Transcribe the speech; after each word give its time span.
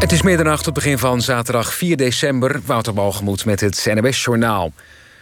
Het 0.00 0.12
is 0.12 0.22
middernacht 0.22 0.66
op 0.66 0.74
begin 0.74 0.98
van 0.98 1.20
zaterdag 1.20 1.74
4 1.74 1.96
december. 1.96 2.60
Wouter 2.64 2.94
met 3.44 3.60
het 3.60 3.86
NWS-journaal. 3.94 4.72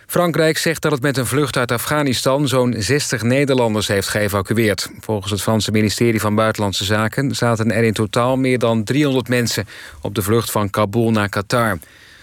Frankrijk 0.07 0.59
zegt 0.59 0.83
dat 0.83 0.93
het 0.93 1.03
met 1.03 1.17
een 1.17 1.27
vlucht 1.27 1.57
uit 1.57 1.73
Afghanistan... 1.73 2.49
zo'n 2.49 2.75
60 2.79 3.23
Nederlanders 3.23 3.89
heeft 3.89 4.09
geëvacueerd. 4.09 4.91
Volgens 5.01 5.31
het 5.31 5.43
Franse 5.43 5.71
ministerie 5.71 6.21
van 6.21 6.35
Buitenlandse 6.35 6.85
Zaken... 6.85 7.35
zaten 7.35 7.73
er 7.73 7.85
in 7.85 7.93
totaal 7.93 8.37
meer 8.37 8.59
dan 8.59 8.85
300 8.85 9.29
mensen... 9.29 9.67
op 10.03 10.15
de 10.15 10.23
vlucht 10.23 10.51
van 10.51 10.71
Kabul 10.71 11.11
naar 11.11 11.29
Qatar. 11.29 11.79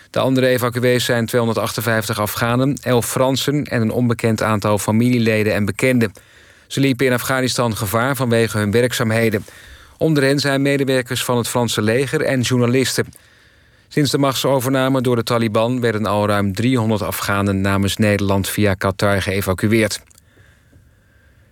De 0.10 0.20
andere 0.20 0.48
evacuees 0.48 1.06
zijn 1.06 1.26
258 1.26 2.20
Afghanen, 2.20 2.78
11 2.82 3.06
Fransen... 3.06 3.64
en 3.64 3.82
een 3.82 3.92
onbekend 3.92 4.42
aantal 4.42 4.78
familieleden 4.78 5.54
en 5.54 5.66
bekenden. 5.66 6.14
Ze 6.68 6.80
liepen 6.80 7.06
in 7.06 7.14
Afghanistan 7.14 7.78
gevaar 7.78 8.16
vanwege 8.16 8.58
hun 8.58 8.72
werkzaamheden... 8.72 9.46
Onder 10.06 10.24
hen 10.24 10.40
zijn 10.40 10.62
medewerkers 10.62 11.24
van 11.24 11.38
het 11.38 11.48
Franse 11.48 11.82
leger 11.82 12.22
en 12.22 12.42
journalisten. 12.42 13.06
Sinds 13.88 14.12
de 14.12 14.18
machtsovername 14.18 15.02
door 15.02 15.16
de 15.16 15.24
Taliban 15.24 15.82
werden 15.82 16.06
al 16.06 16.28
ruim 16.28 16.54
300 16.54 17.02
Afghanen 17.02 17.62
namens 17.62 17.98
Nederland 17.98 18.50
via 18.50 18.74
Qatar 18.74 19.22
geëvacueerd. 19.22 20.02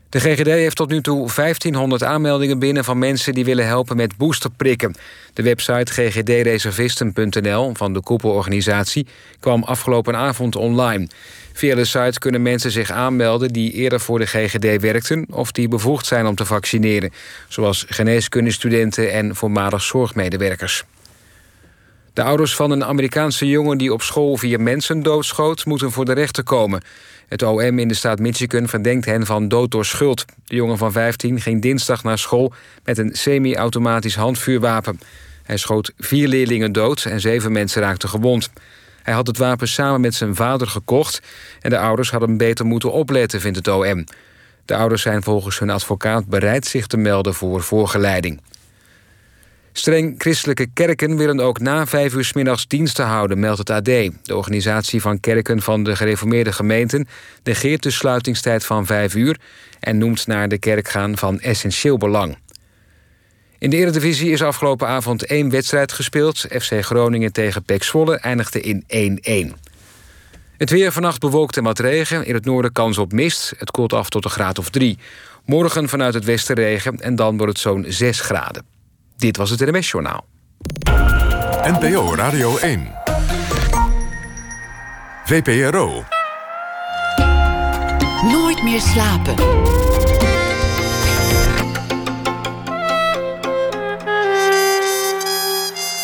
De 0.10 0.20
GGD 0.20 0.46
heeft 0.46 0.76
tot 0.76 0.90
nu 0.90 1.02
toe 1.02 1.30
1500 1.36 2.04
aanmeldingen 2.04 2.60
binnen 2.60 2.84
van 2.84 3.00
mensen 3.00 3.34
die 3.34 3.46
willen 3.46 3.66
helpen 3.66 3.96
met 3.96 4.18
boosterprikken. 4.18 4.96
De 5.34 5.44
website 5.44 5.92
ggdreservisten.nl 5.92 7.74
van 7.74 7.94
de 7.94 8.02
koepelorganisatie 8.02 9.08
kwam 9.40 9.64
afgelopen 9.64 10.16
avond 10.16 10.56
online. 10.56 11.08
Via 11.54 11.76
de 11.76 11.86
site 11.86 12.20
kunnen 12.20 12.42
mensen 12.42 12.72
zich 12.72 12.92
aanmelden 12.92 13.54
die 13.54 13.72
eerder 13.72 14.00
voor 14.00 14.20
de 14.20 14.26
GGD 14.26 14.82
werkten 14.82 15.26
of 15.30 15.52
die 15.52 15.68
bevoegd 15.68 16.06
zijn 16.06 16.26
om 16.26 16.36
te 16.36 16.46
vaccineren, 16.46 17.12
zoals 17.48 17.86
geneeskundestudenten 17.88 19.12
en 19.12 19.36
voormalig 19.36 19.82
zorgmedewerkers. 19.82 20.84
De 22.14 22.24
ouders 22.24 22.56
van 22.56 22.72
een 22.72 22.86
Amerikaanse 22.86 23.48
jongen 23.48 23.78
die 23.78 23.94
op 23.94 24.02
school 24.02 24.38
vier 24.38 24.62
mensen 24.62 25.04
doodschoot, 25.04 25.66
moeten 25.66 25.92
voor 25.92 26.06
de 26.06 26.14
rechter 26.14 26.44
komen. 26.44 26.82
Het 27.28 27.44
OM 27.44 27.80
in 27.80 27.88
de 27.88 27.94
staat 27.94 28.20
Michigan 28.20 28.68
verdenkt 28.68 29.06
hen 29.06 29.26
van 29.26 29.48
dood 29.48 29.72
door 29.72 29.86
schuld. 29.86 30.26
De 30.46 30.56
jongen 30.56 30.78
van 30.78 30.92
15 30.92 31.42
ging 31.42 31.62
dinsdag 31.62 32.04
naar 32.04 32.18
school 32.18 32.54
met 32.84 32.98
een 32.98 33.16
semi-automatisch 33.16 34.16
handvuurwapen. 34.16 35.00
Hij 35.44 35.58
schoot 35.58 35.92
vier 35.98 36.28
leerlingen 36.28 36.72
dood 36.72 37.06
en 37.06 37.20
zeven 37.20 37.52
mensen 37.52 37.82
raakten 37.82 38.10
gewond. 38.10 38.50
Hij 39.04 39.14
had 39.14 39.28
het 39.28 39.38
wapen 39.38 39.68
samen 39.68 40.02
met 40.02 40.16
zijn 40.16 40.36
vader 40.36 40.68
gekocht 40.68 41.22
en 41.62 41.70
de 41.70 41.78
ouders 41.78 42.12
hadden 42.12 42.38
beter 42.38 42.66
moeten 42.66 42.92
opletten, 42.92 43.42
vindt 43.42 43.58
het 43.58 43.68
OM. 43.68 44.04
De 44.66 44.76
ouders 44.76 45.02
zijn 45.02 45.24
volgens 45.24 45.60
hun 45.60 45.70
advocaat 45.70 46.26
bereid 46.26 46.66
zich 46.66 46.88
te 46.88 46.98
melden 46.98 47.34
voor 47.34 47.62
voorgeleiding. 47.62 48.42
Streng 49.76 50.16
christelijke 50.18 50.68
kerken 50.74 51.18
willen 51.18 51.40
ook 51.40 51.60
na 51.60 51.88
vijf 51.88 52.14
uur 52.14 52.32
middags 52.34 52.68
diensten 52.68 53.06
houden, 53.06 53.40
meldt 53.40 53.58
het 53.58 53.70
AD. 53.70 53.86
De 53.86 54.36
organisatie 54.36 55.02
van 55.02 55.20
kerken 55.20 55.62
van 55.62 55.84
de 55.84 55.96
gereformeerde 55.96 56.52
gemeenten 56.52 57.08
negeert 57.44 57.84
de 57.84 57.92
sluitingstijd 57.92 58.66
van 58.66 58.86
vijf 58.86 59.16
uur 59.16 59.40
en 59.80 59.98
noemt 59.98 60.28
naar 60.28 60.48
de 60.48 60.58
kerk 60.58 60.88
gaan 60.88 61.18
van 61.18 61.40
essentieel 61.40 61.98
belang. 61.98 62.38
In 63.64 63.70
de 63.70 63.78
Eredivisie 63.78 64.32
is 64.32 64.42
afgelopen 64.42 64.88
avond 64.88 65.26
één 65.26 65.50
wedstrijd 65.50 65.92
gespeeld. 65.92 66.38
FC 66.38 66.84
Groningen 66.84 67.32
tegen 67.32 67.64
PEC 67.64 67.84
Zwolle 67.84 68.18
eindigde 68.18 68.62
in 68.62 68.84
1-1. 69.54 69.60
Het 70.58 70.70
weer 70.70 70.92
vannacht 70.92 71.20
bewolkt 71.20 71.58
en 71.58 71.64
wat 71.64 71.80
regen. 71.80 72.26
In 72.26 72.34
het 72.34 72.46
noorden 72.46 72.72
kans 72.72 72.98
op 72.98 73.12
mist. 73.12 73.54
Het 73.58 73.72
koelt 73.72 73.94
af 73.94 74.10
tot 74.10 74.26
een 74.26 74.32
graad 74.32 74.60
of 74.60 74.70
drie. 74.70 74.98
Morgen 75.46 75.90
vanuit 75.90 76.14
het 76.14 76.26
westen 76.26 76.56
regen 76.56 77.00
en 77.00 77.16
dan 77.16 77.38
wordt 77.38 77.52
het 77.52 77.62
zo'n 77.62 77.86
6 77.88 78.20
graden. 78.20 78.66
Dit 79.18 79.38
was 79.38 79.50
het 79.50 79.60
NMS 79.60 79.92
Journaal. 79.92 80.26
NPO 81.64 82.16
Radio 82.16 82.58
1. 82.58 82.92
VPRO. 85.26 86.04
Nooit 88.24 88.64
meer 88.64 88.82
slapen. 88.82 89.83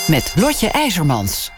Met 0.09 0.34
Lotje 0.36 0.70
IJzermans. 0.70 1.52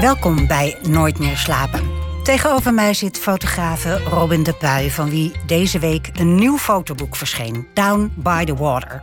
Welkom 0.00 0.46
bij 0.46 0.76
Nooit 0.88 1.18
meer 1.18 1.36
slapen. 1.36 1.90
Tegenover 2.22 2.74
mij 2.74 2.94
zit 2.94 3.18
fotografe 3.18 3.98
Robin 3.98 4.42
de 4.42 4.52
Puy, 4.52 4.90
van 4.90 5.10
wie 5.10 5.32
deze 5.46 5.78
week 5.78 6.10
een 6.12 6.34
nieuw 6.34 6.58
fotoboek 6.58 7.16
verscheen, 7.16 7.66
Down 7.74 8.12
by 8.14 8.44
the 8.44 8.56
Water. 8.56 9.02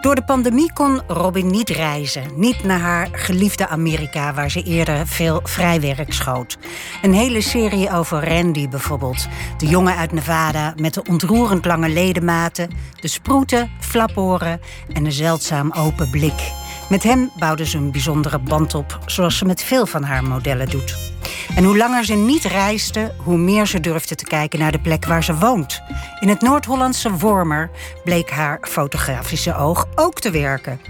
Door 0.00 0.14
de 0.14 0.24
pandemie 0.24 0.72
kon 0.72 1.00
Robin 1.06 1.46
niet 1.46 1.68
reizen, 1.68 2.22
niet 2.34 2.64
naar 2.64 2.80
haar 2.80 3.08
geliefde 3.12 3.68
Amerika, 3.68 4.34
waar 4.34 4.50
ze 4.50 4.62
eerder 4.62 5.06
veel 5.06 5.40
vrijwerk 5.44 6.12
schoot. 6.12 6.58
Een 7.02 7.14
hele 7.14 7.40
serie 7.40 7.90
over 7.90 8.28
Randy 8.28 8.68
bijvoorbeeld, 8.68 9.28
de 9.58 9.66
jongen 9.66 9.96
uit 9.96 10.12
Nevada 10.12 10.74
met 10.76 10.94
de 10.94 11.02
ontroerend 11.08 11.64
lange 11.64 11.88
ledematen, 11.88 12.70
de 13.00 13.08
sproeten, 13.08 13.70
flaporen 13.80 14.60
en 14.92 15.04
een 15.04 15.12
zeldzaam 15.12 15.72
open 15.72 16.10
blik. 16.10 16.66
Met 16.88 17.02
hem 17.02 17.30
bouwde 17.38 17.66
ze 17.66 17.76
een 17.76 17.90
bijzondere 17.90 18.38
band 18.38 18.74
op, 18.74 18.98
zoals 19.06 19.38
ze 19.38 19.44
met 19.44 19.62
veel 19.62 19.86
van 19.86 20.02
haar 20.02 20.22
modellen 20.22 20.68
doet. 20.68 20.96
En 21.56 21.64
hoe 21.64 21.76
langer 21.76 22.04
ze 22.04 22.14
niet 22.14 22.44
reisde, 22.44 23.14
hoe 23.16 23.38
meer 23.38 23.66
ze 23.66 23.80
durfde 23.80 24.14
te 24.14 24.24
kijken 24.24 24.58
naar 24.58 24.72
de 24.72 24.80
plek 24.80 25.06
waar 25.06 25.24
ze 25.24 25.34
woont. 25.34 25.82
In 26.20 26.28
het 26.28 26.40
Noord-Hollandse 26.40 27.12
Wormer 27.12 27.70
bleek 28.04 28.30
haar 28.30 28.58
fotografische 28.62 29.56
oog 29.56 29.86
ook 29.94 30.20
te 30.20 30.30
werken. 30.30 30.80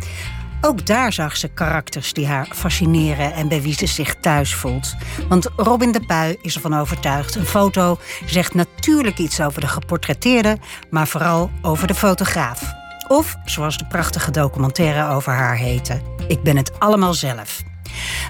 Ook 0.61 0.87
daar 0.87 1.13
zag 1.13 1.37
ze 1.37 1.49
karakters 1.49 2.13
die 2.13 2.27
haar 2.27 2.49
fascineren 2.55 3.33
en 3.33 3.49
bij 3.49 3.63
wie 3.63 3.75
ze 3.75 3.87
zich 3.87 4.15
thuis 4.21 4.55
voelt. 4.55 4.95
Want 5.29 5.51
Robin 5.57 5.93
de 5.93 6.07
Puy 6.07 6.39
is 6.43 6.55
ervan 6.55 6.75
overtuigd: 6.75 7.35
een 7.35 7.47
foto 7.47 7.99
zegt 8.27 8.55
natuurlijk 8.55 9.19
iets 9.19 9.41
over 9.41 9.61
de 9.61 9.69
geportretteerde, 9.69 10.59
maar 10.91 11.09
vooral 11.09 11.51
over 11.63 11.87
de 11.87 11.95
fotograaf. 11.95 12.78
Of, 13.09 13.37
zoals 13.45 13.79
de 13.79 13.87
prachtige 13.87 14.31
documentaire 14.31 15.09
over 15.15 15.33
haar 15.33 15.57
heette, 15.57 16.01
Ik 16.29 16.43
ben 16.43 16.57
het 16.57 16.81
allemaal 16.81 17.15
zelf. 17.15 17.63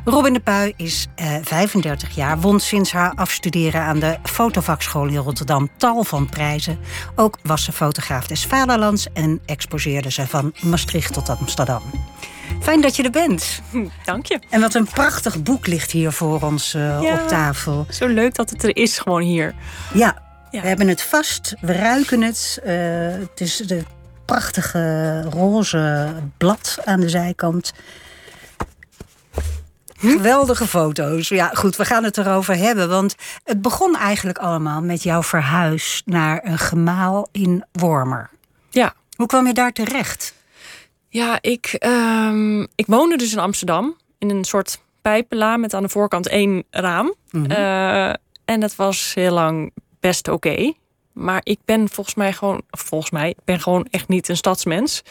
Robin 0.04 0.32
de 0.32 0.40
Puy 0.40 0.72
is 0.76 1.06
eh, 1.14 1.34
35 1.42 2.14
jaar, 2.14 2.40
won 2.40 2.60
sinds 2.60 2.92
haar 2.92 3.12
afstuderen 3.14 3.80
aan 3.80 3.98
de 3.98 4.16
fotovakschool 4.22 5.06
in 5.06 5.16
Rotterdam 5.16 5.68
tal 5.76 6.04
van 6.04 6.28
prijzen. 6.28 6.78
Ook 7.14 7.38
was 7.42 7.64
ze 7.64 7.72
fotograaf 7.72 8.26
des 8.26 8.46
Vaderlands 8.46 9.06
en 9.12 9.40
exposeerde 9.46 10.10
ze 10.10 10.26
van 10.26 10.52
Maastricht 10.62 11.12
tot 11.12 11.28
Amsterdam. 11.28 11.82
Fijn 12.60 12.80
dat 12.80 12.96
je 12.96 13.02
er 13.02 13.10
bent. 13.10 13.62
Dank 14.04 14.26
je. 14.26 14.40
En 14.50 14.60
wat 14.60 14.74
een 14.74 14.86
prachtig 14.86 15.42
boek 15.42 15.66
ligt 15.66 15.90
hier 15.90 16.12
voor 16.12 16.40
ons 16.42 16.74
uh, 16.74 17.02
Ja. 17.02 17.12
op 17.22 17.28
tafel. 17.28 17.86
Zo 17.90 18.06
leuk 18.06 18.34
dat 18.34 18.50
het 18.50 18.62
er 18.62 18.76
is, 18.76 18.98
gewoon 18.98 19.22
hier. 19.22 19.54
Ja, 19.94 20.22
Ja. 20.50 20.60
we 20.60 20.66
hebben 20.68 20.88
het 20.88 21.02
vast, 21.02 21.54
we 21.60 21.72
ruiken 21.72 22.22
het. 22.22 22.60
Eh, 22.64 22.74
het 23.10 23.40
is 23.40 23.56
de 23.56 23.84
prachtige 24.32 25.22
roze 25.22 26.14
blad 26.36 26.78
aan 26.84 27.00
de 27.00 27.08
zijkant. 27.08 27.72
Geweldige 29.98 30.66
foto's. 30.66 31.28
Ja, 31.28 31.48
goed, 31.54 31.76
we 31.76 31.84
gaan 31.84 32.04
het 32.04 32.18
erover 32.18 32.56
hebben. 32.56 32.88
Want 32.88 33.14
het 33.44 33.62
begon 33.62 33.96
eigenlijk 33.96 34.38
allemaal 34.38 34.82
met 34.82 35.02
jouw 35.02 35.22
verhuis 35.22 36.02
naar 36.04 36.40
een 36.44 36.58
gemaal 36.58 37.28
in 37.32 37.64
Wormer. 37.72 38.30
Ja, 38.70 38.94
Hoe 39.16 39.26
kwam 39.26 39.46
je 39.46 39.52
daar 39.54 39.72
terecht? 39.72 40.34
ja 41.08 41.38
ik, 41.40 41.66
ehm, 41.66 42.60
ik 42.60 42.86
woonde 42.86 43.16
dus 43.16 43.32
in 43.32 43.38
Amsterdam. 43.38 43.96
In 44.18 44.30
een 44.30 44.44
soort 44.44 44.80
pijpenla 45.02 45.56
met 45.56 45.74
aan 45.74 45.82
de 45.82 45.88
voorkant 45.88 46.28
één 46.28 46.64
raam. 46.70 47.14
Eh, 47.48 48.08
en 48.44 48.60
dat 48.60 48.76
was 48.76 49.12
heel 49.14 49.32
lang 49.32 49.72
best 50.00 50.28
oké. 50.28 50.72
Maar 51.18 51.40
ik 51.42 51.58
ben 51.64 51.88
volgens 51.88 52.14
mij 52.16 52.32
gewoon... 52.32 52.62
Volgens 52.70 53.10
mij, 53.10 53.34
ben 53.44 53.60
gewoon 53.60 53.86
echt 53.90 54.08
niet 54.08 54.28
een 54.28 54.36
stadsmens. 54.36 55.02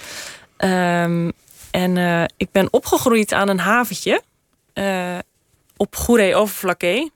Ehm, 0.57 1.31
en 1.72 1.97
eh, 1.97 2.23
ik 2.38 2.51
ben 2.51 2.68
opgegroeid 2.73 3.34
aan 3.34 3.49
een 3.49 3.59
haventje. 3.59 4.22
eh, 4.73 5.17
op 5.78 5.96
Goeree 5.96 6.35
Overflakkee. 6.35 7.11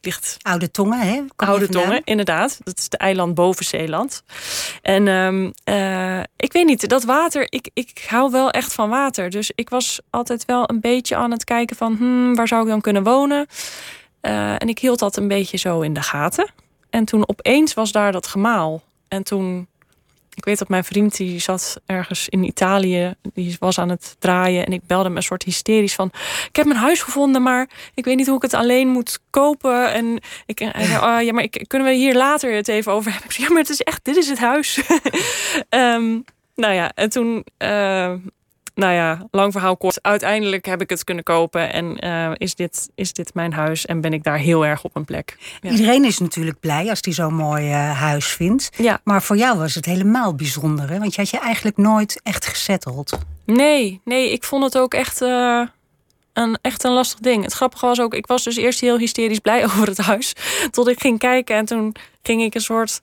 Ligt 0.00 0.36
Oude 0.42 0.70
tongen, 0.70 1.00
hè? 1.00 1.22
Oude? 1.36 1.68
Tongen, 1.68 2.00
inderdaad. 2.04 2.60
Dat 2.64 2.78
is 2.78 2.88
de 2.88 2.96
eiland 2.96 3.34
boven 3.34 3.64
Zeeland. 3.64 4.22
En 4.82 5.08
ehm, 5.08 5.50
eh, 5.64 6.22
ik 6.36 6.52
weet 6.52 6.66
niet, 6.66 6.88
dat 6.88 7.04
water, 7.04 7.46
ik, 7.48 7.70
ik 7.74 8.06
hou 8.08 8.30
wel 8.30 8.50
echt 8.50 8.72
van 8.72 8.88
water. 8.88 9.30
Dus 9.30 9.52
ik 9.54 9.68
was 9.70 10.00
altijd 10.10 10.44
wel 10.44 10.70
een 10.70 10.80
beetje 10.80 11.16
aan 11.16 11.30
het 11.30 11.44
kijken 11.44 11.76
van... 11.76 11.96
Hmm, 11.96 12.34
waar 12.34 12.48
zou 12.48 12.62
ik 12.62 12.68
dan 12.68 12.80
kunnen 12.80 13.02
wonen? 13.02 13.46
En 14.20 14.68
ik 14.68 14.78
hield 14.78 14.98
dat 14.98 15.16
een 15.16 15.28
beetje 15.28 15.56
zo 15.56 15.80
in 15.80 15.92
de 15.92 16.02
gaten. 16.02 16.50
En 16.96 17.04
toen 17.04 17.28
opeens 17.28 17.74
was 17.74 17.92
daar 17.92 18.12
dat 18.12 18.26
gemaal. 18.26 18.82
En 19.08 19.22
toen... 19.22 19.66
Ik 20.34 20.44
weet 20.44 20.58
dat 20.58 20.68
mijn 20.68 20.84
vriend 20.84 21.16
die 21.16 21.38
zat 21.38 21.80
ergens 21.86 22.28
in 22.28 22.44
Italië, 22.44 23.14
die 23.34 23.56
was 23.58 23.78
aan 23.78 23.88
het 23.88 24.16
draaien 24.18 24.66
en 24.66 24.72
ik 24.72 24.86
belde 24.86 25.08
me 25.08 25.16
een 25.16 25.22
soort 25.22 25.42
hysterisch 25.42 25.94
van: 25.94 26.10
ik 26.48 26.56
heb 26.56 26.66
mijn 26.66 26.78
huis 26.78 27.02
gevonden, 27.02 27.42
maar 27.42 27.68
ik 27.94 28.04
weet 28.04 28.16
niet 28.16 28.26
hoe 28.26 28.36
ik 28.36 28.42
het 28.42 28.54
alleen 28.54 28.88
moet 28.88 29.20
kopen. 29.30 29.92
En 29.92 30.20
ik 30.46 30.60
oh, 30.60 31.18
ja, 31.20 31.32
maar 31.32 31.42
ik, 31.42 31.64
kunnen 31.66 31.88
we 31.88 31.94
hier 31.94 32.14
later 32.14 32.54
het 32.54 32.68
even 32.68 32.92
over 32.92 33.12
hebben? 33.12 33.30
Ja, 33.36 33.48
maar 33.48 33.58
het 33.58 33.68
is 33.68 33.80
echt, 33.80 34.04
dit 34.04 34.16
is 34.16 34.28
het 34.28 34.38
huis. 34.38 34.80
Ehm, 35.68 36.18
nou 36.54 36.74
ja, 36.74 36.92
en 36.94 37.10
toen 37.10 37.44
eh, 37.56 38.14
nou 38.76 38.92
ja, 38.92 39.26
lang 39.30 39.52
verhaal 39.52 39.76
kort. 39.76 40.02
Uiteindelijk 40.02 40.66
heb 40.66 40.80
ik 40.80 40.90
het 40.90 41.04
kunnen 41.04 41.24
kopen 41.24 41.72
en 41.72 41.98
eh, 41.98 42.30
is, 42.34 42.54
dit, 42.54 42.88
is 42.94 43.12
dit 43.12 43.34
mijn 43.34 43.52
huis 43.52 43.86
en 43.86 44.00
ben 44.00 44.12
ik 44.12 44.22
daar 44.22 44.38
heel 44.38 44.66
erg 44.66 44.84
op 44.84 44.96
een 44.96 45.04
plek. 45.04 45.36
Ja. 45.60 45.70
Iedereen 45.70 46.04
is 46.04 46.18
natuurlijk 46.18 46.60
blij 46.60 46.88
als 46.88 46.98
hij 47.00 47.12
zo'n 47.12 47.34
mooi 47.34 47.68
uh, 47.68 48.00
huis 48.00 48.26
vindt. 48.26 48.70
Ja. 48.76 49.00
Maar 49.04 49.22
voor 49.22 49.36
jou 49.36 49.58
was 49.58 49.74
het 49.74 49.84
helemaal 49.84 50.34
bijzonder, 50.34 50.90
hè? 50.90 50.98
want 50.98 51.14
je 51.14 51.20
had 51.20 51.30
je 51.30 51.38
eigenlijk 51.38 51.76
nooit 51.76 52.20
echt 52.22 52.46
gezetteld. 52.46 53.18
Nee, 53.44 54.00
nee, 54.04 54.32
ik 54.32 54.44
vond 54.44 54.64
het 54.64 54.78
ook 54.78 54.94
echt, 54.94 55.22
uh, 55.22 55.66
een, 56.32 56.58
echt 56.60 56.84
een 56.84 56.92
lastig 56.92 57.18
ding. 57.18 57.42
Het 57.42 57.52
grappige 57.52 57.86
was 57.86 58.00
ook, 58.00 58.14
ik 58.14 58.26
was 58.26 58.44
dus 58.44 58.56
eerst 58.56 58.80
heel 58.80 58.98
hysterisch 58.98 59.38
blij 59.38 59.64
over 59.66 59.86
het 59.86 59.98
huis. 59.98 60.32
Tot 60.70 60.88
ik 60.88 61.00
ging 61.00 61.18
kijken 61.18 61.56
en 61.56 61.64
toen 61.64 61.94
ging 62.22 62.42
ik 62.42 62.54
een 62.54 62.60
soort... 62.60 63.00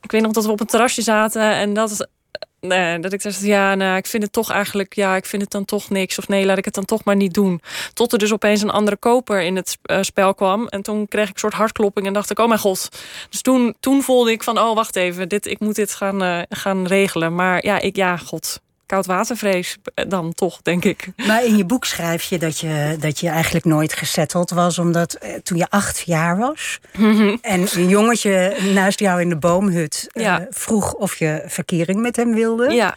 Ik 0.00 0.10
weet 0.10 0.22
nog 0.22 0.32
dat 0.32 0.44
we 0.44 0.50
op 0.50 0.60
een 0.60 0.66
terrasje 0.66 1.02
zaten 1.02 1.52
en 1.52 1.74
dat 1.74 2.08
nee, 2.66 2.98
dat 2.98 3.12
ik 3.12 3.22
dacht, 3.22 3.40
ja, 3.40 3.74
nou, 3.74 3.96
ik 3.96 4.06
vind 4.06 4.22
het 4.22 4.32
toch 4.32 4.50
eigenlijk, 4.50 4.94
ja, 4.94 5.16
ik 5.16 5.26
vind 5.26 5.42
het 5.42 5.50
dan 5.50 5.64
toch 5.64 5.90
niks. 5.90 6.18
Of 6.18 6.28
nee, 6.28 6.44
laat 6.44 6.58
ik 6.58 6.64
het 6.64 6.74
dan 6.74 6.84
toch 6.84 7.04
maar 7.04 7.16
niet 7.16 7.34
doen. 7.34 7.60
Tot 7.94 8.12
er 8.12 8.18
dus 8.18 8.32
opeens 8.32 8.62
een 8.62 8.70
andere 8.70 8.96
koper 8.96 9.42
in 9.42 9.56
het 9.56 9.78
uh, 9.90 9.98
spel 10.00 10.34
kwam. 10.34 10.66
En 10.66 10.82
toen 10.82 11.08
kreeg 11.08 11.28
ik 11.28 11.34
een 11.34 11.40
soort 11.40 11.54
hartklopping 11.54 12.06
en 12.06 12.12
dacht 12.12 12.30
ik, 12.30 12.38
oh 12.38 12.48
mijn 12.48 12.60
god. 12.60 12.88
Dus 13.30 13.42
toen, 13.42 13.74
toen 13.80 14.02
voelde 14.02 14.30
ik 14.30 14.42
van, 14.42 14.58
oh 14.58 14.74
wacht 14.74 14.96
even, 14.96 15.28
dit, 15.28 15.46
ik 15.46 15.60
moet 15.60 15.74
dit 15.74 15.94
gaan, 15.94 16.22
uh, 16.22 16.42
gaan 16.48 16.86
regelen. 16.86 17.34
Maar 17.34 17.64
ja, 17.64 17.78
ik, 17.78 17.96
ja, 17.96 18.16
god, 18.16 18.60
koudwatervrees 18.92 19.76
dan 20.08 20.32
toch, 20.34 20.62
denk 20.62 20.84
ik. 20.84 21.08
Maar 21.16 21.44
in 21.44 21.56
je 21.56 21.64
boek 21.64 21.84
schrijf 21.84 22.22
je 22.22 22.38
dat 22.38 22.58
je, 22.58 22.96
dat 23.00 23.20
je 23.20 23.28
eigenlijk 23.28 23.64
nooit 23.64 23.92
gesetteld 23.92 24.50
was... 24.50 24.78
omdat 24.78 25.14
eh, 25.14 25.34
toen 25.34 25.58
je 25.58 25.66
acht 25.68 26.02
jaar 26.06 26.38
was... 26.38 26.78
en 27.40 27.66
een 27.74 27.88
jongetje 27.88 28.56
naast 28.74 28.98
jou 28.98 29.20
in 29.20 29.28
de 29.28 29.36
boomhut 29.36 30.08
Ja. 30.12 30.40
eh, 30.40 30.46
vroeg 30.50 30.92
of 30.92 31.16
je 31.16 31.42
verkering 31.46 32.00
met 32.00 32.16
hem 32.16 32.34
wilde... 32.34 32.70
Ja, 32.70 32.96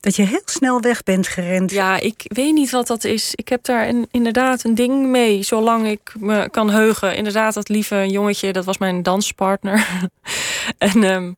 dat 0.00 0.16
je 0.16 0.22
heel 0.22 0.42
snel 0.44 0.80
weg 0.80 1.02
bent 1.02 1.28
gerend. 1.28 1.70
ja, 1.70 2.00
ik 2.00 2.22
weet 2.24 2.52
niet 2.52 2.70
wat 2.70 2.86
dat 2.86 3.04
is. 3.04 3.34
Ik 3.34 3.48
heb 3.48 3.64
daar 3.64 3.88
een, 3.88 4.06
inderdaad 4.10 4.64
een 4.64 4.74
ding 4.74 5.06
mee, 5.06 5.42
zolang 5.42 5.86
ik 5.86 6.14
me 6.18 6.50
kan 6.50 6.70
heugen. 6.70 7.16
Inderdaad, 7.16 7.54
dat 7.54 7.68
lieve 7.68 8.06
jongetje, 8.08 8.52
dat 8.52 8.64
was 8.64 8.78
mijn 8.78 9.02
danspartner. 9.02 9.86
en 10.78 11.04
ehm, 11.04 11.32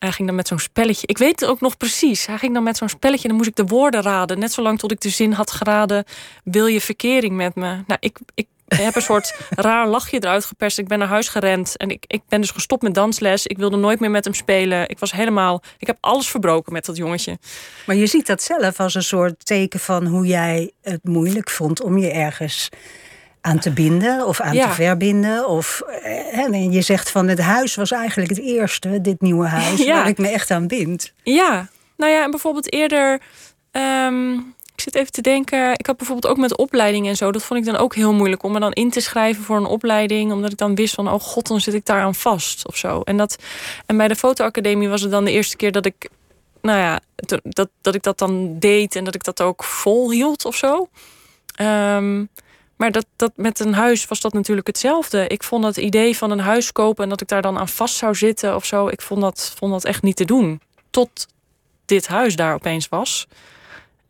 hij 0.00 0.12
ging 0.12 0.28
dan 0.28 0.36
met 0.36 0.48
zo'n 0.48 0.58
spelletje. 0.58 1.06
Ik 1.06 1.18
weet 1.18 1.40
het 1.40 1.48
ook 1.48 1.60
nog 1.60 1.76
precies. 1.76 2.26
Hij 2.26 2.38
ging 2.38 2.54
dan 2.54 2.62
met 2.62 2.76
zo'n 2.76 2.88
spelletje. 2.88 3.28
Dan 3.28 3.36
moest 3.36 3.48
ik 3.48 3.56
de 3.56 3.64
woorden 3.64 4.02
raden. 4.02 4.38
Net 4.38 4.52
zolang 4.52 4.78
tot 4.78 4.92
ik 4.92 5.00
de 5.00 5.08
zin 5.08 5.32
had 5.32 5.50
geraden. 5.50 6.04
Wil 6.44 6.66
je 6.66 6.80
verkering 6.80 7.36
met 7.36 7.54
me? 7.54 7.66
Nou, 7.66 7.96
ik, 8.00 8.18
ik 8.34 8.46
heb 8.68 8.94
een 8.94 9.02
soort 9.02 9.34
raar 9.50 9.88
lachje 9.88 10.16
eruit 10.16 10.44
geperst. 10.44 10.78
Ik 10.78 10.88
ben 10.88 10.98
naar 10.98 11.08
huis 11.08 11.28
gerend. 11.28 11.76
En 11.76 11.90
ik, 11.90 12.04
ik 12.06 12.22
ben 12.28 12.40
dus 12.40 12.50
gestopt 12.50 12.82
met 12.82 12.94
dansles. 12.94 13.46
Ik 13.46 13.58
wilde 13.58 13.76
nooit 13.76 14.00
meer 14.00 14.10
met 14.10 14.24
hem 14.24 14.34
spelen. 14.34 14.88
Ik 14.88 14.98
was 14.98 15.12
helemaal. 15.12 15.62
Ik 15.78 15.86
heb 15.86 15.96
alles 16.00 16.28
verbroken 16.28 16.72
met 16.72 16.84
dat 16.84 16.96
jongetje. 16.96 17.38
Maar 17.86 17.96
je 17.96 18.06
ziet 18.06 18.26
dat 18.26 18.42
zelf 18.42 18.80
als 18.80 18.94
een 18.94 19.02
soort 19.02 19.44
teken 19.44 19.80
van 19.80 20.06
hoe 20.06 20.26
jij 20.26 20.72
het 20.82 21.04
moeilijk 21.04 21.50
vond 21.50 21.82
om 21.82 21.98
je 21.98 22.10
ergens 22.10 22.68
aan 23.40 23.58
te 23.58 23.70
binden 23.70 24.26
of 24.26 24.40
aan 24.40 24.54
Ja. 24.54 24.66
te 24.68 24.72
verbinden. 24.74 25.48
Of 25.48 25.80
eh, 26.02 26.38
en 26.38 26.72
je 26.72 26.80
zegt 26.82 27.10
van 27.10 27.28
het 27.28 27.40
huis 27.40 27.74
was 27.74 27.90
eigenlijk 27.90 28.30
het 28.30 28.40
eerste, 28.40 29.00
dit 29.00 29.20
nieuwe 29.20 29.46
huis, 29.46 29.80
Ja. 29.84 29.94
waar 29.94 30.08
ik 30.08 30.18
me 30.18 30.28
echt 30.28 30.50
aan 30.50 30.66
bind. 30.66 31.12
Ja, 31.22 31.68
nou 31.96 32.12
ja, 32.12 32.22
en 32.24 32.30
bijvoorbeeld 32.30 32.72
eerder. 32.72 33.20
ehm, 33.70 34.32
ik 34.74 34.86
zit 34.86 34.94
even 34.94 35.12
te 35.12 35.20
denken. 35.22 35.72
Ik 35.72 35.86
had 35.86 35.96
bijvoorbeeld 35.96 36.32
ook 36.32 36.38
met 36.40 36.56
opleiding 36.56 37.06
en 37.08 37.16
zo. 37.16 37.32
Dat 37.32 37.42
vond 37.42 37.60
ik 37.60 37.66
dan 37.66 37.76
ook 37.76 37.94
heel 37.94 38.12
moeilijk 38.12 38.42
om 38.42 38.52
me 38.52 38.60
dan 38.60 38.72
in 38.72 38.90
te 38.90 39.00
schrijven 39.00 39.42
voor 39.44 39.56
een 39.56 39.64
opleiding. 39.66 40.32
Omdat 40.32 40.52
ik 40.52 40.58
dan 40.58 40.74
wist 40.74 40.94
van, 40.94 41.08
oh 41.08 41.20
god, 41.20 41.46
dan 41.48 41.60
zit 41.60 41.74
ik 41.74 41.86
daar 41.86 42.00
aan 42.02 42.14
vast 42.14 42.66
of 42.66 42.76
zo. 42.76 43.00
En, 43.00 43.16
dat, 43.16 43.36
en 43.86 43.96
bij 43.96 44.08
de 44.08 44.16
fotoacademie 44.16 44.88
was 44.88 45.00
het 45.00 45.10
dan 45.10 45.24
de 45.24 45.30
eerste 45.30 45.56
keer 45.56 45.72
dat 45.72 45.86
ik. 45.86 46.08
Nou 46.62 46.78
ja, 46.78 47.00
dat, 47.16 47.40
dat, 47.42 47.68
dat 47.80 47.94
ik 47.94 48.02
dat 48.02 48.18
dan 48.18 48.58
deed 48.58 48.96
en 48.96 49.04
dat 49.04 49.14
ik 49.14 49.24
dat 49.24 49.40
ook 49.42 49.64
volhield 49.64 50.44
of 50.44 50.56
zo. 50.56 50.88
Ehm, 51.54 52.24
maar 52.80 52.92
dat, 52.92 53.06
dat 53.16 53.32
met 53.36 53.60
een 53.60 53.74
huis 53.74 54.06
was 54.06 54.20
dat 54.20 54.32
natuurlijk 54.32 54.66
hetzelfde. 54.66 55.26
Ik 55.26 55.42
vond 55.42 55.64
het 55.64 55.76
idee 55.76 56.16
van 56.16 56.30
een 56.30 56.40
huis 56.40 56.72
kopen 56.72 57.04
en 57.04 57.10
dat 57.10 57.20
ik 57.20 57.28
daar 57.28 57.42
dan 57.42 57.58
aan 57.58 57.68
vast 57.68 57.96
zou 57.96 58.14
zitten 58.14 58.54
of 58.54 58.64
zo. 58.64 58.88
Ik 58.88 59.02
vond 59.02 59.20
dat, 59.20 59.52
vond 59.56 59.72
dat 59.72 59.84
echt 59.84 60.02
niet 60.02 60.16
te 60.16 60.24
doen. 60.24 60.60
Tot 60.90 61.26
dit 61.84 62.06
huis 62.06 62.36
daar 62.36 62.54
opeens 62.54 62.88
was. 62.88 63.28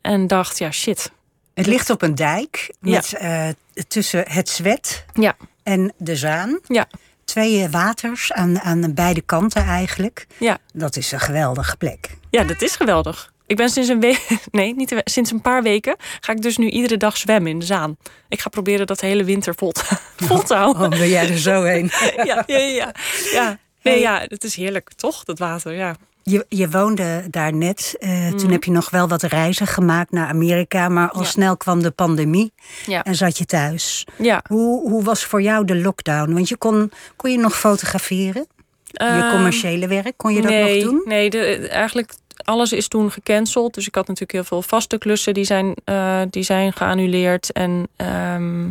En 0.01 0.27
dacht, 0.27 0.57
ja, 0.57 0.71
shit. 0.71 1.11
Het 1.53 1.65
ligt 1.65 1.89
op 1.89 2.01
een 2.01 2.15
dijk 2.15 2.73
met, 2.79 3.13
eh, 3.13 3.49
tussen 3.87 4.23
het 4.29 4.49
Zwet 4.49 5.05
Ja. 5.13 5.35
en 5.63 5.93
de 5.97 6.15
Zaan. 6.15 6.59
Ja. 6.67 6.87
Twee 7.23 7.63
eh, 7.63 7.71
waters 7.71 8.31
aan, 8.31 8.59
aan 8.59 8.93
beide 8.93 9.21
kanten 9.21 9.63
eigenlijk. 9.63 10.27
Ja. 10.37 10.57
Dat 10.73 10.95
is 10.95 11.11
een 11.11 11.19
geweldige 11.19 11.77
plek. 11.77 12.17
Ja, 12.29 12.43
dat 12.43 12.61
is 12.61 12.75
geweldig. 12.75 13.33
Ik 13.51 13.57
ben 13.57 13.69
sinds 13.69 13.89
een 13.89 13.99
week, 13.99 14.27
nee, 14.51 14.75
niet 14.75 14.89
we- 14.89 15.01
sinds 15.03 15.31
een 15.31 15.41
paar 15.41 15.63
weken 15.63 15.95
ga 16.19 16.31
ik 16.31 16.41
dus 16.41 16.57
nu 16.57 16.69
iedere 16.69 16.97
dag 16.97 17.17
zwemmen 17.17 17.51
in 17.51 17.59
de 17.59 17.65
Zaan. 17.65 17.97
Ik 18.29 18.39
ga 18.41 18.49
proberen 18.49 18.87
dat 18.87 18.99
de 18.99 19.05
hele 19.05 19.23
winter 19.23 19.55
vol 19.55 19.71
te, 19.71 19.83
vol 20.27 20.41
te 20.43 20.53
houden. 20.55 20.81
Oh, 20.81 20.89
ben 20.89 21.09
jij 21.09 21.29
er 21.29 21.37
zo 21.37 21.63
heen? 21.63 21.91
Ja, 22.23 22.43
ja, 22.47 22.57
ja. 22.57 22.93
ja. 23.33 23.57
Nee, 23.81 23.99
ja, 23.99 24.21
het 24.27 24.43
is 24.43 24.55
heerlijk, 24.55 24.89
toch? 24.95 25.23
Dat 25.23 25.39
water, 25.39 25.73
ja. 25.73 25.95
Je, 26.23 26.45
je 26.49 26.69
woonde 26.69 27.23
daar 27.29 27.53
net. 27.53 27.95
eh, 27.99 28.27
Toen 28.33 28.51
heb 28.51 28.63
je 28.63 28.71
nog 28.71 28.89
wel 28.89 29.07
wat 29.07 29.21
reizen 29.23 29.67
gemaakt 29.67 30.11
naar 30.11 30.27
Amerika. 30.27 30.89
Maar 30.89 31.09
al 31.09 31.17
Mm. 31.19 31.23
Ja. 31.23 31.29
snel 31.29 31.57
kwam 31.57 31.81
de 31.81 31.91
pandemie 31.91 32.53
Ja. 32.85 33.03
en 33.03 33.15
zat 33.15 33.37
je 33.37 33.45
thuis. 33.45 34.05
Ja. 34.17 34.43
Hoe, 34.47 34.89
hoe 34.89 35.03
was 35.03 35.23
voor 35.25 35.41
jou 35.41 35.65
de 35.65 35.75
lockdown? 35.75 36.33
Want 36.33 36.49
je 36.49 36.57
kon, 36.57 36.91
kon 37.15 37.31
je 37.31 37.37
nog 37.37 37.57
fotograferen? 37.59 38.45
je 38.85 38.97
Ehm, 38.97 39.31
commerciële 39.31 39.87
werk, 39.87 40.13
kon 40.17 40.33
je 40.33 40.41
dat 40.41 40.51
nee, 40.51 40.83
nog 40.83 40.91
doen? 40.91 41.01
Nee, 41.05 41.29
de, 41.29 41.67
eigenlijk 41.67 42.13
alles 42.43 42.73
is 42.73 42.87
toen 42.87 43.11
gecanceld. 43.11 43.73
Dus 43.73 43.87
ik 43.87 43.95
had 43.95 44.07
natuurlijk 44.07 44.31
heel 44.31 44.43
veel 44.43 44.61
vaste 44.61 44.97
klussen 44.97 45.33
die 45.33 45.43
zijn, 45.43 45.75
eh, 45.83 46.21
die 46.29 46.43
zijn 46.43 46.73
geannuleerd. 46.73 47.51
En 47.51 47.87
ehm, 47.95 48.65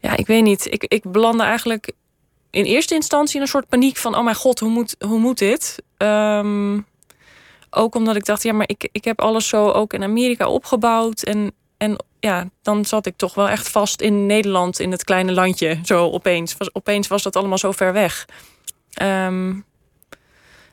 ja, 0.00 0.16
ik 0.16 0.26
weet 0.26 0.42
niet. 0.42 0.72
Ik, 0.72 0.84
ik 0.84 1.10
belandde 1.12 1.42
eigenlijk 1.42 1.92
in 2.50 2.64
eerste 2.64 2.94
instantie 2.94 3.36
in 3.36 3.42
een 3.42 3.48
soort 3.48 3.68
paniek 3.68 3.96
van... 3.96 4.16
oh 4.16 4.24
mijn 4.24 4.36
god, 4.36 4.58
hoe 4.58 4.70
moet, 4.70 4.96
hoe 4.98 5.18
moet 5.18 5.38
dit? 5.38 5.82
Ehm, 5.96 6.80
ook 7.70 7.94
omdat 7.94 8.16
ik 8.16 8.24
dacht, 8.24 8.42
ja, 8.42 8.52
maar 8.52 8.68
ik, 8.68 8.88
ik 8.92 9.04
heb 9.04 9.20
alles 9.20 9.48
zo 9.48 9.70
ook 9.70 9.92
in 9.92 10.02
Amerika 10.02 10.48
opgebouwd. 10.48 11.22
En, 11.22 11.52
en 11.76 11.96
ja, 12.20 12.48
dan 12.62 12.84
zat 12.84 13.06
ik 13.06 13.16
toch 13.16 13.34
wel 13.34 13.48
echt 13.48 13.68
vast 13.68 14.00
in 14.00 14.26
Nederland, 14.26 14.80
in 14.80 14.90
het 14.90 15.04
kleine 15.04 15.32
landje. 15.32 15.78
Zo 15.82 16.10
opeens. 16.10 16.56
Was, 16.56 16.74
opeens 16.74 17.08
was 17.08 17.22
dat 17.22 17.36
allemaal 17.36 17.58
zo 17.58 17.72
ver 17.72 17.92
weg. 17.92 18.26
Ehm, 18.92 19.54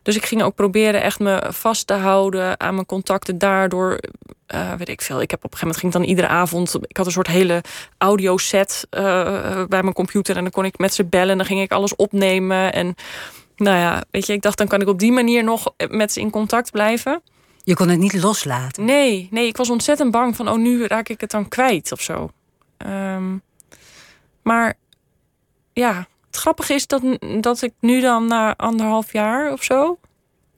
dus 0.06 0.16
ik 0.16 0.26
ging 0.26 0.44
ook 0.44 0.56
proberen 0.56 1.02
echt 1.02 1.20
me 1.20 1.44
vast 1.50 1.88
te 1.88 1.94
houden 1.94 2.60
aan 2.60 2.74
mijn 2.74 2.86
contacten 2.86 3.38
daardoor. 3.38 4.00
eh 4.46 4.74
weet 4.74 4.90
ik 4.90 5.02
veel. 5.02 5.22
Ik 5.22 5.32
heb 5.32 5.44
op 5.44 5.52
een 5.52 5.58
gegeven 5.58 5.68
moment 5.68 5.80
ging 5.80 5.94
ik 5.94 6.00
dan 6.00 6.10
iedere 6.10 6.28
avond. 6.28 6.76
Ik 6.88 6.98
had 6.98 7.06
een 7.06 7.12
soort 7.12 7.28
hele 7.28 7.62
audio 7.98 8.38
set 8.38 8.88
eh, 8.90 9.04
bij 9.68 9.82
mijn 9.82 9.94
computer 9.94 10.36
en 10.36 10.42
dan 10.42 10.52
kon 10.52 10.66
ik 10.66 10.78
met 10.78 10.94
ze 10.94 11.06
bellen. 11.06 11.30
En 11.30 11.38
dan 11.38 11.46
ging 11.46 11.62
ik 11.62 11.72
alles 11.72 11.96
opnemen. 11.96 12.74
En 12.74 12.96
nou 13.56 13.78
ja, 13.78 14.04
weet 14.12 14.26
je, 14.26 14.34
ik 14.34 14.42
dacht 14.42 14.58
dan 14.58 14.68
kan 14.68 14.82
ik 14.82 14.88
op 14.88 15.00
die 15.00 15.12
manier 15.12 15.44
nog 15.44 15.74
met 15.90 16.12
ze 16.12 16.20
in 16.20 16.30
contact 16.30 16.72
blijven. 16.72 17.22
Je 17.64 17.76
kon 17.76 17.90
het 17.90 18.00
niet 18.00 18.22
loslaten. 18.24 18.86
Nee, 18.86 19.28
nee, 19.32 19.48
ik 19.48 19.58
was 19.58 19.70
ontzettend 19.70 20.12
bang 20.12 20.36
van, 20.36 20.50
oh, 20.50 20.58
nu 20.58 20.86
raak 20.86 21.10
ik 21.10 21.22
het 21.22 21.32
dan 21.32 21.48
kwijt 21.48 21.92
of 21.92 22.02
zo. 22.02 22.30
Ehm, 22.78 23.38
maar 24.42 24.78
ja, 25.74 26.08
het 26.36 26.44
grappige 26.44 26.74
is 26.74 26.88
dat, 26.88 27.02
dat 27.42 27.62
ik 27.62 27.74
nu 27.80 28.02
dan 28.02 28.28
na 28.28 28.56
anderhalf 28.56 29.12
jaar 29.14 29.52
of 29.52 29.64
zo, 29.64 30.00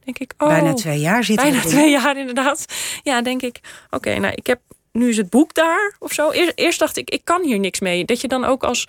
denk 0.03 0.19
ik, 0.19 0.33
oh, 0.37 0.47
Bijna 0.47 0.73
twee 0.73 0.99
jaar 0.99 1.23
zit 1.23 1.35
bijna 1.35 1.57
erin. 1.57 1.69
twee 1.69 1.89
jaar 1.89 2.17
inderdaad. 2.17 2.65
Ja, 3.03 3.21
denk 3.21 3.41
ik, 3.41 3.59
oké, 3.89 4.19
nou, 4.19 4.33
ik 4.33 4.47
heb 4.47 4.59
nu 4.91 5.09
is 5.09 5.17
het 5.17 5.29
boek 5.29 5.53
daar 5.53 5.95
of 5.99 6.11
zo. 6.11 6.31
Eerst, 6.31 6.51
eerst 6.55 6.79
dacht 6.79 6.97
ik, 6.97 7.09
ik 7.09 7.21
kan 7.23 7.43
hier 7.43 7.59
niks 7.59 7.79
mee. 7.79 8.05
Dat 8.05 8.21
je 8.21 8.27
dan 8.27 8.45
ook 8.45 8.63
als 8.63 8.87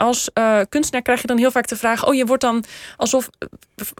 als 0.00 0.32
eh, 0.32 0.60
kunstenaar 0.68 1.02
krijg 1.02 1.20
je 1.20 1.26
dan 1.26 1.38
heel 1.38 1.50
vaak 1.50 1.68
de 1.68 1.76
vraag: 1.76 2.06
oh, 2.06 2.14
je 2.14 2.26
wordt 2.26 2.42
dan 2.42 2.64
alsof 2.96 3.30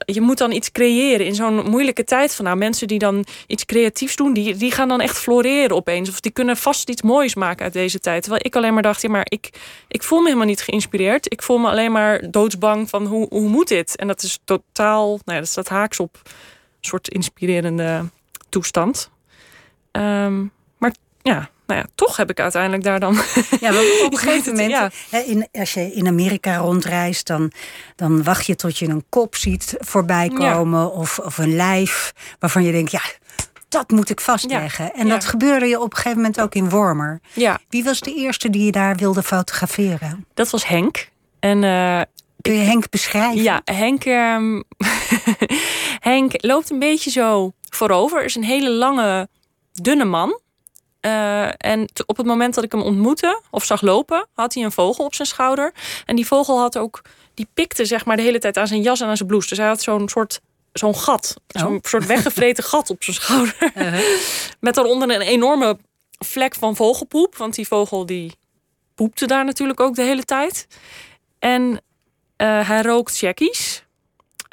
je 0.07 0.21
moet 0.21 0.39
dan 0.39 0.53
iets 0.53 0.73
creëren 0.73 1.27
in 1.27 1.35
zo'n 1.35 1.71
moeilijke 1.71 2.05
tijd. 2.05 2.35
Van 2.35 2.45
nou, 2.45 2.57
mensen 2.57 2.89
die 2.89 2.99
dan 2.99 3.25
iets 3.47 3.65
creatiefs 3.65 4.17
doen, 4.17 4.33
die, 4.33 4.57
die 4.57 4.73
gaan 4.73 4.89
dan 4.89 5.01
echt 5.01 5.19
floreren 5.19 5.77
opeens. 5.77 6.09
Of 6.09 6.21
die 6.21 6.33
kunnen 6.33 6.57
vast 6.57 6.89
iets 6.89 7.03
moois 7.03 7.35
maken 7.35 7.65
uit 7.65 7.73
deze 7.73 8.01
tijd. 8.01 8.23
Terwijl 8.23 8.45
ik 8.45 8.57
alleen 8.57 8.75
maar 8.75 8.83
dacht: 8.83 9.03
ja, 9.03 9.09
maar 9.09 9.27
ik, 9.29 9.51
ik 9.89 10.03
voel 10.03 10.19
me 10.19 10.25
helemaal 10.25 10.47
niet 10.47 10.63
geïnspireerd. 10.63 11.33
Ik 11.33 11.43
voel 11.43 11.59
me 11.59 11.69
alleen 11.69 11.93
maar 11.93 12.31
doodsbang 12.31 12.89
van 12.89 13.07
hoe, 13.07 13.27
hoe 13.29 13.49
moet 13.49 13.69
dit? 13.69 13.97
En 13.97 14.07
dat 14.07 14.23
is 14.23 14.39
totaal, 14.45 15.09
nou 15.09 15.21
ja, 15.25 15.39
dat 15.39 15.49
staat 15.49 15.69
haaks 15.69 16.01
op 16.01 16.19
een 16.25 16.31
soort 16.81 17.09
inspirerende 17.09 18.05
toestand. 18.49 19.11
Ehm, 19.91 20.45
maar 20.79 20.95
ja, 21.23 21.51
nou 21.71 21.83
ja, 21.83 21.89
toch 21.95 22.17
heb 22.17 22.31
ik 22.31 22.41
uiteindelijk 22.41 22.83
daar 22.83 23.01
dan. 23.01 23.15
Ja, 23.61 23.71
op 24.05 24.13
een 24.13 24.19
gegeven 24.25 24.53
moment, 24.53 24.71
ja. 24.71 25.19
in, 25.19 25.49
als 25.53 25.75
je 25.75 25.93
in 25.93 26.07
Amerika 26.07 26.57
rondreist, 26.57 27.27
dan, 27.27 27.53
dan 27.97 28.23
wacht 28.23 28.47
je 28.47 28.57
tot 28.57 28.79
je 28.79 28.89
een 28.89 29.05
kop 29.09 29.37
ziet 29.37 29.75
voorbij 29.79 30.29
komen. 30.29 30.93
Of, 30.93 31.19
of 31.19 31.39
een 31.39 31.57
lijf 31.57 32.13
waarvan 32.39 32.63
je 32.63 32.73
denkt, 32.73 32.91
ja, 32.91 33.03
dat 33.69 33.91
moet 33.91 34.11
ik 34.11 34.21
vastleggen. 34.21 34.95
En 34.95 35.07
ja. 35.07 35.13
dat 35.13 35.25
gebeurde 35.25 35.67
je 35.67 35.81
op 35.81 35.91
een 35.91 35.97
gegeven 35.97 36.17
moment 36.17 36.41
ook 36.41 36.55
in 36.55 36.69
Wormer. 36.69 37.21
Ja, 37.33 37.59
Wie 37.69 37.85
was 37.85 38.01
de 38.01 38.15
eerste 38.15 38.51
die 38.51 38.65
je 38.65 38.73
daar 38.73 38.97
wilde 38.97 39.23
fotograferen? 39.23 40.27
dat 40.35 40.51
was 40.51 40.67
Henk. 40.67 41.09
En 41.41 41.65
eh, 41.65 42.01
Kun 42.41 42.55
je 42.55 42.65
Henk 42.65 42.91
beschrijven? 42.91 43.43
Ja, 43.43 43.61
Henk, 43.65 44.05
ehm, 44.05 44.61
Henk 46.11 46.33
loopt 46.37 46.71
een 46.71 46.79
beetje 46.79 47.11
zo 47.11 47.53
voorover. 47.69 48.25
Is 48.25 48.35
een 48.35 48.45
hele 48.45 48.71
lange, 48.71 49.29
dunne 49.73 50.05
man. 50.05 50.41
Uh, 51.07 51.49
en 51.57 51.89
op 52.07 52.17
het 52.17 52.27
moment 52.27 52.55
dat 52.55 52.65
ik 52.65 52.73
hem 52.73 52.83
ontmoette 52.83 53.43
of 53.51 53.65
zag 53.65 53.81
lopen, 53.81 54.27
had 54.35 54.55
hij 54.55 54.65
een 54.65 54.73
vogel 54.73 55.05
op 55.05 55.15
zijn 55.15 55.29
schouder. 55.29 55.73
En 56.07 56.17
die 56.17 56.27
vogel 56.27 56.59
had 56.59 56.79
ook, 56.79 57.03
die 57.35 57.49
pikte 57.55 57.85
zeg 57.85 58.05
maar 58.05 58.17
de 58.17 58.23
hele 58.23 58.39
tijd 58.39 58.57
aan 58.57 58.67
zijn 58.67 58.83
jas 58.83 59.01
en 59.01 59.09
aan 59.09 59.17
zijn 59.17 59.29
blouse. 59.29 59.49
Dus 59.49 59.59
hij 59.59 59.67
had 59.67 59.83
zo'n 59.83 60.09
soort 60.09 60.41
zo'n 60.73 60.97
gat, 60.97 61.41
zo'n 61.47 61.75
oh. 61.75 61.79
soort 61.83 62.07
weggevreten 62.07 62.65
gat 62.65 62.91
op 62.91 63.03
zijn 63.03 63.17
schouder. 63.17 63.57
Uh-huh. 63.75 64.05
Met 64.61 64.75
daaronder 64.75 65.11
een 65.11 65.21
enorme 65.21 65.79
vlek 66.19 66.55
van 66.55 66.77
vogelpoep, 66.77 67.37
want 67.37 67.55
die 67.55 67.67
vogel 67.67 68.07
die 68.07 68.33
poepte 68.95 69.27
daar 69.27 69.45
natuurlijk 69.45 69.81
ook 69.81 69.95
de 69.95 70.03
hele 70.03 70.25
tijd. 70.25 70.67
En 71.39 71.63
uh, 72.37 72.69
hij 72.69 72.83
rookt 72.83 73.17
checkies. 73.17 73.85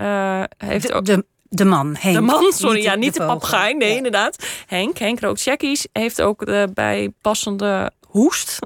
Uh, 0.02 0.44
heeft 0.58 0.92
ook... 0.92 1.06
de, 1.06 1.26
de 1.50 1.66
man, 1.66 1.96
Henk. 2.00 2.16
De 2.16 2.22
man, 2.22 2.52
sorry, 2.52 2.82
ja, 2.82 2.96
niet 2.96 3.14
de, 3.14 3.20
de 3.20 3.26
papegaai. 3.26 3.74
Nee, 3.74 3.96
inderdaad. 3.96 4.48
Henk, 4.66 4.98
Henk 4.98 5.20
rookt 5.20 5.42
checkies. 5.42 5.88
Heeft 5.92 6.22
ook 6.22 6.46
de 6.46 6.70
bijpassende 6.74 7.92
hoest. 8.08 8.60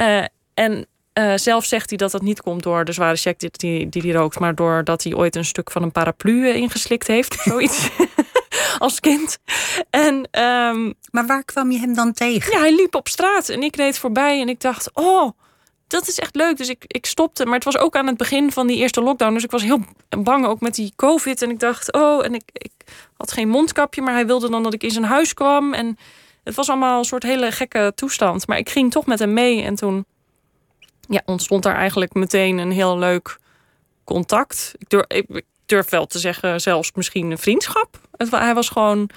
uh, 0.00 0.24
en 0.54 0.86
uh, 1.14 1.32
zelf 1.36 1.64
zegt 1.64 1.88
hij 1.88 1.98
dat 1.98 2.10
dat 2.10 2.22
niet 2.22 2.42
komt 2.42 2.62
door 2.62 2.84
de 2.84 2.92
zware 2.92 3.16
check 3.16 3.38
die, 3.38 3.50
die, 3.52 3.88
die 3.88 4.02
hij 4.02 4.12
rookt, 4.12 4.38
maar 4.38 4.54
doordat 4.54 5.02
hij 5.02 5.14
ooit 5.14 5.36
een 5.36 5.44
stuk 5.44 5.70
van 5.70 5.82
een 5.82 5.92
paraplu 5.92 6.48
ingeslikt 6.48 7.06
heeft. 7.06 7.34
Zoiets. 7.44 7.88
Als 8.78 9.00
kind. 9.00 9.38
En, 9.90 10.14
um, 10.14 10.94
maar 11.10 11.26
waar 11.26 11.44
kwam 11.44 11.70
je 11.70 11.78
hem 11.78 11.94
dan 11.94 12.12
tegen? 12.12 12.52
Ja, 12.52 12.58
hij 12.58 12.74
liep 12.74 12.94
op 12.94 13.08
straat 13.08 13.48
en 13.48 13.62
ik 13.62 13.76
reed 13.76 13.98
voorbij 13.98 14.40
en 14.40 14.48
ik 14.48 14.60
dacht, 14.60 14.90
oh, 14.92 15.30
dat 15.94 16.08
is 16.08 16.18
echt 16.18 16.34
leuk. 16.34 16.56
Dus 16.56 16.68
ik, 16.68 16.84
ik 16.86 17.06
stopte. 17.06 17.44
Maar 17.44 17.54
het 17.54 17.64
was 17.64 17.78
ook 17.78 17.96
aan 17.96 18.06
het 18.06 18.16
begin 18.16 18.52
van 18.52 18.66
die 18.66 18.76
eerste 18.76 19.00
lockdown. 19.00 19.34
Dus 19.34 19.44
ik 19.44 19.50
was 19.50 19.62
heel 19.62 19.80
bang 20.08 20.46
ook 20.46 20.60
met 20.60 20.74
die 20.74 20.92
COVID. 20.96 21.42
En 21.42 21.50
ik 21.50 21.58
dacht, 21.58 21.92
oh, 21.92 22.24
en 22.24 22.34
ik, 22.34 22.42
ik 22.52 22.72
had 23.16 23.32
geen 23.32 23.48
mondkapje. 23.48 24.02
Maar 24.02 24.14
hij 24.14 24.26
wilde 24.26 24.50
dan 24.50 24.62
dat 24.62 24.74
ik 24.74 24.82
in 24.82 24.90
zijn 24.90 25.04
huis 25.04 25.34
kwam. 25.34 25.74
En 25.74 25.98
het 26.44 26.54
was 26.54 26.68
allemaal 26.68 26.98
een 26.98 27.04
soort 27.04 27.22
hele 27.22 27.52
gekke 27.52 27.92
toestand. 27.94 28.46
Maar 28.46 28.58
ik 28.58 28.68
ging 28.68 28.90
toch 28.90 29.06
met 29.06 29.18
hem 29.18 29.32
mee. 29.32 29.62
En 29.62 29.74
toen 29.74 30.04
ja, 31.08 31.22
ontstond 31.24 31.62
daar 31.62 31.76
eigenlijk 31.76 32.14
meteen 32.14 32.58
een 32.58 32.72
heel 32.72 32.98
leuk 32.98 33.38
contact. 34.04 34.74
Ik 34.78 34.88
durf, 34.88 35.06
ik 35.08 35.44
durf 35.66 35.90
wel 35.90 36.06
te 36.06 36.18
zeggen, 36.18 36.60
zelfs 36.60 36.92
misschien 36.94 37.30
een 37.30 37.38
vriendschap. 37.38 37.98
Het, 38.16 38.30
hij 38.30 38.54
was 38.54 38.68
gewoon. 38.68 39.10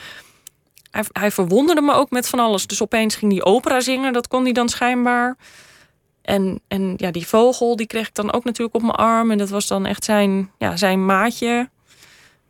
Hij, 0.92 1.04
hij 1.12 1.32
verwonderde 1.32 1.82
me 1.82 1.94
ook 1.94 2.10
met 2.10 2.30
van 2.30 2.40
alles. 2.40 2.68
Dus 2.68 2.82
opeens 2.82 3.16
ging 3.16 3.32
hij 3.32 3.44
opera 3.44 3.80
zingen. 3.80 4.14
Dat 4.14 4.28
kon 4.28 4.44
hij 4.44 4.52
dan 4.52 4.70
schijnbaar. 4.70 5.38
En, 6.28 6.62
en 6.68 6.94
ja, 6.98 7.12
die 7.12 7.28
vogel, 7.28 7.76
die 7.76 7.88
kreeg 7.88 8.08
ik 8.08 8.16
dan 8.16 8.34
ook 8.34 8.44
natuurlijk 8.44 8.76
op 8.76 8.82
mijn 8.82 8.94
arm. 8.94 9.32
En 9.32 9.38
dat 9.38 9.50
was 9.50 9.68
dan 9.68 9.86
echt 9.86 10.04
zijn, 10.04 10.52
ja, 10.58 10.76
zijn 10.76 11.06
maatje. 11.06 11.70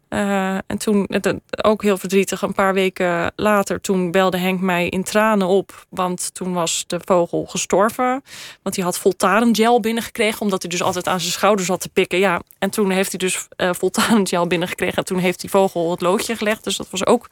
Uh, 0.10 0.54
en 0.54 0.78
toen, 0.78 1.06
het, 1.08 1.34
ook 1.62 1.84
heel 1.84 1.98
verdrietig, 1.98 2.42
een 2.42 2.54
paar 2.54 2.74
weken 2.74 3.32
later... 3.36 3.82
toen 3.82 4.12
belde 4.12 4.38
Henk 4.38 4.60
mij 4.60 4.90
in 4.90 5.04
tranen 5.04 5.48
op. 5.48 5.86
Want 5.90 6.34
toen 6.34 6.54
was 6.54 6.84
de 6.88 7.00
vogel 7.06 7.46
gestorven. 7.46 8.24
Want 8.62 8.76
hij 8.76 8.86
had 8.86 8.98
voltarengel 8.98 9.80
binnengekregen... 9.80 10.42
omdat 10.42 10.62
hij 10.62 10.72
dus 10.72 10.84
altijd 10.84 11.08
aan 11.08 11.20
zijn 11.20 11.32
schouders 11.32 11.68
zat 11.68 11.82
te 11.82 11.90
pikken. 11.90 12.20
Ja, 12.20 12.42
en 12.60 12.70
toen 12.70 12.90
heeft 12.90 13.10
hij 13.10 13.20
dus 13.20 13.48
uh, 13.58 13.70
voltarengel 13.74 14.48
binnengekregen. 14.48 14.98
En 14.98 15.06
toen 15.06 15.20
heeft 15.20 15.42
die 15.42 15.50
vogel 15.50 15.92
het 15.92 16.02
loodje 16.02 16.36
gelegd. 16.36 16.64
Dus 16.64 16.78
dat 16.78 16.90
was 16.90 17.06
ook... 17.06 17.28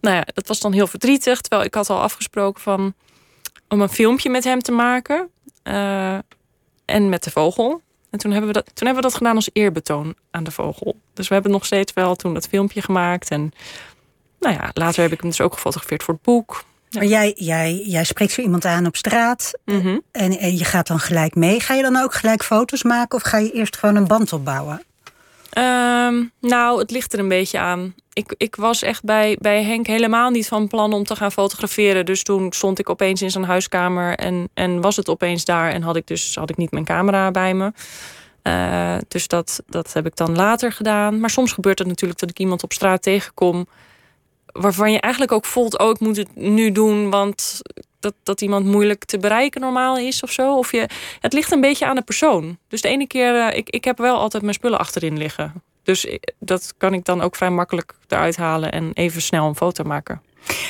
Nou 0.00 0.16
ja, 0.16 0.26
dat 0.34 0.48
was 0.48 0.60
dan 0.60 0.72
heel 0.72 0.86
verdrietig. 0.86 1.40
Terwijl 1.40 1.64
ik 1.64 1.74
had 1.74 1.90
al 1.90 2.00
afgesproken 2.00 2.62
van... 2.62 2.94
om 3.68 3.80
een 3.80 3.88
filmpje 3.88 4.30
met 4.30 4.44
hem 4.44 4.62
te 4.62 4.72
maken. 4.72 5.30
Uh, 5.68 6.18
en 6.84 7.08
met 7.08 7.24
de 7.24 7.30
vogel. 7.30 7.82
En 8.10 8.18
toen 8.18 8.30
hebben, 8.30 8.48
we 8.48 8.54
dat, 8.54 8.64
toen 8.64 8.86
hebben 8.86 9.02
we 9.04 9.08
dat 9.08 9.18
gedaan 9.18 9.34
als 9.34 9.50
eerbetoon 9.52 10.14
aan 10.30 10.44
de 10.44 10.50
vogel. 10.50 11.00
Dus 11.14 11.28
we 11.28 11.34
hebben 11.34 11.52
nog 11.52 11.66
steeds 11.66 11.92
wel 11.92 12.16
toen 12.16 12.34
dat 12.34 12.48
filmpje 12.48 12.82
gemaakt. 12.82 13.30
En 13.30 13.52
nou 14.40 14.54
ja, 14.54 14.70
later 14.72 15.02
heb 15.02 15.12
ik 15.12 15.20
hem 15.20 15.30
dus 15.30 15.40
ook 15.40 15.52
gefotografeerd 15.52 16.02
voor 16.02 16.14
het 16.14 16.22
boek. 16.22 16.64
Maar 16.90 17.04
jij, 17.04 17.32
jij, 17.36 17.82
jij 17.86 18.04
spreekt 18.04 18.32
zo 18.32 18.40
iemand 18.40 18.64
aan 18.64 18.86
op 18.86 18.96
straat 18.96 19.52
mhm. 19.64 19.98
en, 20.12 20.38
en 20.38 20.56
je 20.56 20.64
gaat 20.64 20.86
dan 20.86 20.98
gelijk 20.98 21.34
mee. 21.34 21.60
Ga 21.60 21.74
je 21.74 21.82
dan 21.82 21.96
ook 21.96 22.14
gelijk 22.14 22.44
foto's 22.44 22.82
maken 22.82 23.18
of 23.18 23.22
ga 23.24 23.38
je 23.38 23.52
eerst 23.52 23.76
gewoon 23.76 23.96
een 23.96 24.06
band 24.06 24.32
opbouwen? 24.32 24.82
Ehm, 25.58 26.24
nou, 26.40 26.78
het 26.78 26.90
ligt 26.90 27.12
er 27.12 27.18
een 27.18 27.28
beetje 27.28 27.58
aan. 27.58 27.94
Ik, 28.12 28.34
ik 28.36 28.56
was 28.56 28.82
echt 28.82 29.04
bij, 29.04 29.36
bij 29.40 29.62
Henk 29.62 29.86
helemaal 29.86 30.30
niet 30.30 30.48
van 30.48 30.68
plan 30.68 30.92
om 30.92 31.04
te 31.04 31.16
gaan 31.16 31.32
fotograferen. 31.32 32.06
Dus 32.06 32.22
toen 32.22 32.52
stond 32.52 32.78
ik 32.78 32.90
opeens 32.90 33.22
in 33.22 33.30
zijn 33.30 33.44
huiskamer 33.44 34.14
en, 34.14 34.48
en 34.54 34.80
was 34.80 34.96
het 34.96 35.08
opeens 35.08 35.44
daar. 35.44 35.70
En 35.70 35.82
had 35.82 35.96
ik 35.96 36.06
dus 36.06 36.34
had 36.34 36.50
ik 36.50 36.56
niet 36.56 36.70
mijn 36.70 36.84
camera 36.84 37.30
bij 37.30 37.54
me. 37.54 37.72
Uh, 38.42 38.96
dus 39.08 39.28
dat, 39.28 39.62
dat 39.66 39.92
heb 39.92 40.06
ik 40.06 40.16
dan 40.16 40.36
later 40.36 40.72
gedaan. 40.72 41.20
Maar 41.20 41.30
soms 41.30 41.52
gebeurt 41.52 41.78
het 41.78 41.88
natuurlijk 41.88 42.20
dat 42.20 42.30
ik 42.30 42.38
iemand 42.38 42.62
op 42.62 42.72
straat 42.72 43.02
tegenkom. 43.02 43.66
Waarvan 44.46 44.92
je 44.92 45.00
eigenlijk 45.00 45.32
ook 45.32 45.44
voelt, 45.44 45.78
oh, 45.78 45.90
ik 45.90 46.00
moet 46.00 46.16
het 46.16 46.36
nu 46.36 46.72
doen, 46.72 47.10
want 47.10 47.60
dat, 48.00 48.14
dat 48.22 48.40
iemand 48.40 48.66
moeilijk 48.66 49.04
te 49.04 49.18
bereiken 49.18 49.60
normaal 49.60 49.98
is 49.98 50.22
of 50.22 50.32
zo. 50.32 50.56
Of 50.56 50.72
je, 50.72 50.88
het 51.20 51.32
ligt 51.32 51.52
een 51.52 51.60
beetje 51.60 51.86
aan 51.86 51.96
de 51.96 52.02
persoon. 52.02 52.58
Dus 52.68 52.80
de 52.80 52.88
ene 52.88 53.06
keer, 53.06 53.34
uh, 53.34 53.56
ik, 53.56 53.70
ik 53.70 53.84
heb 53.84 53.98
wel 53.98 54.16
altijd 54.16 54.42
mijn 54.42 54.54
spullen 54.54 54.78
achterin 54.78 55.18
liggen. 55.18 55.62
Dus 55.82 56.18
dat 56.38 56.74
kan 56.78 56.94
ik 56.94 57.04
dan 57.04 57.20
ook 57.20 57.36
vrij 57.36 57.50
makkelijk 57.50 57.94
eruit 58.08 58.36
halen 58.36 58.72
en 58.72 58.90
even 58.94 59.22
snel 59.22 59.46
een 59.46 59.56
foto 59.56 59.84
maken. 59.84 60.22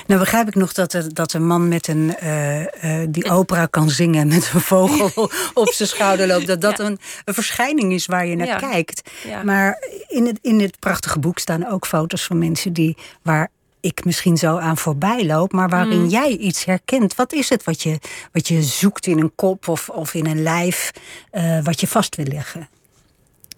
Nou 0.07 0.21
begrijp 0.21 0.49
ik 0.49 0.55
nog 0.55 0.73
dat, 0.73 0.93
er, 0.93 1.15
dat 1.15 1.33
een 1.33 1.47
man 1.47 1.69
met 1.69 1.89
een, 1.89 2.15
uh, 2.23 3.07
die 3.09 3.31
opera 3.31 3.67
kan 3.67 3.91
zingen 3.91 4.29
met 4.29 4.51
een 4.55 4.61
vogel 4.61 5.31
op 5.55 5.69
zijn 5.69 5.89
schouder 5.89 6.27
loopt. 6.27 6.47
Dat 6.47 6.61
dat 6.61 6.79
een, 6.79 6.99
een 7.25 7.35
verschijning 7.35 7.93
is 7.93 8.07
waar 8.07 8.27
je 8.27 8.37
naar 8.37 8.59
kijkt. 8.59 9.11
Maar 9.45 9.83
in 10.09 10.27
het, 10.27 10.39
in 10.43 10.61
het 10.61 10.79
prachtige 10.79 11.19
boek 11.19 11.39
staan 11.39 11.67
ook 11.67 11.87
foto's 11.87 12.25
van 12.25 12.39
mensen 12.39 12.73
die 12.73 12.97
waar 13.23 13.51
ik 13.89 14.05
misschien 14.05 14.37
zo 14.37 14.57
aan 14.57 14.77
voorbij 14.77 15.27
loop, 15.27 15.53
maar 15.53 15.69
waarin 15.69 16.01
mhm. 16.01 16.09
jij 16.09 16.37
iets 16.37 16.65
herkent. 16.65 17.15
Wat 17.15 17.33
is 17.33 17.49
het 17.49 17.65
wat 17.65 17.83
je, 17.83 17.99
wat 18.33 18.49
je 18.49 18.63
zoekt 18.63 19.07
in 19.07 19.21
een 19.21 19.33
kop 19.35 19.69
of, 19.69 19.89
of 19.89 20.15
in 20.15 20.27
een 20.27 20.43
lijf, 20.43 20.91
uh, 21.33 21.65
wat 21.65 21.81
je 21.81 21.87
vast 21.87 22.17
wil 22.17 22.27
leggen? 22.27 22.69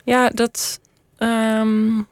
Ja, 0.05 0.29
dat. 0.29 0.81
Um, 1.19 2.07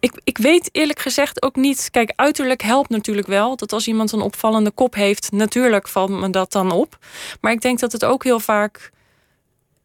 ik, 0.00 0.12
ik 0.24 0.38
weet 0.38 0.68
eerlijk 0.72 0.98
gezegd 1.00 1.42
ook 1.42 1.56
niet. 1.56 1.88
Kijk, 1.90 2.12
uiterlijk 2.16 2.62
helpt 2.62 2.88
natuurlijk 2.88 3.26
wel. 3.26 3.56
Dat 3.56 3.72
als 3.72 3.86
iemand 3.86 4.12
een 4.12 4.20
opvallende 4.20 4.70
kop 4.70 4.94
heeft, 4.94 5.32
natuurlijk 5.32 5.88
valt 5.88 6.10
me 6.10 6.30
dat 6.30 6.52
dan 6.52 6.70
op. 6.70 6.98
Maar 7.40 7.52
ik 7.52 7.60
denk 7.60 7.78
dat 7.78 7.92
het 7.92 8.04
ook 8.04 8.24
heel 8.24 8.40
vaak 8.40 8.90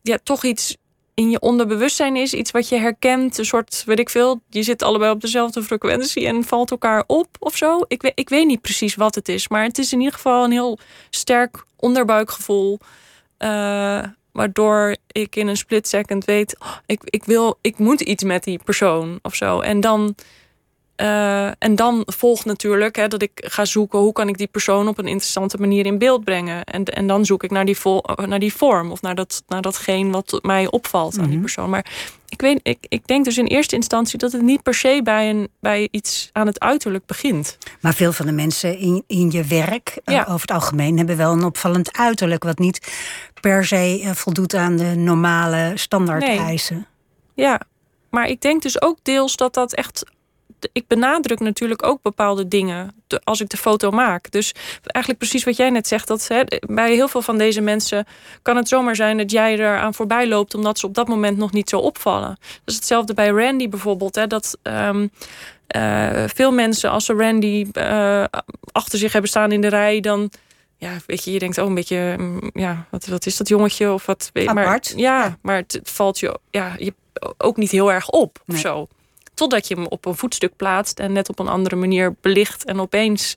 ja, 0.02 0.18
toch 0.24 0.44
iets 0.44 0.78
in 1.14 1.30
je 1.30 1.40
onderbewustzijn 1.40 2.16
is. 2.16 2.34
Iets 2.34 2.52
wat 2.52 2.70
je 2.70 2.76
herkent. 2.76 3.38
Een 3.38 3.46
soort, 3.46 3.84
weet 3.86 4.00
ik 4.00 4.10
veel. 4.10 4.42
Je 4.50 4.64
zit 4.64 4.84
allebei 4.84 5.12
op 5.12 5.22
dezelfde 5.22 5.64
frequentie 5.64 6.26
en 6.26 6.44
valt 6.44 6.72
elkaar 6.72 7.04
op 7.08 7.28
of 7.40 7.58
zo. 7.58 7.80
Ik 7.88 8.02
weet, 8.02 8.12
ik 8.16 8.30
weet 8.30 8.46
niet 8.48 8.62
precies 8.62 8.96
wat 8.96 9.16
het 9.16 9.30
is. 9.30 9.48
Maar 9.48 9.64
het 9.64 9.78
is 9.78 9.94
in 9.94 10.00
ieder 10.00 10.14
geval 10.14 10.44
een 10.44 10.52
heel 10.52 10.80
sterk 11.10 11.64
onderbuikgevoel. 11.76 12.80
Uh, 13.40 14.04
waardoor 14.32 14.96
ik 15.12 15.36
in 15.36 15.48
een 15.48 15.58
split 15.58 15.88
second 15.88 16.26
weet, 16.26 16.60
oh, 16.60 16.76
ik, 16.86 17.02
ik 17.04 17.24
wil, 17.24 17.58
ik 17.62 17.78
moet 17.78 18.02
iets 18.02 18.24
met 18.24 18.44
die 18.44 18.60
persoon 18.64 19.20
of 19.22 19.36
zo. 19.36 19.60
En 19.60 19.80
dan, 19.80 20.16
uh, 21.02 21.46
en 21.46 21.76
dan 21.76 22.04
volgt 22.06 22.46
natuurlijk 22.46 22.96
hè, 22.96 23.08
dat 23.08 23.22
ik 23.22 23.32
ga 23.36 23.66
zoeken 23.66 24.00
hoe 24.00 24.14
kan 24.14 24.28
ik 24.28 24.38
die 24.38 24.48
persoon 24.48 24.88
op 24.88 24.98
een 24.98 25.08
interessante 25.08 25.58
manier 25.58 25.86
in 25.86 25.98
beeld 25.98 26.24
brengen. 26.24 26.64
En, 26.64 26.84
en 26.84 27.08
dan 27.08 27.26
zoek 27.26 27.44
ik 27.44 27.52
naar 27.52 27.66
die, 27.66 27.78
vol, 27.78 28.04
naar 28.26 28.40
die 28.40 28.54
vorm 28.54 28.92
of 28.92 29.02
naar, 29.02 29.16
dat, 29.16 29.44
naar 29.48 29.62
datgene 29.62 30.12
wat 30.12 30.40
mij 30.42 30.72
opvalt 30.72 31.18
aan 31.18 31.24
die 31.24 31.32
mhm. 31.32 31.42
persoon. 31.42 31.70
Maar 31.70 31.86
ik, 32.30 32.42
weet, 32.42 32.60
ik, 32.64 32.78
ik 32.88 33.08
denk 33.08 33.26
dus 33.26 33.38
in 33.38 33.46
eerste 33.46 33.76
instantie 33.76 34.18
dat 34.18 34.32
het 34.32 34.42
niet 34.42 34.64
per 34.64 34.74
se 34.74 35.02
bij, 35.04 35.30
een, 35.30 35.48
bij 35.60 35.88
iets 35.92 36.30
aan 36.32 36.48
het 36.48 36.60
uiterlijk 36.60 37.06
begint. 37.06 37.58
Maar 37.80 37.94
veel 37.94 38.14
van 38.14 38.26
de 38.26 38.32
mensen 38.32 38.78
in, 38.78 39.04
in 39.08 39.32
je 39.32 39.44
werk, 39.44 40.00
eh, 40.04 40.20
over 40.20 40.42
het 40.42 40.52
algemeen, 40.52 40.98
hebben 40.98 41.18
wel 41.18 41.32
een 41.32 41.44
opvallend 41.44 41.98
uiterlijk. 41.98 42.44
Wat 42.44 42.60
niet 42.60 42.92
per 43.42 43.66
se 43.66 44.02
eh, 44.04 44.12
voldoet 44.12 44.54
aan 44.54 44.76
de 44.76 44.96
normale 44.96 45.72
standaard 45.76 46.24
eisen. 46.24 46.88
Ja, 47.34 47.62
maar 48.10 48.28
ik 48.28 48.42
denk 48.42 48.62
dus 48.62 48.82
ook 48.82 48.98
deels 49.02 49.36
dat 49.36 49.54
dat 49.54 49.74
echt 49.74 50.04
ik 50.72 50.88
benadruk 50.88 51.40
natuurlijk 51.40 51.84
ook 51.84 52.02
bepaalde 52.02 52.48
dingen 52.48 52.96
als 53.24 53.42
ik 53.42 53.50
de 53.50 53.58
foto 53.58 53.92
maak. 53.92 54.32
Dus 54.32 54.54
eigenlijk 54.84 55.18
precies 55.24 55.44
wat 55.44 55.58
jij 55.58 55.70
net 55.70 55.88
zegt. 55.88 56.08
Dat 56.08 56.28
hè, 56.28 56.42
bij 56.68 56.94
heel 56.94 57.08
veel 57.08 57.22
van 57.22 57.38
deze 57.38 57.62
mensen 57.62 58.06
kan 58.42 58.56
het 58.56 58.68
zomaar 58.68 58.96
zijn 58.96 59.18
dat 59.18 59.32
jij 59.32 59.60
er 59.60 59.78
aan 59.78 59.94
voorbij 59.94 60.28
loopt. 60.28 60.56
omdat 60.56 60.80
ze 60.80 60.86
op 60.86 60.94
dat 60.94 61.08
moment 61.08 61.38
nog 61.38 61.52
niet 61.52 61.70
zo 61.70 61.78
opvallen. 61.78 62.38
Dat 62.40 62.60
is 62.66 62.76
hetzelfde 62.76 63.14
bij 63.14 63.30
Randy 63.30 63.70
bijvoorbeeld. 63.70 64.16
Hè, 64.16 64.28
dat. 64.28 64.58
Um, 64.64 65.12
uh, 65.76 66.24
veel 66.28 66.52
mensen, 66.52 66.90
als 66.90 67.06
ze 67.06 67.14
Randy 67.14 67.66
uh, 67.74 68.24
achter 68.72 69.00
zich 69.00 69.12
hebben 69.12 69.30
staan 69.30 69.52
in 69.52 69.62
de 69.62 69.68
rij, 69.68 70.00
dan 70.00 70.32
ja, 70.78 70.98
weet 71.06 71.24
je, 71.24 71.32
je 71.32 71.40
denkt 71.40 71.60
ook 71.60 71.64
oh, 71.64 71.70
een 71.70 71.76
beetje, 71.76 72.16
mm, 72.18 72.50
ja, 72.54 72.86
wat, 72.90 73.06
wat 73.06 73.26
is 73.26 73.38
dat 73.38 73.48
jongetje 73.48 73.92
of 73.92 74.06
wat? 74.06 74.30
Apart. 74.34 74.56
Maar, 74.56 74.82
ja, 74.96 75.38
maar 75.42 75.56
het 75.56 75.80
valt 75.84 76.20
je, 76.20 76.40
ja, 76.50 76.76
je 76.78 76.94
ook 77.38 77.58
niet 77.58 77.72
heel 77.72 77.92
erg 77.92 78.10
op 78.10 78.44
of 78.48 78.58
zo. 78.58 78.88
Totdat 79.34 79.68
je 79.68 79.76
hem 79.76 79.86
op 79.86 80.06
een 80.06 80.16
voetstuk 80.16 80.56
plaatst 80.56 81.00
en 81.00 81.12
net 81.12 81.30
op 81.30 81.40
een 81.40 81.48
andere 81.48 81.76
manier 81.76 82.16
belicht. 82.22 82.66
En 82.66 82.80
opeens 82.80 83.36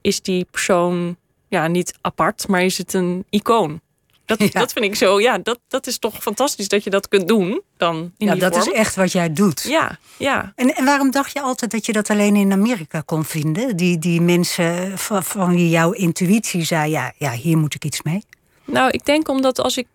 is 0.00 0.20
die 0.22 0.46
persoon 0.50 1.16
ja, 1.48 1.66
niet 1.66 1.94
apart, 2.00 2.48
maar 2.48 2.62
is 2.62 2.78
het 2.78 2.92
een 2.92 3.24
icoon. 3.30 3.80
Dat, 4.24 4.38
Ja. 4.38 4.48
dat 4.60 4.72
vind 4.72 4.84
ik 4.84 4.94
zo, 4.94 5.20
ja, 5.20 5.38
dat, 5.38 5.58
dat 5.68 5.86
is 5.86 5.98
toch 5.98 6.22
fantastisch 6.22 6.68
dat 6.68 6.84
je 6.84 6.90
dat 6.90 7.08
kunt 7.08 7.28
doen 7.28 7.62
dan 7.76 7.96
in 8.16 8.26
Ja, 8.26 8.32
die 8.32 8.40
dat 8.40 8.54
vorm. 8.56 8.68
is 8.72 8.78
echt 8.78 8.94
wat 8.96 9.12
jij 9.12 9.32
doet. 9.32 9.62
Ja, 9.62 9.98
ja. 10.16 10.52
En, 10.56 10.74
en 10.74 10.84
waarom 10.84 11.10
dacht 11.10 11.32
je 11.32 11.40
altijd 11.40 11.70
dat 11.70 11.86
je 11.86 11.92
dat 11.92 12.10
alleen 12.10 12.36
in 12.36 12.52
Amerika 12.52 13.00
kon 13.00 13.24
vinden? 13.24 13.76
Die, 13.76 13.98
die 13.98 14.20
mensen 14.20 14.98
van, 14.98 15.22
van 15.24 15.54
wie 15.54 15.68
jouw 15.68 15.90
intuïtie 15.92 16.64
zei: 16.64 16.90
ja, 16.90 17.12
ja, 17.18 17.30
hier 17.32 17.58
moet 17.58 17.74
ik 17.74 17.84
iets 17.84 18.02
mee. 18.02 18.22
Nou, 18.64 18.90
ik 18.90 19.04
denk 19.04 19.28
omdat 19.28 19.60
als 19.60 19.76
ik 19.76 19.86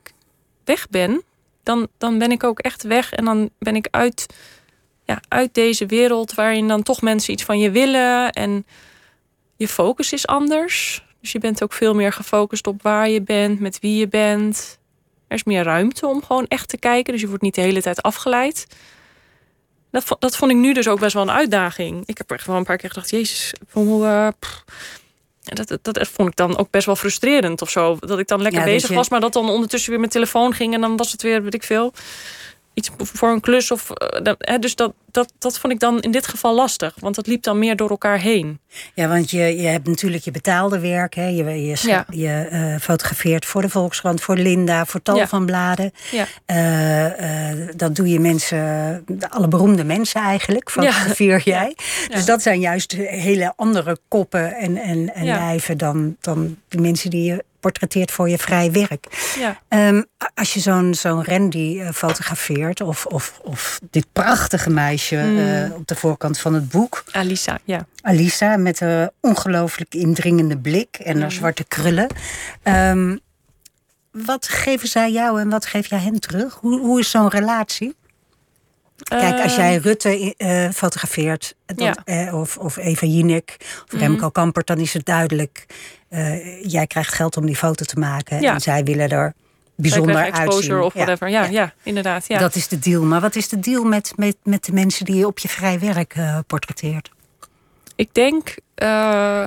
weg 0.63 0.88
ben, 0.89 1.24
dan, 1.63 1.88
dan 1.98 2.17
ben 2.17 2.32
ik 2.32 2.44
ook 2.44 2.60
echt 2.60 2.84
weg. 2.84 3.13
En 3.13 3.25
dan 3.25 3.50
ben 3.60 3.75
ik 3.75 3.88
uit, 3.91 4.25
ja, 5.07 5.19
uit 5.27 5.53
deze 5.53 5.85
wereld 5.85 6.33
waarin 6.33 6.67
dan 6.67 6.83
toch 6.83 7.01
mensen 7.01 7.33
iets 7.33 7.43
van 7.43 7.59
je 7.59 7.71
willen. 7.71 8.31
En 8.31 8.65
je 9.55 9.67
focus 9.67 10.13
is 10.13 10.27
anders. 10.27 11.05
Dus 11.21 11.31
je 11.31 11.39
bent 11.39 11.63
ook 11.63 11.73
veel 11.73 11.95
meer 11.95 12.13
gefocust 12.13 12.67
op 12.67 12.81
waar 12.81 13.09
je 13.09 13.21
bent, 13.21 13.59
met 13.59 13.79
wie 13.79 13.97
je 13.97 14.07
bent. 14.07 14.77
Er 15.27 15.35
is 15.35 15.43
meer 15.43 15.63
ruimte 15.63 16.07
om 16.07 16.23
gewoon 16.23 16.45
echt 16.47 16.69
te 16.69 16.77
kijken. 16.77 17.11
Dus 17.13 17.21
je 17.21 17.27
wordt 17.27 17.43
niet 17.43 17.55
de 17.55 17.61
hele 17.61 17.81
tijd 17.81 18.01
afgeleid. 18.01 18.67
Dat, 19.91 20.15
dat 20.19 20.35
vond 20.37 20.51
ik 20.51 20.57
nu 20.57 20.73
dus 20.73 20.87
ook 20.87 20.99
best 20.99 21.13
wel 21.13 21.23
een 21.23 21.31
uitdaging. 21.31 22.03
Ik 22.05 22.17
heb 22.17 22.31
echt 22.31 22.47
wel 22.47 22.55
een 22.55 22.63
paar 22.63 22.77
keer 22.77 22.89
gedacht, 22.89 23.09
jezus, 23.09 23.53
hoe... 23.71 24.05
En 25.43 25.55
dat, 25.55 25.67
dat, 25.67 25.83
dat 25.83 26.07
vond 26.07 26.29
ik 26.29 26.35
dan 26.35 26.57
ook 26.57 26.69
best 26.69 26.85
wel 26.85 26.95
frustrerend 26.95 27.61
of 27.61 27.69
zo. 27.69 27.97
Dat 27.99 28.19
ik 28.19 28.27
dan 28.27 28.41
lekker 28.41 28.59
Ja, 28.59 28.65
bezig 28.65 28.89
je- 28.89 28.95
was, 28.95 29.09
maar 29.09 29.19
dat 29.19 29.33
dan 29.33 29.49
ondertussen 29.49 29.89
weer 29.89 29.99
mijn 29.99 30.11
telefoon 30.11 30.53
ging. 30.53 30.73
En 30.73 30.81
dan 30.81 30.97
was 30.97 31.11
het 31.11 31.21
weer, 31.21 31.43
weet 31.43 31.53
ik 31.53 31.63
veel, 31.63 31.93
iets 32.77 32.89
voor 32.98 33.29
een 33.29 33.39
klus. 33.39 33.72
Of, 33.72 33.89
eh, 33.91 34.34
hè, 34.38 34.60
dus 34.60 34.75
dat, 34.75 34.93
dat, 35.12 35.34
dat 35.39 35.60
vond 35.60 35.74
ik 35.74 35.79
dan 35.79 36.00
in 36.00 36.12
dit 36.12 36.27
geval 36.27 36.55
lastig. 36.55 36.93
Want 37.00 37.15
dat 37.15 37.27
liep 37.27 37.43
dan 37.43 37.60
meer 37.60 37.75
door 37.75 37.89
elkaar 37.89 38.19
heen. 38.19 38.60
Ja, 38.93 39.07
want 39.07 39.31
je, 39.31 39.62
je 39.62 39.67
hebt 39.67 39.88
natuurlijk 39.88 40.24
je 40.24 40.31
betaalde 40.31 40.79
werk. 40.79 41.15
Hè? 41.15 41.27
Je, 41.27 41.43
je, 41.65 41.75
Ja. 41.81 42.05
je 42.10 42.29
eh, 42.29 42.75
fotografeert 42.81 43.46
voor 43.46 43.62
de 43.62 43.69
Volkskrant, 43.69 44.22
voor 44.22 44.36
Linda, 44.38 44.86
voor 44.86 45.01
tal 45.01 45.15
Ja. 45.17 45.27
van 45.27 45.46
bladen. 45.46 45.91
Ja. 46.12 46.25
Eh, 46.46 47.67
dat 47.75 47.96
doe 47.96 48.10
je 48.10 48.19
mensen, 48.19 49.05
alle 49.29 49.48
beroemde 49.48 49.84
mensen 49.84 50.22
eigenlijk, 50.22 50.72
fotografeer 50.72 51.41
jij. 51.43 51.75
Dus 52.10 52.25
dat 52.25 52.41
zijn 52.41 52.60
juist 52.60 52.91
hele 52.98 53.53
andere 53.55 53.98
koppen 54.07 54.55
en, 54.55 54.77
en, 54.77 55.13
en 55.13 55.25
lijven 55.25 55.77
dan, 55.77 56.15
dan 56.22 56.57
de 56.67 56.77
mensen 56.81 57.10
die 57.10 57.24
je 57.24 57.43
portretteert 57.67 58.12
voor 58.12 58.29
je 58.29 58.38
vrij 58.38 58.71
werk. 58.71 59.05
Ja. 59.39 59.59
Ehm, 59.67 60.01
als 60.36 60.53
je 60.53 60.59
zo'n 60.59 60.93
zo'n 60.93 61.24
Randy 61.25 61.79
eh, 61.79 61.89
fotografeert, 61.91 62.81
of, 62.81 63.05
of, 63.05 63.39
of 63.43 63.79
dit 63.89 64.05
prachtige 64.13 64.69
meisje 64.69 65.15
Mm. 65.17 65.38
eh, 65.39 65.74
op 65.75 65.88
de 65.88 65.95
voorkant 65.95 66.39
van 66.39 66.53
het 66.53 66.69
boek, 66.69 67.03
Alisa, 67.12 67.59
ja. 67.63 67.86
Alisa 68.01 68.57
met 68.57 68.79
een 68.79 69.12
ongelooflijk 69.21 69.93
indringende 69.95 70.57
blik 70.57 70.95
en 71.03 71.21
haar 71.21 71.31
zwarte 71.31 71.63
krullen. 71.63 72.07
Ehm, 72.63 73.17
wat 74.12 74.47
geven 74.47 74.88
zij 74.88 75.12
jou 75.12 75.39
en 75.39 75.50
wat 75.50 75.65
geef 75.65 75.88
jij 75.88 76.00
hen 76.00 76.19
terug? 76.19 76.53
Hoe, 76.53 76.79
hoe 76.79 77.00
is 77.00 77.09
zo'n 77.09 77.29
relatie? 77.29 77.95
Kijk, 79.03 79.43
als 79.43 79.55
jij 79.55 79.77
Rutte 79.77 80.33
eh, 80.38 80.69
fotografeert, 80.69 81.55
dan, 81.65 81.86
Ja. 81.86 81.95
eh, 82.05 82.39
of, 82.39 82.57
of 82.57 82.77
Eva 82.77 83.05
Jinek, 83.05 83.55
of 83.91 84.00
Remco 84.00 84.29
Kampert, 84.29 84.67
dan 84.67 84.77
is 84.77 84.93
het 84.93 85.05
duidelijk. 85.05 85.65
Eh, 86.09 86.63
jij 86.63 86.87
krijgt 86.87 87.13
geld 87.13 87.37
om 87.37 87.45
die 87.45 87.55
foto 87.55 87.85
te 87.85 87.99
maken 87.99 88.41
Ja. 88.41 88.53
en 88.53 88.61
zij 88.61 88.83
willen 88.83 89.09
er 89.09 89.33
bijzonder 89.75 90.15
exposure 90.15 90.53
uitzien. 90.53 90.81
of 90.81 90.93
whatever. 90.93 91.29
Ja, 91.29 91.43
ja. 91.43 91.73
inderdaad. 91.83 92.27
Ja. 92.27 92.39
Dat 92.39 92.55
is 92.55 92.67
de 92.67 92.79
deal. 92.79 93.03
Maar 93.03 93.21
wat 93.21 93.35
is 93.35 93.47
de 93.49 93.59
deal 93.59 93.83
met, 93.83 94.13
met, 94.15 94.35
met 94.43 94.65
de 94.65 94.71
mensen 94.73 95.05
die 95.05 95.15
je 95.15 95.27
op 95.27 95.39
je 95.39 95.47
vrij 95.47 95.79
werk 95.79 96.15
eh, 96.15 96.39
portretteert? 96.47 97.11
Ik 97.95 98.13
denk 98.13 98.55
eh, 98.75 99.43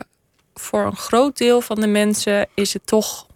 voor 0.55 0.85
een 0.87 0.97
groot 0.97 1.39
deel 1.39 1.61
van 1.61 1.81
de 1.81 1.87
mensen 1.87 2.49
is 2.55 2.73
het 2.73 2.87
toch, 2.87 3.27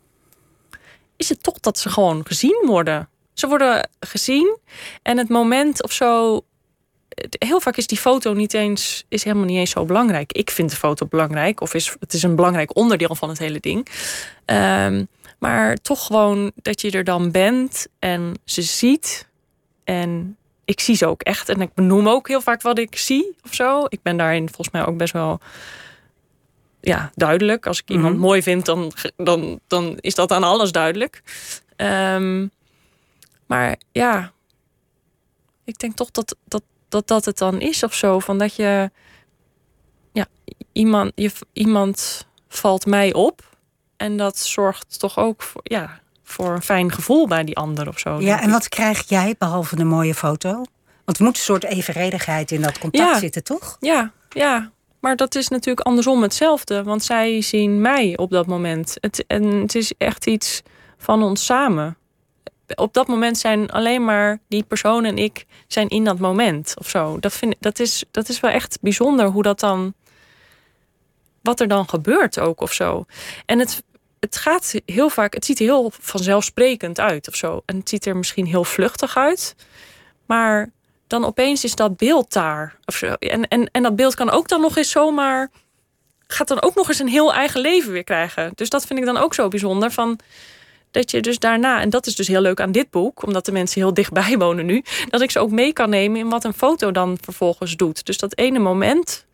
is 1.17 1.29
het 1.29 1.43
toch 1.43 1.61
dat 1.61 1.79
ze 1.79 1.89
gewoon 1.89 2.27
gezien 2.27 2.63
worden. 2.67 3.09
Ze 3.33 3.47
worden 3.47 3.89
gezien 4.01 4.59
en 5.03 5.19
het 5.19 5.29
moment 5.29 5.83
of 5.83 5.93
zo. 5.93 6.41
Heel 7.39 7.61
vaak 7.61 7.77
is 7.77 7.87
die 7.87 7.99
foto 7.99 8.33
niet 8.33 8.55
eens, 8.55 9.05
is 9.09 9.25
helemaal 9.25 9.47
niet 9.47 9.57
eens 9.59 9.71
zo 9.71 9.85
belangrijk. 9.85 10.33
Ik 10.33 10.51
vind 10.51 10.71
de 10.71 10.77
foto 10.77 11.07
belangrijk, 11.07 11.61
of 11.61 11.75
is, 11.75 11.97
het 12.01 12.13
is 12.13 12.23
een 12.23 12.37
belangrijk 12.37 12.77
onderdeel 12.77 13.15
van 13.15 13.29
het 13.29 13.39
hele 13.39 13.61
ding. 13.61 13.87
Ehm, 14.45 15.05
maar 15.39 15.77
toch 15.77 16.07
gewoon 16.07 16.53
dat 16.63 16.81
je 16.81 16.91
er 16.91 17.05
dan 17.05 17.31
bent 17.31 17.87
en 17.99 18.35
ze 18.45 18.63
ziet. 18.63 19.29
En 19.85 20.37
ik 20.65 20.81
zie 20.81 20.97
ze 20.97 21.07
ook 21.07 21.23
echt. 21.23 21.49
En 21.49 21.61
ik 21.61 21.75
benoem 21.75 22.09
ook 22.09 22.29
heel 22.29 22.41
vaak 22.41 22.63
wat 22.63 22.79
ik 22.79 22.97
zie 22.97 23.37
of 23.45 23.55
zo. 23.55 23.85
Ik 23.89 24.03
ben 24.03 24.17
daarin 24.17 24.47
volgens 24.47 24.71
mij 24.71 24.87
ook 24.87 24.97
best 24.97 25.13
wel 25.13 25.41
ja, 26.81 27.11
duidelijk. 27.15 27.67
Als 27.67 27.81
ik 27.81 27.91
iemand 27.91 28.13
Mhm. 28.15 28.23
mooi 28.23 28.43
vind, 28.43 28.65
dan, 28.65 28.93
dan, 29.17 29.61
dan 29.67 29.97
is 30.01 30.15
dat 30.15 30.33
aan 30.33 30.45
alles 30.45 30.73
duidelijk. 30.73 31.23
Ehm, 31.77 32.47
maar 33.47 33.77
ja, 33.93 34.33
ik 35.65 35.79
denk 35.79 35.97
toch 35.97 36.11
dat 36.11 36.37
dat, 36.45 36.63
dat 36.95 37.07
dat 37.09 37.25
het 37.25 37.39
dan 37.39 37.61
is 37.61 37.83
of 37.83 37.95
zo. 37.95 38.19
Van 38.19 38.39
dat 38.39 38.55
je, 38.57 38.91
ja, 40.13 40.27
iemand, 40.73 41.13
je, 41.15 41.31
iemand 41.53 42.27
valt 42.49 42.87
mij 42.87 43.13
op. 43.13 43.57
En 43.97 44.17
dat 44.17 44.39
zorgt 44.39 44.99
toch 44.99 45.19
ook 45.19 45.43
voor, 45.43 45.61
ja, 45.65 46.01
voor 46.23 46.55
een 46.55 46.63
fijn 46.63 46.93
gevoel 46.93 47.27
bij 47.29 47.45
die 47.45 47.57
ander 47.57 47.89
of 47.89 47.99
zo. 47.99 48.21
Ja, 48.21 48.41
en 48.41 48.51
wat 48.51 48.69
krijg 48.69 49.09
jij 49.09 49.35
behalve 49.39 49.77
de 49.77 49.85
mooie 49.85 50.15
foto? 50.15 50.65
Want 51.05 51.19
er 51.19 51.25
moet 51.25 51.37
een 51.37 51.43
soort 51.43 51.65
evenredigheid 51.65 52.51
in 52.51 52.63
dat 52.63 52.79
contact 52.79 53.13
Ja. 53.13 53.19
zitten, 53.19 53.45
toch? 53.45 53.77
Ja, 53.81 54.13
ja. 54.29 54.71
Maar 55.01 55.17
dat 55.17 55.35
is 55.35 55.49
natuurlijk 55.49 55.87
andersom 55.87 56.23
hetzelfde. 56.23 56.83
Want 56.83 57.03
zij 57.05 57.43
zien 57.43 57.81
mij 57.81 58.17
op 58.17 58.31
dat 58.31 58.47
moment. 58.47 58.97
Het, 59.01 59.25
en 59.27 59.45
het 59.45 59.75
is 59.75 59.93
echt 59.99 60.27
iets 60.27 60.63
van 60.99 61.23
ons 61.23 61.45
samen. 61.45 61.97
Op 62.75 62.95
dat 62.95 63.07
moment 63.07 63.39
zijn 63.39 63.71
alleen 63.71 64.05
maar 64.05 64.39
die 64.49 64.63
persoon 64.63 65.05
en 65.05 65.19
ik 65.19 65.47
zijn 65.67 65.89
in 65.89 66.05
dat 66.05 66.19
moment 66.19 66.75
of 66.79 66.89
zo. 66.89 67.19
Dat, 67.21 67.33
vind, 67.33 67.55
dat, 67.61 67.79
is, 67.79 68.05
dat 68.11 68.29
is 68.29 68.41
wel 68.41 68.51
echt 68.51 68.79
bijzonder 68.81 69.27
hoe 69.27 69.43
dat 69.43 69.61
dan. 69.61 69.95
Wat 71.43 71.61
er 71.61 71.69
dan 71.69 71.89
gebeurt 71.89 72.39
ook 72.39 72.61
of 72.61 72.73
zo. 72.73 73.05
En 73.47 73.59
het, 73.59 73.83
het 74.21 74.37
gaat 74.37 74.75
heel 74.87 75.09
vaak. 75.09 75.35
Het 75.35 75.45
ziet 75.45 75.59
er 75.59 75.65
heel 75.65 75.93
vanzelfsprekend 76.01 77.01
uit 77.01 77.29
of 77.29 77.35
zo. 77.35 77.63
En 77.67 77.77
het 77.77 77.89
ziet 77.89 78.07
er 78.07 78.17
misschien 78.17 78.47
heel 78.47 78.65
vluchtig 78.65 79.17
uit. 79.17 79.55
Maar 80.27 80.71
dan 81.07 81.25
opeens 81.25 81.65
is 81.65 81.75
dat 81.75 81.97
beeld 81.97 82.33
daar. 82.33 82.77
Of 82.85 82.97
zo. 82.97 83.07
En, 83.07 83.49
en, 83.49 83.71
en 83.71 83.83
dat 83.83 83.97
beeld 83.97 84.15
kan 84.15 84.31
ook 84.31 84.49
dan 84.49 84.61
nog 84.61 84.77
eens 84.77 84.91
zomaar. 84.91 85.51
gaat 86.27 86.49
dan 86.49 86.63
ook 86.63 86.75
nog 86.75 86.89
eens 86.89 86.99
een 86.99 87.09
heel 87.09 87.35
eigen 87.35 87.61
leven 87.61 87.93
weer 87.93 88.05
krijgen. 88.05 88.53
Dus 88.55 88.69
dat 88.69 88.87
vind 88.87 88.99
ik 88.99 89.05
dan 89.05 89.17
ook 89.17 89.35
zo 89.35 89.49
bijzonder. 89.49 89.91
Van 89.91 90.19
dat 90.95 91.11
je 91.11 91.21
dus 91.21 91.39
daarna, 91.39 91.81
en 91.81 91.91
dat 91.91 92.07
is 92.07 92.15
dus 92.15 92.29
heel 92.29 92.41
leuk 92.41 92.61
aan 92.61 92.73
dit 92.73 92.91
boek, 92.91 93.27
omdat 93.27 93.45
de 93.45 93.53
mensen 93.53 93.81
heel 93.81 93.95
dichtbij 93.95 94.37
wonen 94.45 94.67
nu, 94.67 94.83
dat 95.09 95.21
ik 95.21 95.31
ze 95.31 95.39
ook 95.39 95.51
mee 95.51 95.73
kan 95.73 95.91
nemen 95.91 96.21
in 96.21 96.29
wat 96.29 96.45
een 96.45 96.55
foto 96.55 96.91
dan 96.91 97.19
vervolgens 97.21 97.77
doet. 97.77 98.07
Dus 98.07 98.19
dat 98.19 98.37
ene 98.37 98.59
moment 98.59 99.27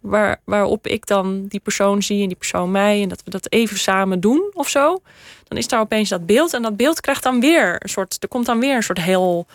waar, 0.00 0.40
waarop 0.44 0.86
ik 0.86 1.06
dan 1.06 1.46
die 1.46 1.60
persoon 1.60 2.02
zie 2.02 2.22
en 2.22 2.28
die 2.28 2.36
persoon 2.36 2.70
mij, 2.70 3.02
en 3.02 3.08
dat 3.08 3.22
we 3.24 3.30
dat 3.30 3.52
even 3.52 3.78
samen 3.78 4.20
doen 4.20 4.50
of 4.52 4.68
zo, 4.68 5.02
dan 5.48 5.58
is 5.58 5.68
daar 5.68 5.80
opeens 5.80 6.08
dat 6.08 6.26
beeld. 6.26 6.54
En 6.54 6.62
dat 6.62 6.76
beeld 6.76 7.00
krijgt 7.00 7.22
dan 7.22 7.40
weer 7.40 7.76
een 7.78 7.88
soort, 7.88 8.16
er 8.20 8.28
komt 8.28 8.46
dan 8.46 8.60
weer 8.60 8.76
een 8.76 8.82
soort 8.82 9.00
heel 9.00 9.46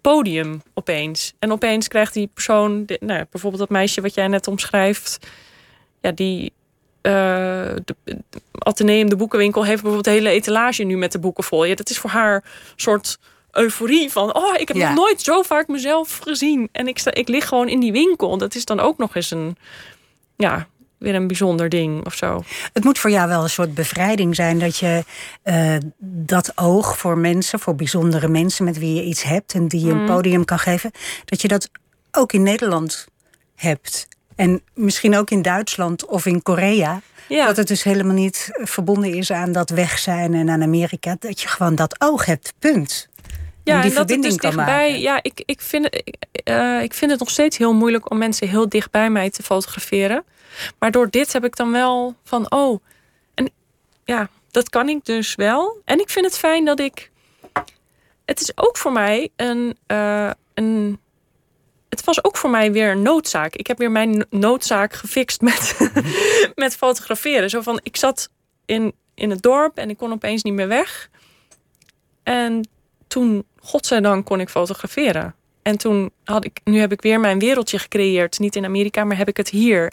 podium 0.00 0.62
opeens. 0.74 1.32
En 1.38 1.52
opeens 1.52 1.88
krijgt 1.88 2.14
die 2.14 2.30
persoon, 2.34 2.84
nou, 3.00 3.24
bijvoorbeeld 3.30 3.62
dat 3.62 3.70
meisje 3.70 4.00
wat 4.00 4.14
jij 4.14 4.28
net 4.28 4.46
omschrijft, 4.46 5.18
ja, 6.00 6.10
die 6.10 6.52
de, 7.08 7.94
de 8.04 8.12
Atheneum, 8.52 9.08
de 9.08 9.16
boekenwinkel, 9.16 9.62
heeft 9.64 9.82
bijvoorbeeld 9.82 10.04
de 10.04 10.10
hele 10.10 10.28
etalage 10.30 10.82
nu 10.82 10.96
met 10.96 11.12
de 11.12 11.18
boeken 11.18 11.44
vol. 11.44 11.64
Ja, 11.64 11.74
dat 11.74 11.90
is 11.90 11.98
voor 11.98 12.10
haar 12.10 12.34
een 12.34 12.42
soort 12.76 13.18
euforie 13.50 14.10
van, 14.12 14.34
oh, 14.34 14.54
ik 14.60 14.68
heb 14.68 14.76
Ja. 14.76 14.86
nog 14.88 14.96
nooit 14.98 15.20
zo 15.22 15.42
vaak 15.42 15.68
mezelf 15.68 16.18
gezien. 16.18 16.68
En 16.72 16.88
ik, 16.88 16.98
sta, 16.98 17.14
ik 17.14 17.28
lig 17.28 17.48
gewoon 17.48 17.68
in 17.68 17.80
die 17.80 17.92
winkel. 17.92 18.38
Dat 18.38 18.54
is 18.54 18.64
dan 18.64 18.80
ook 18.80 18.98
nog 18.98 19.14
eens 19.16 19.30
een, 19.30 19.56
ja, 20.36 20.66
weer 20.98 21.14
een 21.14 21.26
bijzonder 21.26 21.68
ding 21.68 22.06
of 22.06 22.14
zo. 22.14 22.42
Het 22.72 22.84
moet 22.84 22.98
voor 22.98 23.10
jou 23.10 23.28
wel 23.28 23.42
een 23.42 23.50
soort 23.50 23.74
bevrijding 23.74 24.34
zijn 24.34 24.58
dat 24.58 24.76
je 24.76 25.04
eh, 25.42 25.76
dat 25.98 26.52
oog 26.54 26.98
voor 26.98 27.18
mensen, 27.18 27.58
voor 27.60 27.74
bijzondere 27.74 28.28
mensen 28.28 28.64
met 28.64 28.78
wie 28.78 28.94
je 28.94 29.02
iets 29.02 29.22
hebt 29.22 29.52
en 29.54 29.68
die 29.68 29.80
je 29.86 29.92
Mhm. 29.92 29.98
een 30.00 30.06
podium 30.06 30.44
kan 30.44 30.58
geven, 30.58 30.90
dat 31.24 31.40
je 31.42 31.48
dat 31.48 31.70
ook 32.12 32.32
in 32.32 32.42
Nederland 32.42 33.06
hebt. 33.54 34.08
En 34.38 34.62
misschien 34.74 35.16
ook 35.16 35.30
in 35.30 35.42
Duitsland 35.42 36.06
of 36.06 36.26
in 36.26 36.42
Korea. 36.42 37.00
Ja. 37.28 37.46
Dat 37.46 37.56
het 37.56 37.68
dus 37.68 37.82
helemaal 37.82 38.14
niet 38.14 38.50
verbonden 38.52 39.14
is 39.14 39.30
aan 39.30 39.52
dat 39.52 39.70
weg 39.70 39.98
zijn 39.98 40.34
en 40.34 40.50
aan 40.50 40.62
Amerika. 40.62 41.16
Dat 41.18 41.40
je 41.40 41.48
gewoon 41.48 41.74
dat 41.74 42.00
oog 42.00 42.24
hebt, 42.24 42.52
punt. 42.58 43.08
Ja, 43.12 43.24
en 43.24 43.30
die 43.64 43.74
en 43.74 43.80
dat 43.80 43.82
het 43.82 43.94
verbinding 43.96 44.32
dus 44.32 44.36
kan 44.36 44.50
dichtbij. 44.50 44.86
maken. 44.88 45.00
Ja, 45.00 45.18
ik, 45.22 45.42
ik, 45.44 45.60
vind, 45.60 45.84
ik, 45.94 46.16
eh, 46.44 46.82
ik 46.82 46.94
vind 46.94 47.10
het 47.10 47.20
nog 47.20 47.30
steeds 47.30 47.58
heel 47.58 47.74
moeilijk 47.74 48.10
om 48.10 48.18
mensen 48.18 48.48
heel 48.48 48.68
dicht 48.68 48.90
bij 48.90 49.10
mij 49.10 49.30
te 49.30 49.42
fotograferen. 49.42 50.24
Maar 50.78 50.90
door 50.90 51.10
dit 51.10 51.32
heb 51.32 51.44
ik 51.44 51.56
dan 51.56 51.72
wel 51.72 52.14
van, 52.24 52.50
oh, 52.50 52.80
en 53.34 53.50
ja, 54.04 54.28
dat 54.50 54.68
kan 54.68 54.88
ik 54.88 55.04
dus 55.04 55.34
wel. 55.34 55.80
En 55.84 56.00
ik 56.00 56.10
vind 56.10 56.24
het 56.26 56.38
fijn 56.38 56.64
dat 56.64 56.80
ik. 56.80 57.10
Het 58.24 58.40
is 58.40 58.52
ook 58.54 58.76
voor 58.76 58.92
mij 58.92 59.28
een. 59.36 59.76
eh, 59.86 60.30
een 60.54 60.98
het 61.98 62.06
was 62.06 62.24
ook 62.24 62.36
voor 62.36 62.50
mij 62.50 62.72
weer 62.72 62.90
een 62.90 63.02
noodzaak. 63.02 63.54
Ik 63.54 63.66
heb 63.66 63.78
weer 63.78 63.90
mijn 63.90 64.26
noodzaak 64.30 64.92
gefixt 64.92 65.40
met, 65.40 65.90
met 66.54 66.76
fotograferen. 66.76 67.50
Zo 67.50 67.60
van, 67.60 67.80
ik 67.82 67.96
zat 67.96 68.30
in, 68.66 68.92
in 69.14 69.30
het 69.30 69.42
dorp 69.42 69.76
en 69.76 69.90
ik 69.90 69.96
kon 69.96 70.12
opeens 70.12 70.42
niet 70.42 70.54
meer 70.54 70.68
weg. 70.68 71.10
En 72.22 72.68
toen, 73.08 73.44
godzijdank, 73.60 74.26
kon 74.26 74.40
ik 74.40 74.48
fotograferen. 74.48 75.34
En 75.62 75.78
toen 75.78 76.10
had 76.24 76.44
ik, 76.44 76.60
nu 76.64 76.78
heb 76.78 76.92
ik 76.92 77.02
weer 77.02 77.20
mijn 77.20 77.38
wereldje 77.38 77.78
gecreëerd. 77.78 78.38
Niet 78.38 78.56
in 78.56 78.64
Amerika, 78.64 79.04
maar 79.04 79.16
heb 79.16 79.28
ik 79.28 79.36
het 79.36 79.48
hier. 79.48 79.92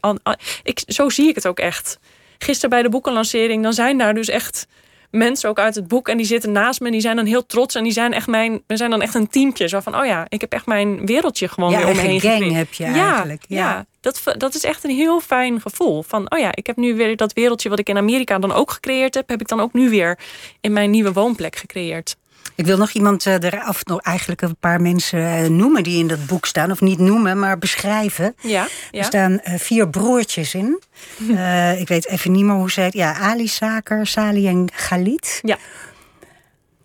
Ik, 0.63 0.83
zo 0.87 1.09
zie 1.09 1.27
ik 1.27 1.35
het 1.35 1.47
ook 1.47 1.59
echt. 1.59 1.99
Gisteren 2.37 2.69
bij 2.69 2.81
de 2.81 2.89
boekenlancering, 2.89 3.63
dan 3.63 3.73
zijn 3.73 3.97
daar 3.97 4.13
dus 4.13 4.27
echt 4.27 4.67
mensen 5.11 5.49
ook 5.49 5.59
uit 5.59 5.75
het 5.75 5.87
boek. 5.87 6.07
En 6.07 6.17
die 6.17 6.25
zitten 6.25 6.51
naast 6.51 6.79
me 6.79 6.85
en 6.85 6.91
die 6.91 7.01
zijn 7.01 7.15
dan 7.15 7.25
heel 7.25 7.45
trots. 7.45 7.75
En 7.75 7.83
die 7.83 7.91
zijn 7.91 8.13
echt 8.13 8.27
mijn, 8.27 8.63
we 8.67 8.77
zijn 8.77 8.89
dan 8.89 9.01
echt 9.01 9.15
een 9.15 9.27
teampje. 9.27 9.67
Zo 9.67 9.79
van, 9.79 9.97
oh 9.97 10.05
ja, 10.05 10.25
ik 10.29 10.41
heb 10.41 10.53
echt 10.53 10.65
mijn 10.65 11.05
wereldje 11.05 11.47
gewoon 11.47 11.71
ja, 11.71 11.77
weer 11.77 11.87
om 11.87 11.95
me 11.95 12.01
heen 12.01 12.21
gang 12.21 12.51
heb 12.51 12.73
je 12.73 12.83
eigenlijk. 12.83 13.45
Ja, 13.47 13.57
ja, 13.57 13.85
dat, 14.01 14.21
dat 14.37 14.55
is 14.55 14.63
echt 14.63 14.83
een 14.83 14.95
heel 14.95 15.19
fijn 15.19 15.61
gevoel. 15.61 16.03
Van, 16.03 16.31
oh 16.31 16.39
ja, 16.39 16.55
ik 16.55 16.67
heb 16.67 16.75
nu 16.75 16.95
weer 16.95 17.15
dat 17.15 17.33
wereldje 17.33 17.69
wat 17.69 17.79
ik 17.79 17.89
in 17.89 17.97
Amerika 17.97 18.39
dan 18.39 18.51
ook 18.51 18.71
gecreëerd 18.71 19.13
heb. 19.13 19.29
Heb 19.29 19.41
ik 19.41 19.47
dan 19.47 19.59
ook 19.59 19.73
nu 19.73 19.89
weer 19.89 20.19
in 20.61 20.73
mijn 20.73 20.89
nieuwe 20.89 21.13
woonplek 21.13 21.55
gecreëerd. 21.55 22.15
Ik 22.55 22.65
wil 22.65 22.77
nog 22.77 22.91
iemand 22.91 23.25
uh, 23.25 23.43
er 23.43 23.61
af, 23.61 23.85
nog 23.85 24.01
eigenlijk 24.01 24.41
een 24.41 24.57
paar 24.57 24.81
mensen 24.81 25.19
eh, 25.19 25.49
noemen 25.49 25.83
die 25.83 25.99
in 25.99 26.07
dat 26.07 26.25
boek 26.25 26.45
staan. 26.45 26.71
Of 26.71 26.81
niet 26.81 26.99
noemen, 26.99 27.39
maar 27.39 27.57
beschrijven. 27.57 28.35
Ja, 28.41 28.67
Er 28.91 29.03
staan 29.03 29.31
uh, 29.31 29.53
vier 29.57 29.89
broertjes 29.89 30.53
in. 30.53 30.81
ik 31.81 31.87
weet 31.87 32.07
even 32.07 32.31
niet 32.31 32.43
meer 32.43 32.55
hoe 32.55 32.71
ze 32.71 32.81
heet. 32.81 32.93
Ja, 32.93 33.17
Ali 33.17 33.47
Saker, 33.47 34.07
Sali 34.07 34.47
en 34.47 34.69
Galit. 34.73 35.39
Ja. 35.41 35.57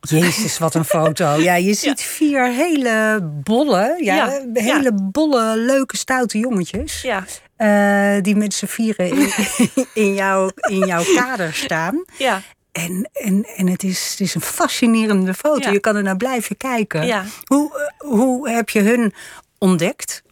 Jezus, 0.01 0.59
wat 0.59 0.75
een 0.75 0.85
foto. 0.85 1.35
Ja, 1.51 1.55
je 1.55 1.75
ziet 1.75 2.03
vier 2.03 2.53
hele 2.53 3.19
bolle, 3.23 3.97
ja, 4.01 4.15
ja. 4.15 4.41
hele 4.53 4.93
bolle, 4.95 5.57
leuke, 5.57 5.97
stoute 5.97 6.39
jongetjes. 6.39 7.03
Ja. 7.03 7.25
Uh, 7.59 8.23
die 8.23 8.37
met 8.37 8.55
z'n 8.55 8.67
vieren 8.67 9.11
in, 9.11 9.33
in, 10.05 10.15
jouw, 10.15 10.51
in 10.57 10.87
jouw 10.87 11.03
kader 11.15 11.55
staan. 11.55 12.05
Ja. 12.19 12.43
En, 12.73 13.11
en, 13.13 13.47
en 13.57 13.67
het, 13.67 13.83
is, 13.83 14.11
het 14.11 14.21
is 14.21 14.35
een 14.35 14.41
fascinerende 14.41 15.35
foto. 15.35 15.61
Ja. 15.61 15.71
Je 15.71 15.81
kan 15.81 15.97
er 15.97 16.03
naar 16.03 16.17
blijven 16.17 16.57
kijken. 16.57 17.07
Ja. 17.07 17.25
Hoe, 17.45 17.93
hoe 17.99 18.51
heb 18.51 18.71
je 18.71 18.81
hun 18.81 19.15
ontdekt? 19.59 20.23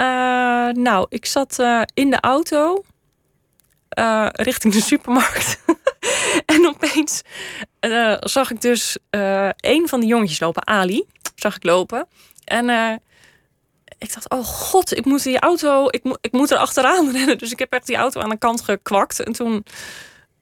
Uh, 0.00 0.06
nou, 0.68 1.06
ik 1.08 1.26
zat 1.26 1.58
uh, 1.60 1.82
in 1.94 2.10
de 2.10 2.20
auto 2.20 2.84
uh, 3.98 4.28
richting 4.32 4.74
de 4.74 4.80
supermarkt. 4.80 5.60
en 6.56 6.66
opeens 6.66 7.22
zag 8.20 8.50
ik 8.50 8.60
dus 8.60 8.96
een 9.56 9.88
van 9.88 10.00
de 10.00 10.06
jongetjes 10.06 10.40
lopen, 10.40 10.66
Ali, 10.66 11.04
zag 11.34 11.56
ik 11.56 11.64
lopen. 11.64 12.06
En 12.44 13.00
ik 13.98 14.14
dacht, 14.14 14.30
oh 14.30 14.44
god, 14.44 14.96
ik 14.96 15.04
moet 15.04 15.22
die 15.22 15.38
auto, 15.38 15.86
ik, 15.90 16.04
mo 16.04 16.14
ik 16.20 16.32
moet 16.32 16.50
er 16.50 16.58
achteraan 16.58 17.10
rennen. 17.16 17.38
Dus 17.38 17.52
ik 17.52 17.58
heb 17.58 17.72
echt 17.72 17.86
die 17.86 17.96
auto 17.96 18.20
aan 18.20 18.30
de 18.30 18.38
kant 18.38 18.60
gekwakt. 18.60 19.20
En 19.20 19.32
toen 19.32 19.64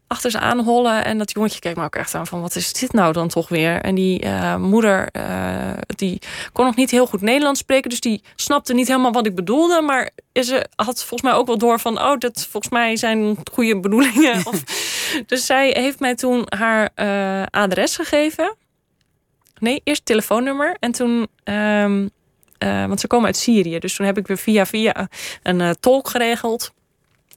achter 0.06 0.30
ze 0.30 0.38
aanhollen. 0.38 1.04
En 1.04 1.18
dat 1.18 1.32
jongetje 1.32 1.60
keek 1.60 1.76
me 1.76 1.84
ook 1.84 1.96
echt 1.96 2.14
aan 2.14 2.26
van 2.26 2.40
wat 2.40 2.56
is 2.56 2.72
dit 2.72 2.92
nou 2.92 3.12
dan 3.12 3.28
toch 3.28 3.48
weer? 3.48 3.80
En 3.80 3.94
die 3.94 4.24
uh, 4.24 4.56
moeder, 4.56 5.08
uh, 5.12 5.70
die 5.86 6.18
kon 6.52 6.64
nog 6.64 6.76
niet 6.76 6.90
heel 6.90 7.06
goed 7.06 7.20
Nederlands 7.20 7.60
spreken. 7.60 7.90
Dus 7.90 8.00
die 8.00 8.22
snapte 8.36 8.74
niet 8.74 8.88
helemaal 8.88 9.12
wat 9.12 9.26
ik 9.26 9.34
bedoelde. 9.34 9.80
Maar 9.80 10.10
ze 10.32 10.66
had 10.74 10.98
volgens 10.98 11.22
mij 11.22 11.32
ook 11.32 11.46
wel 11.46 11.58
door 11.58 11.80
van... 11.80 11.98
oh, 12.00 12.18
dat 12.18 12.46
volgens 12.50 12.72
mij 12.72 12.96
zijn 12.96 13.36
goede 13.52 13.80
bedoelingen. 13.80 14.36
of, 14.50 14.62
dus 15.26 15.46
zij 15.46 15.70
heeft 15.78 16.00
mij 16.00 16.14
toen 16.14 16.46
haar 16.48 16.90
uh, 16.96 17.42
adres 17.50 17.96
gegeven. 17.96 18.56
Nee, 19.58 19.80
eerst 19.84 20.04
telefoonnummer. 20.04 20.76
En 20.80 20.92
toen... 20.92 21.26
Um, 21.44 22.10
want 22.58 23.00
ze 23.00 23.06
komen 23.06 23.26
uit 23.26 23.36
Syrië. 23.36 23.78
Dus 23.78 23.96
toen 23.96 24.06
heb 24.06 24.18
ik 24.18 24.26
weer 24.26 24.38
via 24.38 24.66
via 24.66 25.08
een 25.42 25.76
tolk 25.80 26.08
geregeld. 26.08 26.72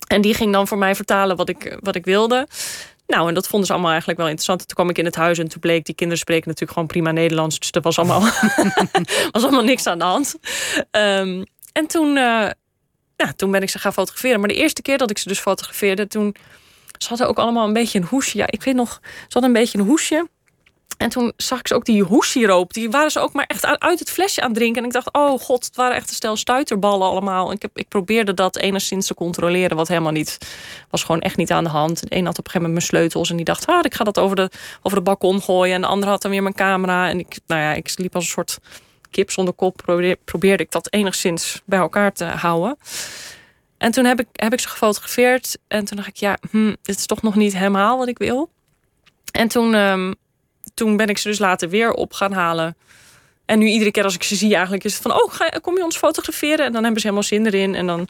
En 0.08 0.22
die 0.22 0.34
ging 0.34 0.54
dan 0.54 0.68
voor 0.68 0.78
mij 0.78 0.96
vertalen 0.96 1.36
wat 1.36 1.50
ik, 1.50 1.78
wat 1.80 1.96
ik 1.96 2.06
wilde. 2.06 2.48
Nou, 3.08 3.28
en 3.28 3.34
dat 3.34 3.48
vonden 3.48 3.68
ze 3.68 3.74
allemaal 3.74 3.92
eigenlijk 3.92 4.20
wel 4.20 4.30
interessant. 4.30 4.68
Toen 4.68 4.76
kwam 4.76 4.90
ik 4.90 4.98
in 4.98 5.06
het 5.06 5.16
huis 5.16 5.38
en 5.38 5.48
toen 5.48 5.60
bleek... 5.60 5.86
die 5.86 5.96
kinderen 5.96 6.22
spreken 6.22 6.48
natuurlijk 6.48 6.74
gewoon 6.74 6.88
prima 6.88 7.12
Nederlands. 7.12 7.60
Dus 7.60 7.72
er 7.72 7.82
was 7.82 7.98
allemaal, 7.98 8.22
was 9.32 9.44
allemaal 9.44 9.64
niks 9.64 9.88
aan 9.88 9.98
de 9.98 10.04
hand. 10.04 10.36
Um, 10.92 11.44
en 11.72 11.88
toen, 11.88 12.16
ja, 12.16 13.34
toen 13.36 13.52
ben 13.52 13.62
ik 13.62 13.70
ze 13.70 13.80
gaan 13.80 13.94
fotograferen. 13.94 14.40
Maar 14.40 14.50
de 14.50 14.56
eerste 14.56 14.82
keer 14.82 14.98
dat 14.98 15.10
ik 15.10 15.18
ze 15.18 15.28
dus 15.28 15.40
fotografeerde... 15.40 16.08
toen 16.08 16.36
ze 16.98 17.26
ook 17.26 17.40
allemaal 17.40 17.68
een 17.68 17.74
beetje 17.74 18.00
een 18.00 18.06
hoesje. 18.06 18.38
Ja, 18.38 18.46
ik 18.48 18.64
weet 18.64 18.76
nog, 18.76 19.00
ze 19.02 19.10
hadden 19.30 19.44
een 19.44 19.62
beetje 19.62 19.78
een 19.78 19.86
hoesje. 19.86 20.28
En 20.98 21.10
toen 21.10 21.34
zag 21.38 21.60
ik 21.60 21.68
ze 21.68 21.76
ook 21.76 21.86
die 21.86 22.04
hoessiroop. 22.04 22.74
Die 22.74 22.90
waren 22.90 23.12
ze 23.12 23.20
ook 23.20 23.34
maar 23.34 23.46
echt 23.46 23.66
uit 23.66 24.00
het 24.00 24.10
flesje 24.10 24.42
aan 24.42 24.48
het 24.48 24.58
drinken. 24.58 24.82
En 24.82 24.88
ik 24.88 24.94
dacht, 24.94 25.14
oh 25.14 25.40
god, 25.40 25.66
het 25.66 25.76
waren 25.76 25.96
echt 25.96 26.10
een 26.10 26.16
stel 26.16 26.36
stuiterballen 26.36 27.08
allemaal. 27.08 27.48
En 27.48 27.56
ik, 27.56 27.62
heb, 27.62 27.72
ik 27.78 27.88
probeerde 27.88 28.34
dat 28.34 28.58
enigszins 28.58 29.08
te 29.08 29.14
controleren. 29.14 29.78
Wat 29.78 29.88
helemaal 29.88 30.12
niet, 30.12 30.38
was 30.90 31.04
gewoon 31.04 31.22
echt 31.22 31.38
niet 31.38 31.52
aan 31.52 31.64
de 31.64 31.70
hand. 31.70 32.02
De 32.02 32.16
een 32.16 32.26
had 32.26 32.40
op 32.40 32.46
een 32.46 32.52
gegeven 32.52 32.70
moment 32.70 32.74
mijn 32.74 32.86
sleutels. 33.02 33.30
En 33.30 33.36
die 33.36 33.46
dacht, 33.46 33.66
ah, 33.66 33.80
ik 33.82 33.94
ga 33.94 34.04
dat 34.04 34.20
over 34.20 34.36
de, 34.36 34.50
over 34.82 34.98
de 34.98 35.04
balkon 35.04 35.42
gooien. 35.42 35.76
En 35.76 35.82
de 35.82 35.88
andere 35.88 36.12
had 36.12 36.22
dan 36.22 36.32
weer 36.32 36.44
mijn 36.44 36.56
camera. 36.56 37.10
En 37.10 37.20
ik, 37.20 37.40
nou 37.48 37.62
ja, 37.62 37.74
ik 37.74 37.92
liep 37.96 38.16
als 38.16 38.24
een 38.24 38.30
soort 38.30 38.58
kip 39.10 39.32
zonder 39.32 39.54
kop. 39.54 39.82
Probeerde, 40.26 40.64
ik 40.64 40.72
dat 40.72 40.94
enigszins 40.94 41.62
bij 41.66 41.80
elkaar 41.80 42.14
te 42.14 42.26
houden. 42.26 42.78
En 43.78 43.92
toen 43.92 44.06
heb 44.06 44.20
ik, 44.20 44.28
heb 44.32 44.54
ik 44.54 44.60
ze 44.60 44.68
gefotografeerd. 44.68 45.58
En 45.68 45.86
toen 45.86 45.98
dacht 45.98 46.10
ik, 46.10 46.18
ja, 46.18 46.38
hm, 46.52 46.76
dit 46.82 46.98
is 46.98 47.06
toch 47.06 47.22
nog 47.22 47.36
niet 47.36 47.54
helemaal 47.54 47.98
wat 47.98 48.08
ik 48.08 48.18
wil. 48.18 48.50
En 49.32 49.48
toen... 49.48 49.74
Um, 49.74 50.16
toen 50.78 50.98
ben 50.98 51.08
ik 51.08 51.18
ze 51.18 51.28
dus 51.28 51.40
later 51.40 51.70
weer 51.70 51.92
op 51.92 52.14
gaan 52.14 52.32
halen. 52.32 52.76
En 53.46 53.60
nu 53.60 53.68
iedere 53.68 53.92
keer 53.92 54.04
als 54.04 54.16
ik 54.16 54.24
ze 54.24 54.36
zie, 54.36 54.54
eigenlijk 54.54 54.84
is 54.84 54.94
het 54.94 55.02
van: 55.02 55.12
oh, 55.12 55.34
ga, 55.34 55.50
kom 55.62 55.78
je 55.78 55.84
ons 55.84 55.98
fotograferen? 55.98 56.66
En 56.66 56.72
dan 56.72 56.84
hebben 56.84 57.02
ze 57.02 57.08
helemaal 57.08 57.28
zin 57.28 57.46
erin. 57.46 57.76
En 57.76 57.88
dan, 57.88 58.08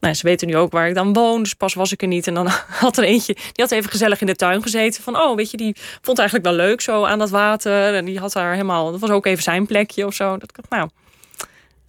nou, 0.00 0.14
ze 0.14 0.26
weten 0.26 0.48
nu 0.48 0.56
ook 0.56 0.72
waar 0.72 0.88
ik 0.88 0.94
dan 0.94 1.12
woon. 1.12 1.42
Dus 1.42 1.54
pas 1.54 1.74
was 1.74 1.92
ik 1.92 2.02
er 2.02 2.08
niet. 2.08 2.26
En 2.26 2.34
dan 2.34 2.46
had 2.84 2.96
er 2.96 3.04
eentje, 3.04 3.34
die 3.34 3.64
had 3.64 3.70
even 3.70 3.90
gezellig 3.90 4.20
in 4.20 4.26
de 4.26 4.36
tuin 4.36 4.62
gezeten. 4.62 5.02
Van: 5.02 5.16
oh, 5.16 5.36
weet 5.36 5.50
je, 5.50 5.56
die 5.56 5.76
vond 6.00 6.18
eigenlijk 6.18 6.48
wel 6.48 6.56
leuk 6.56 6.80
zo 6.80 7.04
aan 7.04 7.18
dat 7.18 7.30
water. 7.30 7.94
En 7.94 8.04
die 8.04 8.18
had 8.18 8.32
daar 8.32 8.52
helemaal, 8.52 8.90
dat 8.90 9.00
was 9.00 9.10
ook 9.10 9.26
even 9.26 9.42
zijn 9.42 9.66
plekje 9.66 10.06
of 10.06 10.14
zo. 10.14 10.36
Dat 10.36 10.52
nou, 10.68 10.88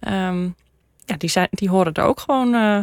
um, 0.00 0.54
ja, 1.04 1.16
die, 1.16 1.30
zijn, 1.30 1.48
die 1.50 1.68
horen 1.68 1.92
er 1.92 2.04
ook 2.04 2.20
gewoon. 2.20 2.54
Uh, 2.54 2.78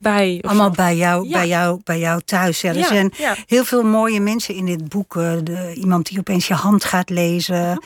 bij. 0.00 0.38
Allemaal 0.46 0.70
bij 0.70 0.96
jou, 0.96 1.28
ja. 1.28 1.32
bij, 1.32 1.48
jou, 1.48 1.80
bij 1.84 1.98
jou 1.98 2.20
thuis. 2.24 2.60
Ja, 2.60 2.68
er 2.68 2.76
ja, 2.76 2.86
zijn 2.86 3.12
heel 3.46 3.64
veel 3.64 3.82
mooie 3.82 4.20
mensen 4.20 4.54
in 4.54 4.66
dit 4.66 4.88
boek. 4.88 5.14
De, 5.14 5.72
iemand 5.74 6.06
die 6.06 6.18
opeens 6.18 6.46
je 6.46 6.54
hand 6.54 6.84
gaat 6.84 7.10
lezen 7.10 7.82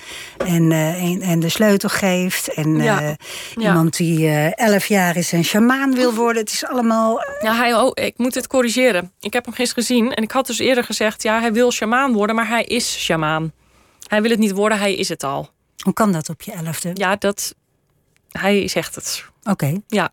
en, 0.46 0.70
uh, 0.70 1.02
en, 1.02 1.20
en, 1.20 1.40
de 1.40 1.48
sleutel 1.48 1.88
geeft. 1.88 2.54
En 2.54 2.68
uh, 2.68 3.10
iemand 3.56 3.96
die 3.96 4.18
uh, 4.18 4.58
elf 4.58 4.86
jaar 4.86 5.16
is 5.16 5.32
en 5.32 5.44
shamaan 5.44 5.94
wil 5.94 6.14
worden. 6.14 6.42
Het 6.42 6.52
is 6.52 6.64
allemaal... 6.66 7.24
Ja, 7.40 7.54
hij, 7.54 7.74
oh, 7.74 7.90
ik 7.94 8.18
moet 8.18 8.34
het 8.34 8.46
corrigeren. 8.46 9.12
Ik 9.20 9.32
heb 9.32 9.44
hem 9.44 9.54
gisteren 9.54 9.84
gezien 9.84 10.12
en 10.12 10.22
ik 10.22 10.30
had 10.30 10.46
dus 10.46 10.58
eerder 10.58 10.84
gezegd... 10.84 11.22
ja, 11.22 11.40
hij 11.40 11.52
wil 11.52 11.72
shamaan 11.72 12.12
worden, 12.12 12.36
maar 12.36 12.48
hij 12.48 12.64
is 12.64 12.98
shamaan. 12.98 13.52
Hij 14.08 14.22
wil 14.22 14.30
het 14.30 14.40
niet 14.40 14.52
worden, 14.52 14.78
hij 14.78 14.94
is 14.94 15.08
het 15.08 15.22
al. 15.22 15.50
Hoe 15.82 15.92
kan 15.92 16.12
dat 16.12 16.28
op 16.28 16.42
je 16.42 16.52
elfde? 16.52 16.90
Ja, 16.94 17.16
dat... 17.16 17.54
Hij 18.30 18.68
zegt 18.68 18.94
het. 18.94 19.24
Oké. 19.40 19.50
Okay. 19.50 19.82
Ja, 19.86 20.10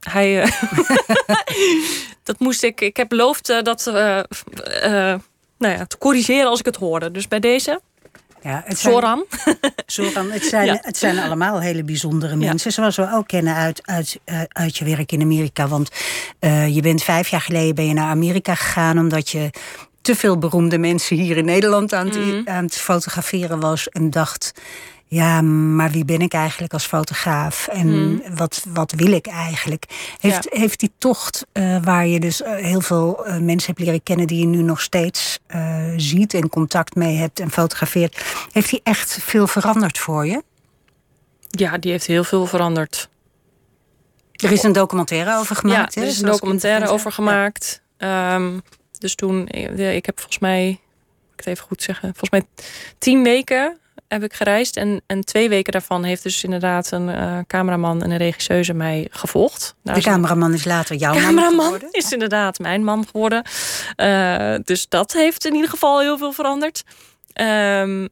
hij, 0.00 0.44
uh, 0.44 0.52
dat 2.22 2.38
moest 2.38 2.62
ik. 2.62 2.80
Ik 2.80 2.96
heb 2.96 3.08
beloofd 3.08 3.50
uh, 3.50 3.62
dat 3.62 3.86
uh, 3.86 3.94
nou 5.58 5.74
ja, 5.74 5.86
te 5.86 5.98
corrigeren 5.98 6.48
als 6.48 6.58
ik 6.58 6.64
het 6.64 6.76
hoorde. 6.76 7.10
Dus 7.10 7.28
bij 7.28 7.40
deze. 7.40 7.80
Ja, 8.42 8.62
het. 8.64 8.78
Zijn, 8.78 8.94
Soran, 9.86 10.30
het 10.32 10.44
zijn, 10.44 10.66
ja. 10.66 10.78
het 10.80 10.96
zijn 10.96 11.18
allemaal 11.18 11.60
hele 11.60 11.84
bijzondere 11.84 12.36
mensen. 12.36 12.70
Ja. 12.70 12.76
Zoals 12.76 12.96
we 12.96 13.16
ook 13.16 13.26
kennen 13.26 13.54
uit, 13.54 13.80
uit, 13.84 14.18
uit 14.48 14.76
je 14.76 14.84
werk 14.84 15.12
in 15.12 15.22
Amerika. 15.22 15.68
Want 15.68 15.90
je 16.70 16.78
bent 16.82 17.02
vijf 17.02 17.28
jaar 17.28 17.40
geleden 17.40 17.74
ben 17.74 17.86
je 17.86 17.94
naar 17.94 18.10
Amerika 18.10 18.54
gegaan 18.54 18.98
omdat 18.98 19.28
je 19.28 19.50
te 20.02 20.14
veel 20.14 20.38
beroemde 20.38 20.78
mensen 20.78 21.16
hier 21.16 21.36
in 21.36 21.44
Nederland 21.44 21.92
aan 21.92 22.06
het, 22.06 22.16
Mhm. 22.16 22.48
aan 22.48 22.64
het 22.64 22.76
fotograferen 22.76 23.60
was. 23.60 23.88
En 23.88 24.10
dacht, 24.10 24.52
ja, 25.12 25.40
maar 25.42 25.90
wie 25.90 26.04
ben 26.04 26.20
ik 26.20 26.32
eigenlijk 26.32 26.72
als 26.72 26.86
fotograaf? 26.86 27.68
En 27.68 27.88
Hmm. 27.88 28.22
wat, 28.34 28.66
wat 28.72 28.92
wil 28.92 29.12
ik 29.12 29.26
eigenlijk? 29.26 29.84
Heeft, 30.20 30.46
heeft 30.50 30.80
die 30.80 30.92
tocht, 30.98 31.46
uh, 31.52 31.82
waar 31.82 32.06
je 32.06 32.20
dus 32.20 32.40
uh, 32.40 32.54
heel 32.54 32.80
veel 32.80 33.26
uh, 33.26 33.38
mensen 33.38 33.66
hebt 33.66 33.78
leren 33.78 34.02
kennen... 34.02 34.26
die 34.26 34.40
je 34.40 34.46
nu 34.46 34.62
nog 34.62 34.80
steeds 34.80 35.38
ziet 35.96 36.34
en 36.34 36.48
contact 36.48 36.94
mee 36.94 37.16
hebt 37.16 37.40
en 37.40 37.50
fotografeert... 37.50 38.24
heeft 38.52 38.70
die 38.70 38.80
echt 38.82 39.18
veel 39.22 39.46
veranderd 39.46 39.98
voor 39.98 40.26
je? 40.26 40.42
Ja, 41.48 41.78
die 41.78 41.90
heeft 41.90 42.06
heel 42.06 42.24
veel 42.24 42.46
veranderd. 42.46 43.08
Er 44.32 44.52
is 44.52 44.62
een 44.62 44.72
documentaire 44.72 45.38
over 45.38 45.56
gemaakt, 45.56 45.94
Ja, 45.94 46.00
er 46.02 46.08
is 46.08 46.20
een 46.20 46.26
documentaire 46.26 46.88
over 46.88 47.12
gemaakt. 47.12 47.82
Ja. 47.98 48.34
Um, 48.34 48.62
dus 48.98 49.14
toen, 49.14 49.48
ik 49.48 50.06
heb 50.06 50.16
volgens 50.16 50.38
mij... 50.38 50.68
Ik 51.32 51.36
het 51.36 51.46
even 51.46 51.64
goed 51.64 51.82
zeggen. 51.82 52.08
Volgens 52.08 52.30
mij 52.30 52.44
tien 52.98 53.22
weken 53.22 53.78
heb 54.10 54.22
ik 54.22 54.34
gereisd. 54.34 54.76
En, 54.76 55.02
en 55.06 55.24
twee 55.24 55.48
weken 55.48 55.72
daarvan 55.72 56.04
heeft 56.04 56.22
dus 56.22 56.44
inderdaad 56.44 56.90
een 56.90 57.08
uh, 57.08 57.38
cameraman 57.46 58.02
en 58.02 58.10
een 58.10 58.16
regisseuse 58.16 58.74
mij 58.74 59.08
gevolgd. 59.10 59.74
Daar 59.82 59.94
de 59.94 60.00
cameraman 60.00 60.52
is 60.52 60.64
later 60.64 60.96
jouw 60.96 61.30
man 61.30 61.50
geworden? 61.50 61.88
is 61.90 62.12
inderdaad 62.12 62.58
mijn 62.58 62.84
man 62.84 63.06
geworden. 63.06 63.44
Uh, 63.96 64.54
dus 64.64 64.88
dat 64.88 65.12
heeft 65.12 65.44
in 65.44 65.54
ieder 65.54 65.70
geval 65.70 66.00
heel 66.00 66.18
veel 66.18 66.32
veranderd. 66.32 66.82
Um, 67.40 68.08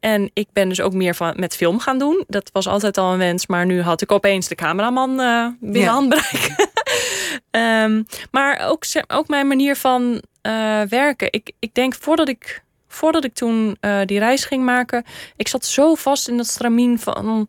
en 0.00 0.30
ik 0.32 0.48
ben 0.52 0.68
dus 0.68 0.80
ook 0.80 0.92
meer 0.92 1.14
van, 1.14 1.32
met 1.36 1.56
film 1.56 1.78
gaan 1.78 1.98
doen. 1.98 2.24
Dat 2.26 2.50
was 2.52 2.66
altijd 2.66 2.98
al 2.98 3.12
een 3.12 3.18
wens. 3.18 3.46
Maar 3.46 3.66
nu 3.66 3.82
had 3.82 4.02
ik 4.02 4.12
opeens 4.12 4.48
de 4.48 4.54
cameraman 4.54 5.20
uh, 5.20 5.46
binnen 5.60 5.80
ja. 5.80 5.92
handbereik. 5.92 6.68
um, 7.50 8.06
maar 8.36 8.68
ook, 8.68 8.84
ook 9.06 9.28
mijn 9.28 9.46
manier 9.46 9.76
van 9.76 10.22
werken. 10.88 11.28
Ik, 11.30 11.52
ik 11.58 11.74
denk 11.74 11.94
voordat 11.94 12.28
ik 12.28 12.62
voordat 12.92 13.24
ik 13.24 13.34
toen 13.34 13.76
eh, 13.80 14.00
die 14.04 14.18
reis 14.18 14.44
ging 14.44 14.64
maken, 14.64 15.04
ik 15.36 15.48
zat 15.48 15.64
zo 15.64 15.94
vast 15.94 16.28
in 16.28 16.36
dat 16.36 16.46
stramien 16.46 16.98
van. 16.98 17.48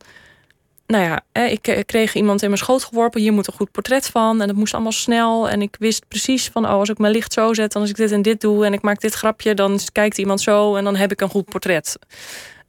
Nou 0.87 1.03
ja, 1.03 1.43
ik 1.45 1.83
kreeg 1.85 2.15
iemand 2.15 2.41
in 2.41 2.47
mijn 2.47 2.61
schoot 2.61 2.83
geworpen. 2.83 3.21
Hier 3.21 3.33
moet 3.33 3.47
een 3.47 3.53
goed 3.53 3.71
portret 3.71 4.07
van. 4.07 4.41
En 4.41 4.47
het 4.47 4.57
moest 4.57 4.73
allemaal 4.73 4.91
snel. 4.91 5.49
En 5.49 5.61
ik 5.61 5.75
wist 5.79 6.07
precies 6.07 6.47
van, 6.47 6.65
oh, 6.65 6.71
als 6.71 6.89
ik 6.89 6.97
mijn 6.97 7.13
licht 7.13 7.33
zo 7.33 7.53
zet, 7.53 7.71
dan 7.71 7.81
als 7.81 7.91
ik 7.91 7.97
dit 7.97 8.11
en 8.11 8.21
dit 8.21 8.41
doe 8.41 8.65
en 8.65 8.73
ik 8.73 8.81
maak 8.81 9.01
dit 9.01 9.13
grapje, 9.13 9.53
dan 9.53 9.79
kijkt 9.91 10.17
iemand 10.17 10.41
zo 10.41 10.75
en 10.75 10.83
dan 10.83 10.95
heb 10.95 11.11
ik 11.11 11.21
een 11.21 11.29
goed 11.29 11.45
portret. 11.45 11.99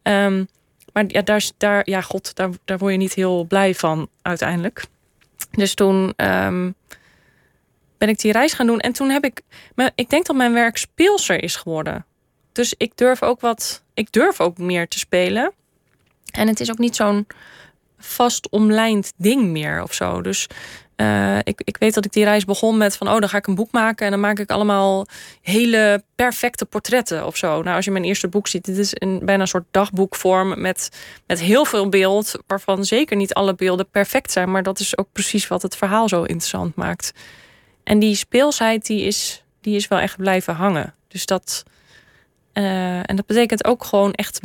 Um, 0.03 0.49
maar 0.93 1.05
ja, 1.07 1.23
daar, 1.23 1.51
daar, 1.57 1.83
ja, 1.85 2.01
god, 2.01 2.35
daar, 2.35 2.51
daar 2.65 2.79
word 2.79 2.93
je 2.93 2.99
niet 2.99 3.15
heel 3.15 3.45
blij 3.45 3.75
van 3.75 4.09
uiteindelijk. 4.23 4.85
Dus 5.51 5.75
toen 5.75 6.13
ehm, 6.17 6.71
ben 7.99 8.09
ik 8.09 8.21
die 8.21 8.33
reis 8.33 8.53
gaan 8.53 8.67
doen. 8.67 8.81
En 8.81 8.93
toen 8.93 9.11
heb 9.11 9.25
ik, 9.25 9.41
ik 9.95 10.11
denk 10.11 10.27
dat 10.27 10.37
mijn 10.37 10.53
werk 10.53 10.77
speelser 10.77 11.43
is 11.43 11.57
geworden. 11.57 12.05
Dus 12.53 12.75
ik 12.77 12.93
durf 12.95 13.23
ook 13.23 13.41
wat, 13.41 13.83
ik 13.95 14.13
durf 14.13 14.41
ook 14.41 14.59
meer 14.59 14.89
te 14.89 14.99
spelen. 14.99 15.53
En 16.31 16.49
het 16.49 16.61
is 16.61 16.71
ook 16.71 16.79
niet 16.79 16.97
zo'n 16.97 17.27
vast 17.99 18.49
omlijnd 18.49 19.13
ding 19.17 19.45
meer 19.45 19.83
of 19.83 19.93
zo. 19.93 20.23
Dus 20.23 20.49
uh, 20.97 21.39
ik, 21.39 21.61
ik 21.65 21.77
weet 21.77 21.95
dat 21.95 22.05
ik 22.05 22.13
die 22.13 22.25
reis 22.25 22.45
begon 22.45 22.77
met 22.77 22.97
van, 22.97 23.09
oh, 23.09 23.19
dan 23.19 23.29
ga 23.29 23.37
ik 23.37 23.47
een 23.47 23.55
boek 23.55 23.73
maken 23.73 24.05
en 24.05 24.13
dan 24.13 24.21
maak 24.21 24.39
ik 24.39 24.51
allemaal 24.51 25.07
hele 25.41 26.05
perfecte 26.15 26.65
portretten 26.65 27.27
of 27.27 27.37
zo. 27.37 27.63
Nou, 27.63 27.77
als 27.77 27.85
je 27.85 27.91
mijn 27.91 28.05
eerste 28.05 28.29
boek 28.29 28.49
ziet, 28.49 28.65
dit 28.65 28.79
is 28.79 28.91
een 28.95 29.21
bijna 29.25 29.43
een 29.43 29.49
soort 29.49 29.67
dagboekvorm 29.71 30.61
met, 30.61 30.89
met 31.27 31.41
heel 31.41 31.65
veel 31.65 31.89
beeld, 31.89 32.35
waarvan 32.47 32.85
zeker 32.85 33.17
niet 33.17 33.35
alle 33.35 33.55
beelden 33.55 33.89
perfect 33.91 34.33
zijn, 34.33 34.51
maar 34.51 34.63
dat 34.63 34.79
is 34.79 34.99
ook 34.99 35.09
precies 35.13 35.49
wat 35.49 35.63
het 35.63 35.77
verhaal 35.77 36.09
zo 36.09 36.23
interessant 36.23 36.75
maakt. 36.75 37.13
En 37.85 37.99
die 37.99 38.15
speelsheid, 38.15 38.87
die 38.87 39.03
is, 39.03 39.45
die 39.61 39.77
is 39.77 39.89
wel 39.89 39.99
echt 39.99 40.17
blijven 40.17 40.55
hangen. 40.55 40.95
Dus 41.09 41.27
dat, 41.27 41.63
uh, 42.55 43.11
en 43.11 43.17
dat 43.17 43.27
betekent 43.27 43.65
ook 43.65 43.85
gewoon 43.85 44.13
echt 44.13 44.41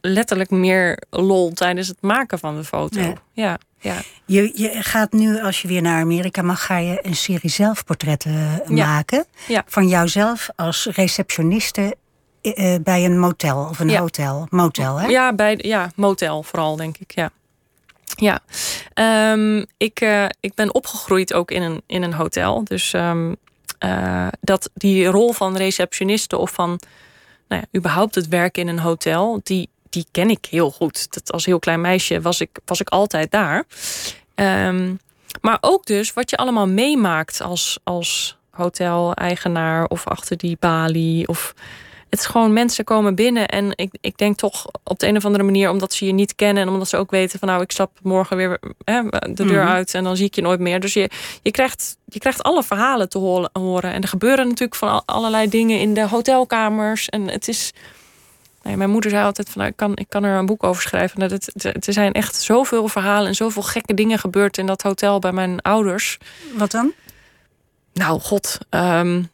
letterlijk 0.00 0.50
meer 0.50 1.02
lol 1.10 1.52
tijdens 1.52 1.88
het 1.88 2.00
maken 2.00 2.38
van 2.38 2.56
de 2.56 2.64
foto. 2.64 3.14
ja. 3.32 3.58
Ja. 3.82 3.96
Je, 4.24 4.52
je 4.54 4.82
gaat 4.82 5.12
nu, 5.12 5.42
als 5.42 5.62
je 5.62 5.68
weer 5.68 5.82
naar 5.82 6.00
Amerika 6.00 6.42
mag, 6.42 6.64
ga 6.64 6.76
je 6.76 6.98
een 7.02 7.16
serie 7.16 7.50
zelfportretten 7.50 8.62
maken. 8.66 9.24
Ja. 9.48 9.62
Van 9.66 9.88
jouzelf 9.88 10.48
als 10.56 10.86
receptioniste 10.86 11.96
eh, 12.42 12.74
eh, 12.74 12.82
bij 12.82 13.04
een 13.04 13.18
motel 13.18 13.66
of 13.68 13.78
een 13.78 13.96
hotel. 13.96 14.46
Motel, 14.50 14.96
hè? 14.96 15.06
Ja, 15.06 15.32
bij, 15.34 15.58
ja, 15.62 15.90
motel 15.96 16.42
vooral, 16.42 16.76
denk 16.76 16.96
ik. 16.98 17.14
Ja. 17.14 17.30
Ja, 18.16 18.40
um, 19.32 19.66
ik, 19.76 20.00
uh, 20.00 20.24
ik 20.40 20.54
ben 20.54 20.74
opgegroeid 20.74 21.32
ook 21.32 21.50
in 21.50 21.62
een, 21.62 21.82
in 21.86 22.02
een 22.02 22.12
hotel. 22.12 22.64
Dus 22.64 22.92
um, 22.92 23.36
uh, 23.84 24.26
dat 24.40 24.70
die 24.74 25.06
rol 25.06 25.32
van 25.32 25.56
receptioniste 25.56 26.36
of 26.36 26.50
van 26.50 26.80
nou 27.50 27.62
ja, 27.62 27.78
überhaupt 27.78 28.14
het 28.14 28.28
werken 28.28 28.62
in 28.62 28.68
een 28.68 28.78
hotel, 28.78 29.40
die, 29.42 29.68
die 29.88 30.06
ken 30.10 30.30
ik 30.30 30.46
heel 30.50 30.70
goed. 30.70 31.12
Dat 31.12 31.32
als 31.32 31.44
heel 31.44 31.58
klein 31.58 31.80
meisje 31.80 32.20
was 32.20 32.40
ik, 32.40 32.58
was 32.64 32.80
ik 32.80 32.88
altijd 32.88 33.30
daar. 33.30 33.64
Um, 34.34 34.98
maar 35.40 35.58
ook 35.60 35.86
dus 35.86 36.12
wat 36.12 36.30
je 36.30 36.36
allemaal 36.36 36.68
meemaakt 36.68 37.40
als, 37.40 37.78
als 37.84 38.36
hotel-eigenaar 38.50 39.86
of 39.86 40.06
achter 40.06 40.36
die 40.36 40.56
balie. 40.60 41.28
Of 41.28 41.54
het 42.10 42.18
is 42.18 42.26
gewoon 42.26 42.52
mensen 42.52 42.84
komen 42.84 43.14
binnen 43.14 43.48
en 43.48 43.72
ik, 43.74 43.90
ik 44.00 44.18
denk 44.18 44.36
toch 44.36 44.66
op 44.84 44.98
de 44.98 45.06
een 45.06 45.16
of 45.16 45.24
andere 45.24 45.44
manier, 45.44 45.70
omdat 45.70 45.92
ze 45.92 46.06
je 46.06 46.12
niet 46.12 46.34
kennen 46.34 46.62
en 46.62 46.68
omdat 46.68 46.88
ze 46.88 46.96
ook 46.96 47.10
weten 47.10 47.38
van 47.38 47.48
nou, 47.48 47.62
ik 47.62 47.72
stap 47.72 47.98
morgen 48.02 48.36
weer 48.36 48.58
hè, 48.84 49.02
de 49.08 49.44
deur 49.44 49.62
mhm. 49.62 49.72
uit 49.72 49.94
en 49.94 50.04
dan 50.04 50.16
zie 50.16 50.26
ik 50.26 50.34
je 50.34 50.42
nooit 50.42 50.60
meer. 50.60 50.80
Dus 50.80 50.92
je, 50.92 51.10
je, 51.42 51.50
krijgt, 51.50 51.96
je 52.04 52.18
krijgt 52.18 52.42
alle 52.42 52.62
verhalen 52.62 53.08
te 53.08 53.18
horen. 53.52 53.92
En 53.92 54.02
er 54.02 54.08
gebeuren 54.08 54.44
natuurlijk 54.44 54.74
van 54.74 55.02
allerlei 55.04 55.48
dingen 55.48 55.80
in 55.80 55.94
de 55.94 56.08
hotelkamers. 56.08 57.08
En 57.08 57.28
het 57.28 57.48
is 57.48 57.72
Nee, 58.62 58.76
mijn 58.76 58.90
moeder 58.90 59.10
zei 59.10 59.24
altijd 59.24 59.50
van 59.50 59.58
nou, 59.60 59.70
ik, 59.70 59.76
kan, 59.76 59.96
ik 59.96 60.08
kan 60.08 60.24
er 60.24 60.38
een 60.38 60.46
boek 60.46 60.64
over 60.64 60.82
schrijven. 60.82 61.18
Dat 61.18 61.30
het, 61.30 61.86
er 61.86 61.92
zijn 61.92 62.12
echt 62.12 62.36
zoveel 62.36 62.88
verhalen 62.88 63.28
en 63.28 63.34
zoveel 63.34 63.62
gekke 63.62 63.94
dingen 63.94 64.18
gebeurd 64.18 64.58
in 64.58 64.66
dat 64.66 64.82
hotel 64.82 65.18
bij 65.18 65.32
mijn 65.32 65.60
ouders. 65.60 66.18
Wat 66.54 66.70
dan? 66.70 66.92
Nou, 67.92 68.20
god. 68.20 68.58
Um, 68.70 69.30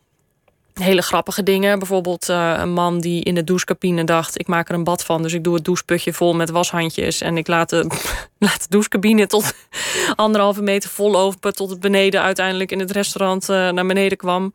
hele 0.81 1.03
grappige 1.03 1.43
dingen. 1.43 1.79
Bijvoorbeeld 1.79 2.29
uh, 2.29 2.55
een 2.59 2.73
man 2.73 3.01
die 3.01 3.25
in 3.25 3.35
de 3.35 3.45
douchecabine 3.45 4.05
dacht... 4.05 4.39
ik 4.41 4.47
maak 4.47 4.69
er 4.69 4.75
een 4.75 4.85
bad 4.85 5.05
van, 5.05 5.23
dus 5.23 5.33
ik 5.33 5.45
doe 5.45 5.55
het 5.55 5.65
doucheputje 5.65 6.13
vol 6.13 6.35
met 6.35 6.51
washandjes... 6.51 7.21
en 7.21 7.37
ik 7.37 7.47
laat 7.47 7.69
de, 7.69 7.87
laat 8.39 8.61
de 8.61 8.67
douchecabine 8.69 9.27
tot 9.27 9.53
anderhalve 10.15 10.63
meter 10.63 10.91
vol 10.91 11.17
open... 11.17 11.55
tot 11.55 11.71
het 11.71 11.81
beneden 11.81 12.23
uiteindelijk 12.23 12.73
in 12.73 12.79
het 12.79 12.91
restaurant 12.91 13.49
uh, 13.49 13.71
naar 13.71 13.87
beneden 13.87 14.19
kwam. 14.19 14.53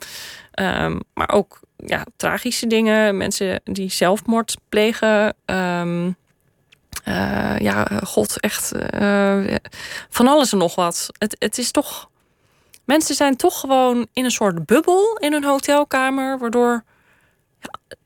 Um, 0.60 1.00
maar 1.14 1.30
ook 1.30 1.60
ja, 1.86 2.06
tragische 2.16 2.68
dingen. 2.68 3.18
Mensen 3.18 3.62
die 3.64 3.92
zelfmoord 3.92 4.58
plegen. 4.70 5.36
Um, 5.46 6.16
uh, 7.08 7.58
ja, 7.60 7.88
god, 8.04 8.40
echt 8.40 8.72
van 10.10 10.28
alles 10.28 10.52
en 10.52 10.58
nog 10.58 10.76
wat. 10.76 11.10
Het, 11.18 11.36
het 11.40 11.58
is 11.58 11.72
toch... 11.72 12.10
Mensen 12.92 13.16
zijn 13.16 13.36
toch 13.36 13.60
gewoon 13.60 14.08
in 14.14 14.24
een 14.26 14.32
soort 14.32 14.66
bubbel 14.66 15.18
in 15.18 15.34
een 15.34 15.44
hotelkamer, 15.44 16.40
waardoor... 16.40 16.84
Ja, 17.60 17.98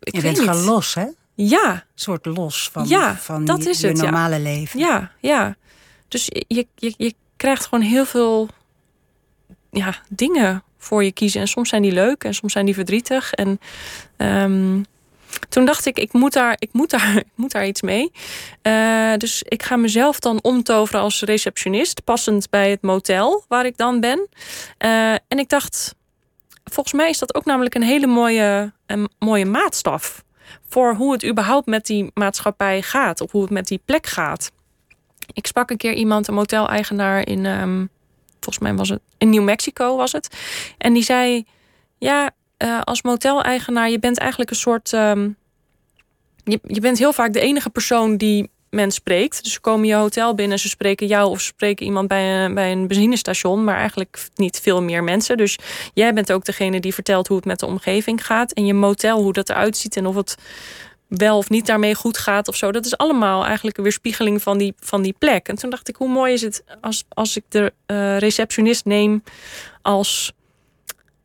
ik 0.00 0.14
je 0.14 0.22
bent 0.22 0.38
gewoon 0.38 0.64
los, 0.64 0.94
hè? 0.94 1.06
Ja. 1.34 1.72
Een 1.72 1.82
soort 1.94 2.26
los 2.26 2.68
van, 2.72 2.88
ja, 2.88 3.16
van 3.16 3.44
dat 3.44 3.62
je, 3.62 3.70
is 3.70 3.82
het, 3.82 3.96
normale 3.96 4.36
ja. 4.36 4.42
leven. 4.42 4.80
Ja, 4.80 5.12
ja. 5.20 5.56
Dus 6.08 6.24
je, 6.26 6.66
je, 6.74 6.94
je 6.96 7.14
krijgt 7.36 7.66
gewoon 7.66 7.84
heel 7.84 8.04
veel 8.04 8.48
ja, 9.70 9.94
dingen 10.08 10.62
voor 10.78 11.04
je 11.04 11.12
kiezen. 11.12 11.40
En 11.40 11.48
soms 11.48 11.68
zijn 11.68 11.82
die 11.82 11.92
leuk 11.92 12.24
en 12.24 12.34
soms 12.34 12.52
zijn 12.52 12.64
die 12.64 12.74
verdrietig. 12.74 13.32
En 13.32 13.60
um, 14.16 14.84
toen 15.48 15.64
dacht 15.64 15.86
ik, 15.86 15.98
ik 15.98 16.12
moet 16.12 16.32
daar, 16.32 16.56
ik 16.58 16.68
moet 16.72 16.90
daar, 16.90 17.16
ik 17.26 17.32
moet 17.34 17.52
daar 17.52 17.66
iets 17.66 17.82
mee. 17.82 18.12
Uh, 18.62 19.14
dus 19.16 19.42
ik 19.42 19.62
ga 19.62 19.76
mezelf 19.76 20.18
dan 20.18 20.42
omtoveren 20.42 21.00
als 21.00 21.22
receptionist, 21.22 22.04
passend 22.04 22.50
bij 22.50 22.70
het 22.70 22.82
motel 22.82 23.44
waar 23.48 23.66
ik 23.66 23.76
dan 23.76 24.00
ben. 24.00 24.28
Uh, 24.84 25.12
en 25.12 25.38
ik 25.38 25.48
dacht, 25.48 25.94
volgens 26.64 26.94
mij 26.94 27.08
is 27.08 27.18
dat 27.18 27.34
ook 27.34 27.44
namelijk 27.44 27.74
een 27.74 27.82
hele 27.82 28.06
mooie, 28.06 28.72
een 28.86 29.08
mooie 29.18 29.46
maatstaf 29.46 30.24
voor 30.68 30.94
hoe 30.94 31.12
het 31.12 31.24
überhaupt 31.24 31.66
met 31.66 31.86
die 31.86 32.10
maatschappij 32.14 32.82
gaat, 32.82 33.20
of 33.20 33.30
hoe 33.30 33.42
het 33.42 33.50
met 33.50 33.66
die 33.66 33.80
plek 33.84 34.06
gaat. 34.06 34.50
Ik 35.32 35.46
sprak 35.46 35.70
een 35.70 35.76
keer 35.76 35.94
iemand, 35.94 36.28
een 36.28 36.34
moteleigenaar 36.34 37.26
in 37.26 37.46
um, 37.46 37.90
volgens 38.40 38.58
mij 38.58 38.74
was 38.74 38.88
het 38.88 39.00
in 39.18 39.30
New 39.30 39.42
Mexico 39.42 39.96
was 39.96 40.12
het. 40.12 40.36
En 40.78 40.92
die 40.92 41.02
zei: 41.02 41.44
Ja, 41.98 42.30
uh, 42.64 42.80
als 42.80 43.02
moteleigenaar, 43.02 43.90
je 43.90 43.98
bent 43.98 44.18
eigenlijk 44.18 44.50
een 44.50 44.56
soort. 44.56 44.92
Um, 44.92 45.36
je, 46.44 46.60
je 46.62 46.80
bent 46.80 46.98
heel 46.98 47.12
vaak 47.12 47.32
de 47.32 47.40
enige 47.40 47.70
persoon 47.70 48.16
die 48.16 48.50
men 48.70 48.90
spreekt. 48.90 49.42
Dus 49.42 49.52
ze 49.52 49.60
komen 49.60 49.86
je 49.86 49.94
hotel 49.94 50.34
binnen, 50.34 50.58
ze 50.58 50.68
spreken 50.68 51.06
jou 51.06 51.30
of 51.30 51.40
ze 51.40 51.46
spreken 51.46 51.86
iemand 51.86 52.08
bij 52.08 52.44
een, 52.44 52.54
bij 52.54 52.72
een 52.72 52.86
benzinestation, 52.86 53.64
maar 53.64 53.76
eigenlijk 53.76 54.28
niet 54.34 54.60
veel 54.60 54.82
meer 54.82 55.04
mensen. 55.04 55.36
Dus 55.36 55.58
jij 55.94 56.14
bent 56.14 56.32
ook 56.32 56.44
degene 56.44 56.80
die 56.80 56.94
vertelt 56.94 57.28
hoe 57.28 57.36
het 57.36 57.46
met 57.46 57.60
de 57.60 57.66
omgeving 57.66 58.26
gaat 58.26 58.52
en 58.52 58.66
je 58.66 58.74
motel, 58.74 59.22
hoe 59.22 59.32
dat 59.32 59.48
eruit 59.48 59.76
ziet 59.76 59.96
en 59.96 60.06
of 60.06 60.14
het 60.14 60.36
wel 61.08 61.36
of 61.36 61.48
niet 61.48 61.66
daarmee 61.66 61.94
goed 61.94 62.18
gaat 62.18 62.48
of 62.48 62.56
zo. 62.56 62.72
Dat 62.72 62.86
is 62.86 62.96
allemaal 62.96 63.44
eigenlijk 63.44 63.76
een 63.76 63.82
weerspiegeling 63.82 64.42
van 64.42 64.58
die, 64.58 64.74
van 64.78 65.02
die 65.02 65.14
plek. 65.18 65.48
En 65.48 65.56
toen 65.56 65.70
dacht 65.70 65.88
ik, 65.88 65.96
hoe 65.96 66.08
mooi 66.08 66.32
is 66.32 66.42
het 66.42 66.64
als, 66.80 67.04
als 67.08 67.36
ik 67.36 67.44
de 67.48 67.72
uh, 67.86 68.18
receptionist 68.18 68.84
neem 68.84 69.22
als, 69.82 70.32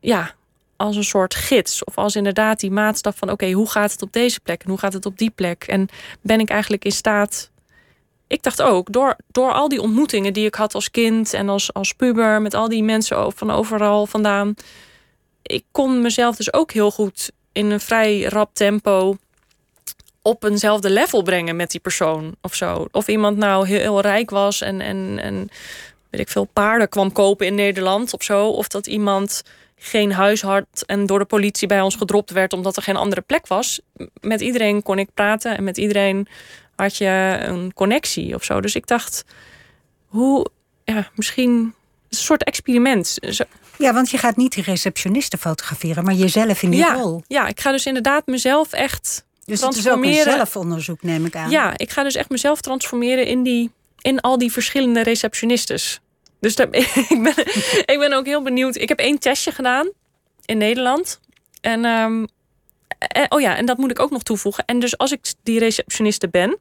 ja, 0.00 0.34
als 0.76 0.96
een 0.96 1.04
soort 1.04 1.34
gids. 1.34 1.84
Of 1.84 1.98
als 1.98 2.16
inderdaad 2.16 2.60
die 2.60 2.70
maatstaf 2.70 3.16
van, 3.16 3.30
oké, 3.30 3.50
hoe 3.50 3.70
gaat 3.70 3.92
het 3.92 4.02
op 4.02 4.12
deze 4.12 4.40
plek 4.40 4.62
en 4.62 4.68
hoe 4.68 4.78
gaat 4.78 4.92
het 4.92 5.06
op 5.06 5.18
die 5.18 5.30
plek? 5.30 5.64
En 5.64 5.88
ben 6.20 6.40
ik 6.40 6.48
eigenlijk 6.48 6.84
in 6.84 6.92
staat. 6.92 7.50
Ik 8.26 8.42
dacht 8.42 8.62
ook, 8.62 8.92
door, 8.92 9.16
door 9.30 9.52
al 9.52 9.68
die 9.68 9.80
ontmoetingen 9.80 10.32
die 10.32 10.46
ik 10.46 10.54
had 10.54 10.74
als 10.74 10.90
kind 10.90 11.34
en 11.34 11.48
als, 11.48 11.72
als 11.72 11.92
puber, 11.92 12.42
met 12.42 12.54
al 12.54 12.68
die 12.68 12.82
mensen 12.82 13.32
van 13.32 13.50
overal 13.50 14.06
vandaan, 14.06 14.54
ik 15.42 15.64
kon 15.70 16.00
mezelf 16.02 16.36
dus 16.36 16.52
ook 16.52 16.72
heel 16.72 16.90
goed 16.90 17.30
in 17.52 17.70
een 17.70 17.80
vrij 17.80 18.22
rap 18.22 18.54
tempo 18.54 19.16
op 20.22 20.44
eenzelfde 20.44 20.90
level 20.90 21.22
brengen 21.22 21.56
met 21.56 21.70
die 21.70 21.80
persoon 21.80 22.34
of 22.40 22.54
zo. 22.54 22.86
Of 22.90 23.08
iemand 23.08 23.36
nou 23.36 23.66
heel, 23.66 24.00
rijk 24.00 24.30
was 24.30 24.60
en, 24.60 24.80
en, 24.80 25.18
en 25.22 25.48
weet 26.10 26.20
ik 26.20 26.28
veel 26.28 26.44
paarden 26.44 26.88
kwam 26.88 27.12
kopen 27.12 27.46
in 27.46 27.54
Nederland 27.54 28.14
of 28.14 28.22
zo. 28.22 28.48
Of 28.48 28.68
dat 28.68 28.86
iemand 28.86 29.42
geen 29.84 30.12
huis 30.12 30.42
had 30.42 30.66
en 30.86 31.06
door 31.06 31.18
de 31.18 31.24
politie 31.24 31.68
bij 31.68 31.80
ons 31.80 31.96
gedropt 31.96 32.30
werd 32.30 32.52
omdat 32.52 32.76
er 32.76 32.82
geen 32.82 32.96
andere 32.96 33.20
plek 33.20 33.46
was. 33.46 33.80
Met 34.20 34.40
iedereen 34.40 34.82
kon 34.82 34.98
ik 34.98 35.08
praten 35.14 35.56
en 35.56 35.64
met 35.64 35.76
iedereen 35.76 36.26
had 36.76 36.96
je 36.96 37.38
een 37.40 37.72
connectie 37.74 38.34
of 38.34 38.44
zo. 38.44 38.60
Dus 38.60 38.74
ik 38.74 38.86
dacht, 38.86 39.24
hoe, 40.06 40.46
ja, 40.84 41.10
misschien 41.14 41.50
een 41.50 41.74
soort 42.08 42.44
experiment. 42.44 43.18
Ja, 43.78 43.92
want 43.92 44.10
je 44.10 44.18
gaat 44.18 44.36
niet 44.36 44.52
die 44.52 44.64
receptionisten 44.64 45.38
fotograferen, 45.38 46.04
maar 46.04 46.14
jezelf 46.14 46.62
in 46.62 46.70
die 46.70 46.78
ja, 46.78 46.94
rol. 46.94 47.22
Ja, 47.26 47.46
ik 47.46 47.60
ga 47.60 47.70
dus 47.70 47.86
inderdaad 47.86 48.26
mezelf 48.26 48.72
echt 48.72 49.24
dus 49.44 49.60
het 49.60 49.76
is 49.76 49.88
ook 49.88 50.04
een 50.04 50.14
zelfonderzoek, 50.14 51.02
neem 51.02 51.24
ik 51.24 51.36
aan. 51.36 51.50
Ja, 51.50 51.72
ik 51.76 51.90
ga 51.90 52.02
dus 52.02 52.14
echt 52.14 52.30
mezelf 52.30 52.60
transformeren 52.60 53.26
in, 53.26 53.42
die, 53.42 53.70
in 54.00 54.20
al 54.20 54.38
die 54.38 54.52
verschillende 54.52 55.02
receptionistes. 55.02 56.00
Dus 56.40 56.54
ik, 56.56 56.70
ben, 57.22 57.34
ik 57.84 57.96
ben 57.98 58.12
ook 58.12 58.26
heel 58.26 58.42
benieuwd. 58.42 58.76
Ik 58.76 58.88
heb 58.88 58.98
één 58.98 59.18
testje 59.18 59.52
gedaan 59.52 59.90
in 60.44 60.58
Nederland. 60.58 61.20
En 61.60 61.84
um, 61.84 62.26
eh, 62.98 63.24
oh 63.28 63.40
ja, 63.40 63.56
en 63.56 63.66
dat 63.66 63.78
moet 63.78 63.90
ik 63.90 64.00
ook 64.00 64.10
nog 64.10 64.22
toevoegen. 64.22 64.64
En 64.64 64.78
dus 64.78 64.98
als 64.98 65.12
ik 65.12 65.32
die 65.42 65.58
receptioniste 65.58 66.28
ben, 66.28 66.58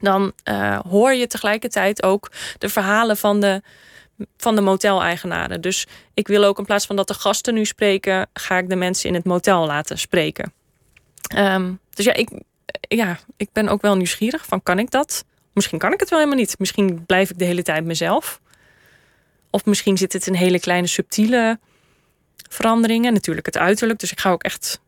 dan 0.00 0.32
uh, 0.48 0.78
hoor 0.88 1.12
je 1.12 1.26
tegelijkertijd 1.26 2.02
ook 2.02 2.30
de 2.58 2.68
verhalen 2.68 3.16
van 3.16 3.40
de, 3.40 3.62
van 4.36 4.54
de 4.54 4.60
moteleigenaren. 4.60 5.60
Dus 5.60 5.86
ik 6.14 6.28
wil 6.28 6.44
ook 6.44 6.58
in 6.58 6.64
plaats 6.64 6.86
van 6.86 6.96
dat 6.96 7.08
de 7.08 7.14
gasten 7.14 7.54
nu 7.54 7.64
spreken, 7.64 8.26
ga 8.32 8.58
ik 8.58 8.68
de 8.68 8.76
mensen 8.76 9.08
in 9.08 9.14
het 9.14 9.24
motel 9.24 9.66
laten 9.66 9.98
spreken. 9.98 10.52
Um, 11.36 11.78
dus 11.94 12.04
ja 12.04 12.12
ik, 12.12 12.30
ja, 12.80 13.18
ik 13.36 13.48
ben 13.52 13.68
ook 13.68 13.82
wel 13.82 13.96
nieuwsgierig 13.96 14.46
van 14.46 14.62
kan 14.62 14.78
ik 14.78 14.90
dat? 14.90 15.24
Misschien 15.52 15.78
kan 15.78 15.92
ik 15.92 16.00
het 16.00 16.10
wel 16.10 16.18
helemaal 16.18 16.40
niet. 16.40 16.58
Misschien 16.58 17.06
blijf 17.06 17.30
ik 17.30 17.38
de 17.38 17.44
hele 17.44 17.62
tijd 17.62 17.84
mezelf. 17.84 18.40
Of 19.54 19.64
misschien 19.64 19.96
zit 19.96 20.12
het 20.12 20.26
in 20.26 20.34
hele 20.34 20.60
kleine 20.60 20.86
subtiele 20.86 21.58
veranderingen. 22.50 23.12
Natuurlijk 23.12 23.46
het 23.46 23.58
uiterlijk. 23.58 24.00
Dus 24.00 24.12
ik 24.12 24.20
ga 24.20 24.30
ook 24.30 24.42
echt 24.42 24.80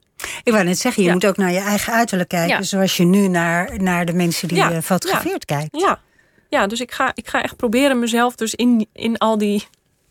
ik 0.43 0.53
wou 0.53 0.65
net 0.65 0.79
zeggen, 0.79 1.03
je 1.03 1.13
moet 1.13 1.27
ook 1.27 1.37
naar 1.37 1.53
je 1.53 1.59
eigen 1.59 1.93
uiterlijk 1.93 2.29
kijken. 2.29 2.65
Zoals 2.65 2.97
je 2.97 3.05
nu 3.05 3.29
naar, 3.29 3.83
naar 3.83 4.05
de 4.05 4.13
mensen 4.13 4.49
die 4.49 4.57
je 4.57 4.83
fotografeert 4.83 5.45
kijkt. 5.45 5.81
Ja. 5.81 6.01
ja, 6.49 6.67
dus 6.67 6.81
ik 6.81 6.93
ga, 6.93 7.13
ik 7.15 7.29
ga 7.29 7.43
echt 7.43 7.57
proberen 7.57 7.99
mezelf 7.99 8.35
dus 8.35 8.55
in, 8.55 8.87
in 8.93 9.19
al 9.19 9.39
die 9.39 9.67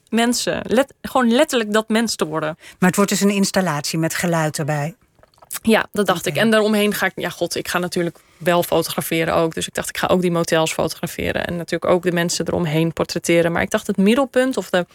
mensen... 0.09 0.61
Let, 0.67 0.93
gewoon 1.01 1.31
letterlijk 1.31 1.73
dat 1.73 1.89
mens 1.89 2.15
te 2.15 2.25
worden. 2.25 2.57
Maar 2.79 2.89
het 2.89 2.95
wordt 2.95 3.11
dus 3.11 3.21
een 3.21 3.29
installatie 3.29 3.99
met 3.99 4.15
geluid 4.15 4.57
erbij. 4.57 4.95
Ja, 5.61 5.87
dat 5.91 6.05
dacht 6.05 6.25
ik. 6.25 6.35
En 6.35 6.51
daaromheen 6.51 6.93
ga 6.93 7.05
ik... 7.05 7.11
Ja, 7.15 7.29
god, 7.29 7.55
ik 7.55 7.67
ga 7.67 7.79
natuurlijk 7.79 8.17
wel 8.37 8.63
fotograferen 8.63 9.35
ook. 9.35 9.53
Dus 9.53 9.67
ik 9.67 9.73
dacht, 9.73 9.89
ik 9.89 9.97
ga 9.97 10.07
ook 10.07 10.21
die 10.21 10.31
motels 10.31 10.73
fotograferen. 10.73 11.47
En 11.47 11.55
natuurlijk 11.55 11.91
ook 11.91 12.03
de 12.03 12.11
mensen 12.11 12.47
eromheen 12.47 12.93
portretteren. 12.93 13.51
Maar 13.51 13.61
ik 13.61 13.69
dacht, 13.69 13.87
het 13.87 13.97
middelpunt 13.97 14.57
of 14.57 14.69
de 14.69 14.85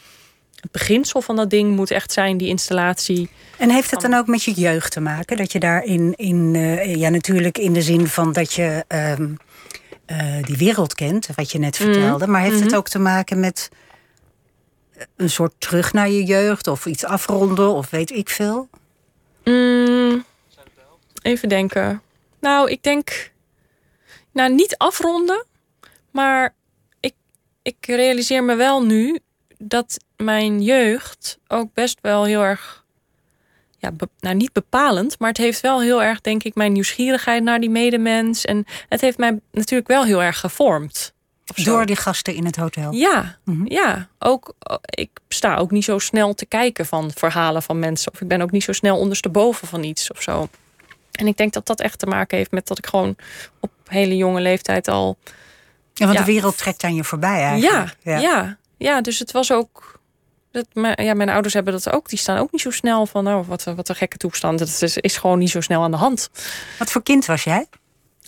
het 0.61 0.71
beginsel 0.71 1.23
van 1.23 1.37
dat 1.37 1.51
ding 1.51 1.77
moet 1.77 1.91
echt 1.91 2.13
zijn, 2.13 2.37
die 2.37 2.49
installatie. 2.49 3.31
En 3.59 3.71
heeft 3.71 3.91
het 3.91 4.01
dan 4.01 4.15
ook 4.15 4.27
met 4.27 4.43
je 4.43 4.53
jeugd 4.53 4.93
te 4.93 5.01
maken? 5.01 5.37
Dat 5.37 5.53
je 5.53 5.59
daarin, 5.59 6.15
in, 6.17 6.55
uh, 6.55 6.97
ja, 6.97 7.09
natuurlijk 7.09 7.59
in 7.59 7.73
de 7.73 7.83
zin 7.83 8.07
van 8.07 8.33
dat 8.33 8.53
je 8.53 8.85
um, 9.19 9.37
uh, 10.07 10.43
die 10.43 10.57
wereld 10.57 10.95
kent, 10.95 11.29
wat 11.35 11.53
je 11.53 11.59
net 11.59 11.79
mhm. 11.79 11.93
vertelde. 11.93 12.27
Maar 12.27 12.43
heeft 12.43 12.61
het 12.61 12.69
mhm. 12.69 12.77
ook 12.77 12.89
te 12.89 12.99
maken 12.99 13.41
met 13.41 13.69
een 15.17 15.31
soort 15.31 15.55
terug 15.59 15.93
naar 15.93 16.11
je 16.11 16.25
jeugd 16.25 16.67
of 16.67 16.87
iets 16.87 17.05
afronden 17.05 17.75
of 17.75 17.91
weet 17.91 18.11
ik 18.11 18.29
veel? 18.29 18.69
Mm, 19.45 20.25
even 21.23 21.49
denken. 21.49 22.03
Nou, 22.41 22.71
ik 22.71 22.83
denk. 22.83 23.31
Nou, 24.33 24.55
niet 24.55 24.77
afronden, 24.77 25.45
maar 26.11 26.55
ik, 27.01 27.15
ik 27.63 27.77
realiseer 27.81 28.45
me 28.45 28.55
wel 28.55 28.83
nu 28.83 29.19
dat 29.59 29.97
mijn 30.17 30.63
jeugd 30.63 31.39
ook 31.47 31.75
best 31.75 31.99
wel 32.03 32.25
heel 32.25 32.43
erg. 32.43 32.85
Ja, 33.79 33.91
nou 34.19 34.37
niet 34.37 34.53
bepalend, 34.53 35.19
maar 35.19 35.29
het 35.29 35.39
heeft 35.39 35.61
wel 35.61 35.81
heel 35.81 36.03
erg, 36.03 36.21
denk 36.21 36.43
ik, 36.43 36.55
mijn 36.55 36.73
nieuwsgierigheid 36.73 37.43
naar 37.43 37.61
die 37.61 37.71
medemens. 37.71 38.45
En 38.45 38.65
het 38.89 39.01
heeft 39.01 39.19
mij 39.19 39.41
natuurlijk 39.53 39.89
wel 39.89 40.05
heel 40.05 40.23
erg 40.23 40.41
gevormd. 40.41 41.13
Door 41.55 41.87
die 41.87 41.97
gasten 41.97 42.35
in 42.35 42.45
het 42.45 42.57
hotel? 42.57 42.93
Ja, 42.93 43.39
mhm. 43.45 43.73
ja. 43.73 44.09
Ook, 44.19 44.55
ik 44.85 45.11
sta 45.29 45.57
ook 45.57 45.71
niet 45.71 45.85
zo 45.85 45.99
snel 45.99 46.35
te 46.35 46.47
kijken 46.47 46.87
van 46.87 47.11
verhalen 47.15 47.63
van 47.63 47.79
mensen. 47.79 48.13
Of 48.13 48.21
ik 48.21 48.29
ben 48.29 48.41
ook 48.41 48.51
niet 48.51 48.65
zo 48.65 48.73
snel 48.73 48.99
ondersteboven 48.99 49.69
van 49.69 49.83
iets 49.83 50.11
of 50.11 50.23
zo. 50.23 50.49
En 51.13 51.27
ik 51.27 51.37
denk 51.37 51.53
dat 51.53 51.67
dat 51.67 51.81
echt 51.81 51.99
te 51.99 52.07
maken 52.07 52.39
heeft 52.39 52.51
met 52.51 52.67
dat 52.67 52.79
ik 52.79 52.87
gewoon 52.87 53.17
op 53.61 53.71
hele 53.87 54.17
jonge 54.17 54.41
leeftijd 54.41 54.89
al. 54.89 55.19
Ja, 55.95 56.07
want 56.07 56.19
de 56.19 56.25
wereld 56.25 56.59
trekt 56.59 56.85
aan 56.85 56.95
je 56.95 57.05
voorbij 57.05 57.43
eigenlijk. 57.43 57.97
Ja, 58.03 58.13
ja, 58.13 58.19
ja. 58.19 58.59
ja 58.77 59.01
dus 59.01 59.19
het 59.19 59.33
was 59.33 59.53
ook 59.53 60.01
dat, 60.51 60.67
ja, 60.95 61.15
mijn 61.15 61.29
ouders 61.29 61.55
hebben 61.55 61.73
dat 61.73 61.91
ook. 61.91 62.09
Die 62.09 62.19
staan 62.19 62.39
ook 62.39 62.53
niet 62.53 62.61
zo 62.61 62.71
snel 62.71 63.07
van, 63.07 63.25
nou, 63.25 63.45
wat, 63.47 63.65
wat 63.65 63.89
een 63.89 63.95
gekke 63.95 64.17
toestand. 64.17 64.59
Dat 64.59 64.69
is, 64.81 64.97
is 64.97 65.17
gewoon 65.17 65.39
niet 65.39 65.51
zo 65.51 65.61
snel 65.61 65.83
aan 65.83 65.91
de 65.91 65.97
hand. 65.97 66.31
Wat 66.79 66.91
voor 66.91 67.03
kind 67.03 67.27
was 67.27 67.45
jij? 67.45 67.67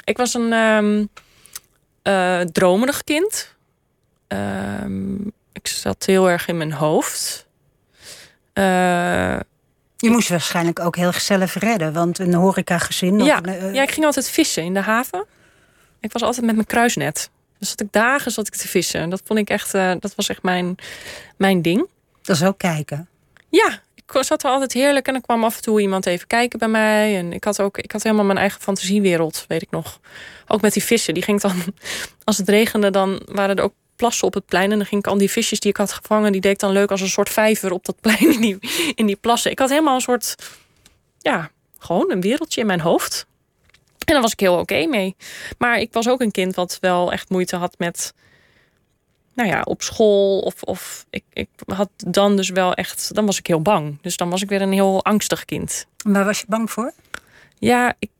Ik 0.04 0.16
was 0.16 0.34
een 0.34 0.52
um, 0.52 1.08
uh, 2.02 2.40
dromerig 2.40 3.04
kind. 3.04 3.54
Uh, 4.28 5.18
ik 5.52 5.66
zat 5.66 6.04
heel 6.06 6.30
erg 6.30 6.48
in 6.48 6.56
mijn 6.56 6.72
hoofd. 6.72 7.46
Uh, 8.54 9.36
je 10.02 10.10
moest 10.10 10.28
waarschijnlijk 10.28 10.80
ook 10.80 10.96
heel 10.96 11.12
zelf 11.12 11.54
redden, 11.54 11.92
want 11.92 12.18
een 12.18 12.34
horecagezin... 12.34 13.18
Ja, 13.18 13.44
uh, 13.44 13.74
ja, 13.74 13.82
ik 13.82 13.90
ging 13.90 14.06
altijd 14.06 14.30
vissen 14.30 14.62
in 14.62 14.74
de 14.74 14.80
haven. 14.80 15.26
Ik 16.00 16.12
was 16.12 16.22
altijd 16.22 16.46
met 16.46 16.54
mijn 16.54 16.66
kruisnet. 16.66 17.30
Dus 17.58 17.68
zat 17.68 17.80
ik 17.80 17.92
dagen 17.92 18.30
zat 18.30 18.46
ik 18.46 18.54
te 18.54 18.68
vissen. 18.68 19.10
Dat 19.10 19.22
vond 19.24 19.38
ik 19.38 19.50
echt, 19.50 19.72
dat 19.72 20.14
was 20.14 20.28
echt 20.28 20.42
mijn, 20.42 20.76
mijn 21.36 21.62
ding. 21.62 21.88
Dat 22.22 22.36
is 22.36 22.44
ook 22.44 22.58
kijken. 22.58 23.08
Ja, 23.48 23.80
ik 23.94 24.24
zat 24.24 24.44
er 24.44 24.50
altijd 24.50 24.72
heerlijk 24.72 25.06
en 25.06 25.12
dan 25.12 25.22
kwam 25.22 25.44
af 25.44 25.56
en 25.56 25.62
toe 25.62 25.80
iemand 25.80 26.06
even 26.06 26.26
kijken 26.26 26.58
bij 26.58 26.68
mij. 26.68 27.18
En 27.18 27.32
ik 27.32 27.44
had 27.44 27.60
ook, 27.60 27.78
ik 27.78 27.92
had 27.92 28.02
helemaal 28.02 28.24
mijn 28.24 28.38
eigen 28.38 28.60
fantasiewereld, 28.60 29.44
weet 29.48 29.62
ik 29.62 29.70
nog. 29.70 30.00
Ook 30.46 30.60
met 30.60 30.72
die 30.72 30.84
vissen. 30.84 31.14
Die 31.14 31.22
ging 31.22 31.40
dan, 31.40 31.54
als 32.24 32.38
het 32.38 32.48
regende, 32.48 32.90
dan 32.90 33.22
waren 33.26 33.56
er 33.56 33.64
ook 33.64 33.74
plassen 33.96 34.26
op 34.26 34.34
het 34.34 34.46
plein. 34.46 34.70
En 34.70 34.76
dan 34.78 34.86
ging 34.86 35.04
ik 35.04 35.10
al 35.10 35.18
die 35.18 35.30
visjes 35.30 35.60
die 35.60 35.70
ik 35.70 35.76
had 35.76 35.92
gevangen, 35.92 36.32
die 36.32 36.40
deed 36.40 36.52
ik 36.52 36.58
dan 36.58 36.72
leuk 36.72 36.90
als 36.90 37.00
een 37.00 37.08
soort 37.08 37.28
vijver 37.28 37.72
op 37.72 37.84
dat 37.84 38.00
plein 38.00 38.32
in 38.34 38.40
die, 38.40 38.58
in 38.94 39.06
die 39.06 39.16
plassen. 39.16 39.50
Ik 39.50 39.58
had 39.58 39.68
helemaal 39.68 39.94
een 39.94 40.00
soort, 40.00 40.34
ja, 41.18 41.50
gewoon 41.78 42.10
een 42.10 42.20
wereldje 42.20 42.60
in 42.60 42.66
mijn 42.66 42.80
hoofd. 42.80 43.26
En 44.04 44.12
daar 44.12 44.22
was 44.22 44.32
ik 44.32 44.40
heel 44.40 44.58
oké 44.58 44.86
mee. 44.86 45.16
Maar 45.58 45.78
ik 45.78 45.92
was 45.92 46.08
ook 46.08 46.20
een 46.20 46.30
kind 46.30 46.54
wat 46.54 46.78
wel 46.80 47.12
echt 47.12 47.30
moeite 47.30 47.56
had 47.56 47.74
met 47.78 48.12
nou 49.34 49.48
ja, 49.48 49.62
op 49.62 49.82
school 49.82 50.40
of, 50.40 50.62
of 50.62 51.06
ik, 51.10 51.24
ik 51.32 51.48
had 51.66 51.88
dan 51.96 52.36
dus 52.36 52.50
wel 52.50 52.74
echt, 52.74 53.14
dan 53.14 53.26
was 53.26 53.38
ik 53.38 53.46
heel 53.46 53.62
bang. 53.62 53.98
Dus 54.00 54.16
dan 54.16 54.30
was 54.30 54.42
ik 54.42 54.48
weer 54.48 54.62
een 54.62 54.72
heel 54.72 55.04
angstig 55.04 55.44
kind. 55.44 55.86
Waar 55.96 56.24
was 56.24 56.40
je 56.40 56.46
bang 56.48 56.70
voor? 56.70 56.92
Ja, 57.58 57.94
ik, 57.98 58.10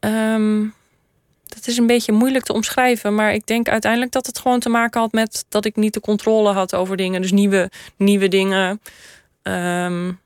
um, 0.00 0.74
dat 1.54 1.66
is 1.66 1.76
een 1.76 1.86
beetje 1.86 2.12
moeilijk 2.12 2.44
te 2.44 2.52
omschrijven, 2.52 3.14
maar 3.14 3.34
ik 3.34 3.46
denk 3.46 3.68
uiteindelijk 3.68 4.12
dat 4.12 4.26
het 4.26 4.38
gewoon 4.38 4.60
te 4.60 4.68
maken 4.68 5.00
had 5.00 5.12
met 5.12 5.44
dat 5.48 5.64
ik 5.64 5.76
niet 5.76 5.94
de 5.94 6.00
controle 6.00 6.52
had 6.52 6.74
over 6.74 6.96
dingen, 6.96 7.22
dus 7.22 7.32
nieuwe, 7.32 7.70
nieuwe 7.96 8.28
dingen. 8.28 8.80
Um, 9.42 10.20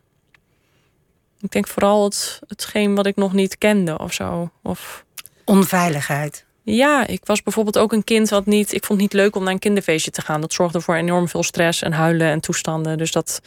ik 1.41 1.51
denk 1.51 1.69
vooral 1.69 2.05
het, 2.05 2.41
hetgeen 2.49 2.95
wat 2.95 3.07
ik 3.07 3.17
nog 3.17 3.33
niet 3.33 3.59
kende 3.59 3.99
of 3.99 4.13
zo. 4.13 4.51
Of... 4.63 5.05
Onveiligheid. 5.45 6.45
Ja, 6.63 7.07
ik 7.07 7.21
was 7.25 7.43
bijvoorbeeld 7.43 7.79
ook 7.79 7.93
een 7.93 8.05
kind 8.05 8.29
wat 8.29 8.47
niet. 8.47 8.73
Ik 8.73 8.85
vond 8.85 9.01
het 9.01 9.13
niet 9.13 9.21
leuk 9.21 9.37
om 9.37 9.43
naar 9.43 9.53
een 9.53 9.59
kinderfeestje 9.59 10.11
te 10.11 10.23
gaan. 10.23 10.41
Dat 10.41 10.53
zorgde 10.53 10.81
voor 10.81 10.95
enorm 10.95 11.29
veel 11.29 11.43
stress 11.43 11.83
en 11.83 11.93
huilen 11.93 12.27
en 12.27 12.41
toestanden. 12.41 12.99
Dus 12.99 13.13
dat. 13.13 13.41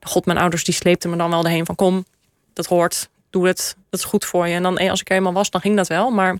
God, 0.00 0.26
mijn 0.26 0.38
ouders 0.38 0.64
die 0.64 0.74
sleepten 0.74 1.10
me 1.10 1.16
dan 1.16 1.30
wel 1.30 1.44
erheen 1.44 1.66
van: 1.66 1.74
kom, 1.74 2.04
dat 2.52 2.66
hoort, 2.66 3.08
doe 3.30 3.46
het, 3.46 3.76
dat 3.90 4.00
is 4.00 4.06
goed 4.06 4.24
voor 4.24 4.48
je. 4.48 4.54
En 4.54 4.62
dan 4.62 4.78
eh, 4.78 4.90
als 4.90 5.00
ik 5.00 5.10
er 5.10 5.16
eenmaal 5.16 5.32
was, 5.32 5.50
dan 5.50 5.60
ging 5.60 5.76
dat 5.76 5.88
wel. 5.88 6.10
Maar 6.10 6.38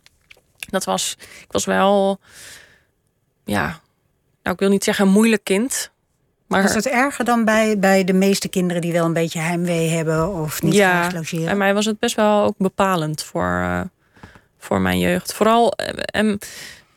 dat 0.58 0.84
was. 0.84 1.16
Ik 1.18 1.52
was 1.52 1.64
wel. 1.64 2.20
Ja. 3.44 3.80
Nou, 4.42 4.54
ik 4.54 4.58
wil 4.58 4.68
niet 4.68 4.84
zeggen 4.84 5.06
een 5.06 5.12
moeilijk 5.12 5.44
kind. 5.44 5.90
Maar... 6.46 6.62
Was 6.62 6.74
het 6.74 6.88
erger 6.88 7.24
dan 7.24 7.44
bij, 7.44 7.78
bij 7.78 8.04
de 8.04 8.12
meeste 8.12 8.48
kinderen 8.48 8.82
die 8.82 8.92
wel 8.92 9.04
een 9.04 9.12
beetje 9.12 9.38
heimwee 9.38 9.88
hebben 9.88 10.28
of 10.34 10.62
niet 10.62 10.74
ja, 10.74 11.00
graag 11.00 11.12
logeren? 11.12 11.44
Bij 11.44 11.56
mij 11.56 11.74
was 11.74 11.84
het 11.84 11.98
best 11.98 12.16
wel 12.16 12.44
ook 12.44 12.54
bepalend 12.58 13.22
voor. 13.22 13.60
Uh, 13.62 13.80
voor 14.58 14.80
mijn 14.80 14.98
jeugd. 14.98 15.32
Vooral, 15.32 15.72
en 15.72 15.96
ehm, 16.04 16.36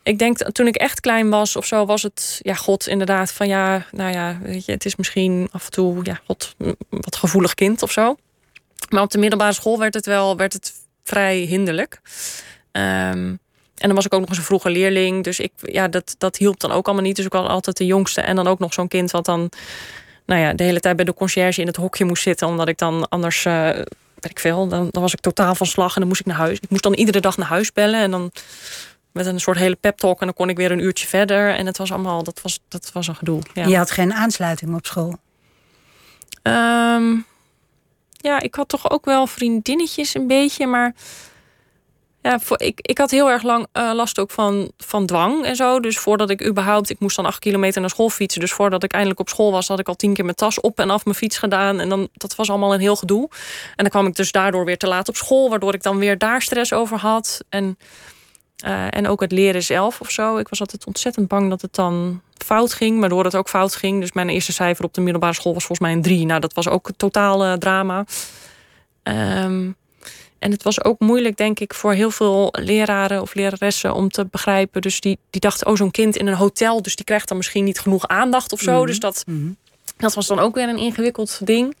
ik 0.02 0.18
denk 0.18 0.38
toen 0.38 0.66
ik 0.66 0.76
echt 0.76 1.00
klein 1.00 1.30
was 1.30 1.56
of 1.56 1.66
zo, 1.66 1.86
was 1.86 2.02
het, 2.02 2.38
ja, 2.42 2.54
god, 2.54 2.86
inderdaad, 2.86 3.32
van 3.32 3.48
ja, 3.48 3.86
nou 3.90 4.12
ja, 4.12 4.38
weet 4.42 4.64
je, 4.64 4.72
het 4.72 4.84
is 4.84 4.96
misschien 4.96 5.48
af 5.52 5.64
en 5.64 5.70
toe, 5.70 6.00
ja, 6.02 6.20
god, 6.26 6.54
wat 6.88 7.16
gevoelig 7.16 7.54
kind 7.54 7.82
of 7.82 7.92
zo. 7.92 8.16
Maar 8.88 9.02
op 9.02 9.10
de 9.10 9.18
middelbare 9.18 9.52
school 9.52 9.78
werd 9.78 9.94
het 9.94 10.06
wel, 10.06 10.36
werd 10.36 10.52
het 10.52 10.72
vrij 11.04 11.36
hinderlijk. 11.36 12.00
Um, 12.72 13.38
en 13.82 13.88
dan 13.88 13.96
was 13.96 14.06
ik 14.06 14.14
ook 14.14 14.20
nog 14.20 14.28
eens 14.28 14.38
een 14.38 14.44
vroege 14.44 14.70
leerling. 14.70 15.24
Dus 15.24 15.40
ik, 15.40 15.52
ja, 15.62 15.88
dat, 15.88 16.14
dat 16.18 16.36
hielp 16.36 16.60
dan 16.60 16.72
ook 16.72 16.86
allemaal 16.86 17.04
niet. 17.04 17.16
Dus 17.16 17.24
ik 17.24 17.32
was 17.32 17.48
altijd 17.48 17.76
de 17.76 17.86
jongste. 17.86 18.20
En 18.20 18.36
dan 18.36 18.46
ook 18.46 18.58
nog 18.58 18.72
zo'n 18.72 18.88
kind 18.88 19.10
wat 19.10 19.24
dan, 19.24 19.50
nou 20.26 20.40
ja, 20.40 20.52
de 20.52 20.64
hele 20.64 20.80
tijd 20.80 20.96
bij 20.96 21.04
de 21.04 21.14
conciërge 21.14 21.60
in 21.60 21.66
het 21.66 21.76
hokje 21.76 22.04
moest 22.04 22.22
zitten. 22.22 22.46
Omdat 22.46 22.68
ik 22.68 22.78
dan 22.78 23.08
anders 23.08 23.44
uh, 23.44 23.68
weet 24.22 24.30
ik 24.30 24.38
veel, 24.38 24.68
dan, 24.68 24.88
dan 24.90 25.02
was 25.02 25.12
ik 25.12 25.20
totaal 25.20 25.54
van 25.54 25.66
slag 25.66 25.94
en 25.94 26.00
dan 26.00 26.08
moest 26.08 26.20
ik 26.20 26.26
naar 26.26 26.36
huis. 26.36 26.58
Ik 26.60 26.70
moest 26.70 26.82
dan 26.82 26.94
iedere 26.94 27.20
dag 27.20 27.36
naar 27.36 27.48
huis 27.48 27.72
bellen 27.72 28.00
en 28.00 28.10
dan 28.10 28.30
met 29.12 29.26
een 29.26 29.40
soort 29.40 29.58
hele 29.58 29.74
pep 29.74 29.96
talk 29.96 30.20
en 30.20 30.26
dan 30.26 30.34
kon 30.34 30.48
ik 30.48 30.56
weer 30.56 30.70
een 30.70 30.84
uurtje 30.84 31.06
verder. 31.06 31.54
En 31.54 31.66
het 31.66 31.78
was 31.78 31.92
allemaal, 31.92 32.22
dat 32.22 32.40
was, 32.42 32.60
dat 32.68 32.90
was 32.92 33.08
een 33.08 33.16
gedoe. 33.16 33.40
Ja. 33.54 33.66
Je 33.66 33.76
had 33.76 33.90
geen 33.90 34.12
aansluiting 34.12 34.74
op 34.74 34.86
school? 34.86 35.16
Um, 36.42 37.26
ja, 38.10 38.40
ik 38.40 38.54
had 38.54 38.68
toch 38.68 38.90
ook 38.90 39.04
wel 39.04 39.26
vriendinnetjes 39.26 40.14
een 40.14 40.26
beetje, 40.26 40.66
maar 40.66 40.94
ja, 42.22 42.38
ik, 42.56 42.78
ik 42.80 42.98
had 42.98 43.10
heel 43.10 43.30
erg 43.30 43.42
lang 43.42 43.66
uh, 43.72 43.90
last 43.94 44.18
ook 44.18 44.30
van, 44.30 44.72
van 44.76 45.06
dwang 45.06 45.44
en 45.44 45.56
zo. 45.56 45.80
Dus 45.80 45.98
voordat 45.98 46.30
ik 46.30 46.46
überhaupt, 46.46 46.90
ik 46.90 47.00
moest 47.00 47.16
dan 47.16 47.26
acht 47.26 47.38
kilometer 47.38 47.80
naar 47.80 47.90
school 47.90 48.08
fietsen. 48.08 48.40
Dus 48.40 48.52
voordat 48.52 48.82
ik 48.82 48.92
eindelijk 48.92 49.20
op 49.20 49.28
school 49.28 49.52
was, 49.52 49.68
had 49.68 49.78
ik 49.78 49.88
al 49.88 49.94
tien 49.94 50.14
keer 50.14 50.24
mijn 50.24 50.36
tas 50.36 50.60
op 50.60 50.78
en 50.78 50.90
af 50.90 51.04
mijn 51.04 51.16
fiets 51.16 51.38
gedaan. 51.38 51.80
En 51.80 51.88
dan, 51.88 52.08
dat 52.12 52.34
was 52.34 52.50
allemaal 52.50 52.74
een 52.74 52.80
heel 52.80 52.96
gedoe. 52.96 53.28
En 53.68 53.76
dan 53.76 53.88
kwam 53.88 54.06
ik 54.06 54.14
dus 54.14 54.32
daardoor 54.32 54.64
weer 54.64 54.78
te 54.78 54.86
laat 54.86 55.08
op 55.08 55.16
school, 55.16 55.50
waardoor 55.50 55.74
ik 55.74 55.82
dan 55.82 55.98
weer 55.98 56.18
daar 56.18 56.42
stress 56.42 56.72
over 56.72 56.98
had. 56.98 57.44
En, 57.48 57.78
uh, 58.66 58.86
en 58.96 59.08
ook 59.08 59.20
het 59.20 59.32
leren 59.32 59.62
zelf 59.62 60.00
of 60.00 60.10
zo. 60.10 60.36
Ik 60.36 60.48
was 60.48 60.60
altijd 60.60 60.86
ontzettend 60.86 61.28
bang 61.28 61.50
dat 61.50 61.62
het 61.62 61.74
dan 61.74 62.22
fout 62.44 62.72
ging, 62.72 63.00
waardoor 63.00 63.24
het 63.24 63.36
ook 63.36 63.48
fout 63.48 63.74
ging. 63.74 64.00
Dus 64.00 64.12
mijn 64.12 64.28
eerste 64.28 64.52
cijfer 64.52 64.84
op 64.84 64.94
de 64.94 65.00
middelbare 65.00 65.34
school 65.34 65.54
was 65.54 65.64
volgens 65.64 65.88
mij 65.88 65.96
een 65.96 66.02
drie. 66.02 66.26
Nou, 66.26 66.40
dat 66.40 66.52
was 66.52 66.68
ook 66.68 66.88
een 66.88 66.96
totale 66.96 67.58
drama. 67.58 68.04
Um, 69.02 69.76
en 70.42 70.50
het 70.50 70.62
was 70.62 70.84
ook 70.84 71.00
moeilijk, 71.00 71.36
denk 71.36 71.60
ik, 71.60 71.74
voor 71.74 71.92
heel 71.92 72.10
veel 72.10 72.48
leraren 72.60 73.20
of 73.22 73.34
leraressen 73.34 73.94
om 73.94 74.08
te 74.08 74.26
begrijpen. 74.30 74.80
Dus 74.82 75.00
die, 75.00 75.18
die 75.30 75.40
dachten, 75.40 75.66
oh, 75.66 75.76
zo'n 75.76 75.90
kind 75.90 76.16
in 76.16 76.26
een 76.26 76.34
hotel, 76.34 76.82
dus 76.82 76.96
die 76.96 77.04
krijgt 77.04 77.28
dan 77.28 77.36
misschien 77.36 77.64
niet 77.64 77.78
genoeg 77.80 78.06
aandacht 78.08 78.52
of 78.52 78.60
zo. 78.60 78.76
Mhm. 78.78 78.86
Dus 78.86 78.98
dat, 78.98 79.22
Mhm. 79.26 79.50
dat 79.96 80.14
was 80.14 80.26
dan 80.26 80.38
ook 80.38 80.54
weer 80.54 80.68
een 80.68 80.78
ingewikkeld 80.78 81.46
ding. 81.46 81.76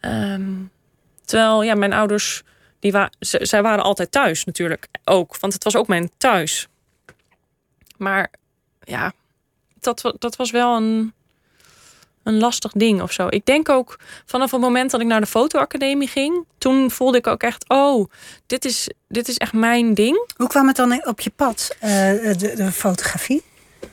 Ehm, 0.00 0.52
terwijl, 1.24 1.62
ja, 1.62 1.74
mijn 1.74 1.92
ouders, 1.92 2.42
die 2.80 2.92
wa 2.92 3.10
ze- 3.20 3.44
zij 3.46 3.62
waren 3.62 3.84
altijd 3.84 4.10
thuis 4.12 4.44
natuurlijk 4.44 4.86
ook. 5.04 5.36
Want 5.40 5.52
het 5.52 5.64
was 5.64 5.76
ook 5.76 5.86
mijn 5.86 6.10
thuis. 6.18 6.68
Maar 7.96 8.30
ja, 8.84 9.12
dat, 9.80 10.14
dat 10.18 10.36
was 10.36 10.50
wel 10.50 10.76
een, 10.76 11.12
een 12.26 12.38
lastig 12.38 12.72
ding 12.72 13.02
of 13.02 13.12
zo. 13.12 13.26
Ik 13.30 13.44
denk 13.44 13.68
ook 13.68 13.98
vanaf 14.24 14.50
het 14.50 14.60
moment 14.60 14.90
dat 14.90 15.00
ik 15.00 15.06
naar 15.06 15.20
de 15.20 15.26
fotoacademie 15.26 16.08
ging, 16.08 16.44
toen 16.58 16.90
voelde 16.90 17.18
ik 17.18 17.26
ook 17.26 17.42
echt, 17.42 17.68
oh, 17.68 18.10
dit 18.46 18.64
is, 18.64 18.90
dit 19.08 19.28
is 19.28 19.36
echt 19.36 19.52
mijn 19.52 19.94
ding. 19.94 20.30
Hoe 20.36 20.48
kwam 20.48 20.66
het 20.66 20.76
dan 20.76 21.06
op 21.06 21.20
je 21.20 21.30
pad, 21.30 21.76
eh, 21.80 21.90
de, 21.90 22.52
de 22.56 22.72
fotografie? 22.72 23.42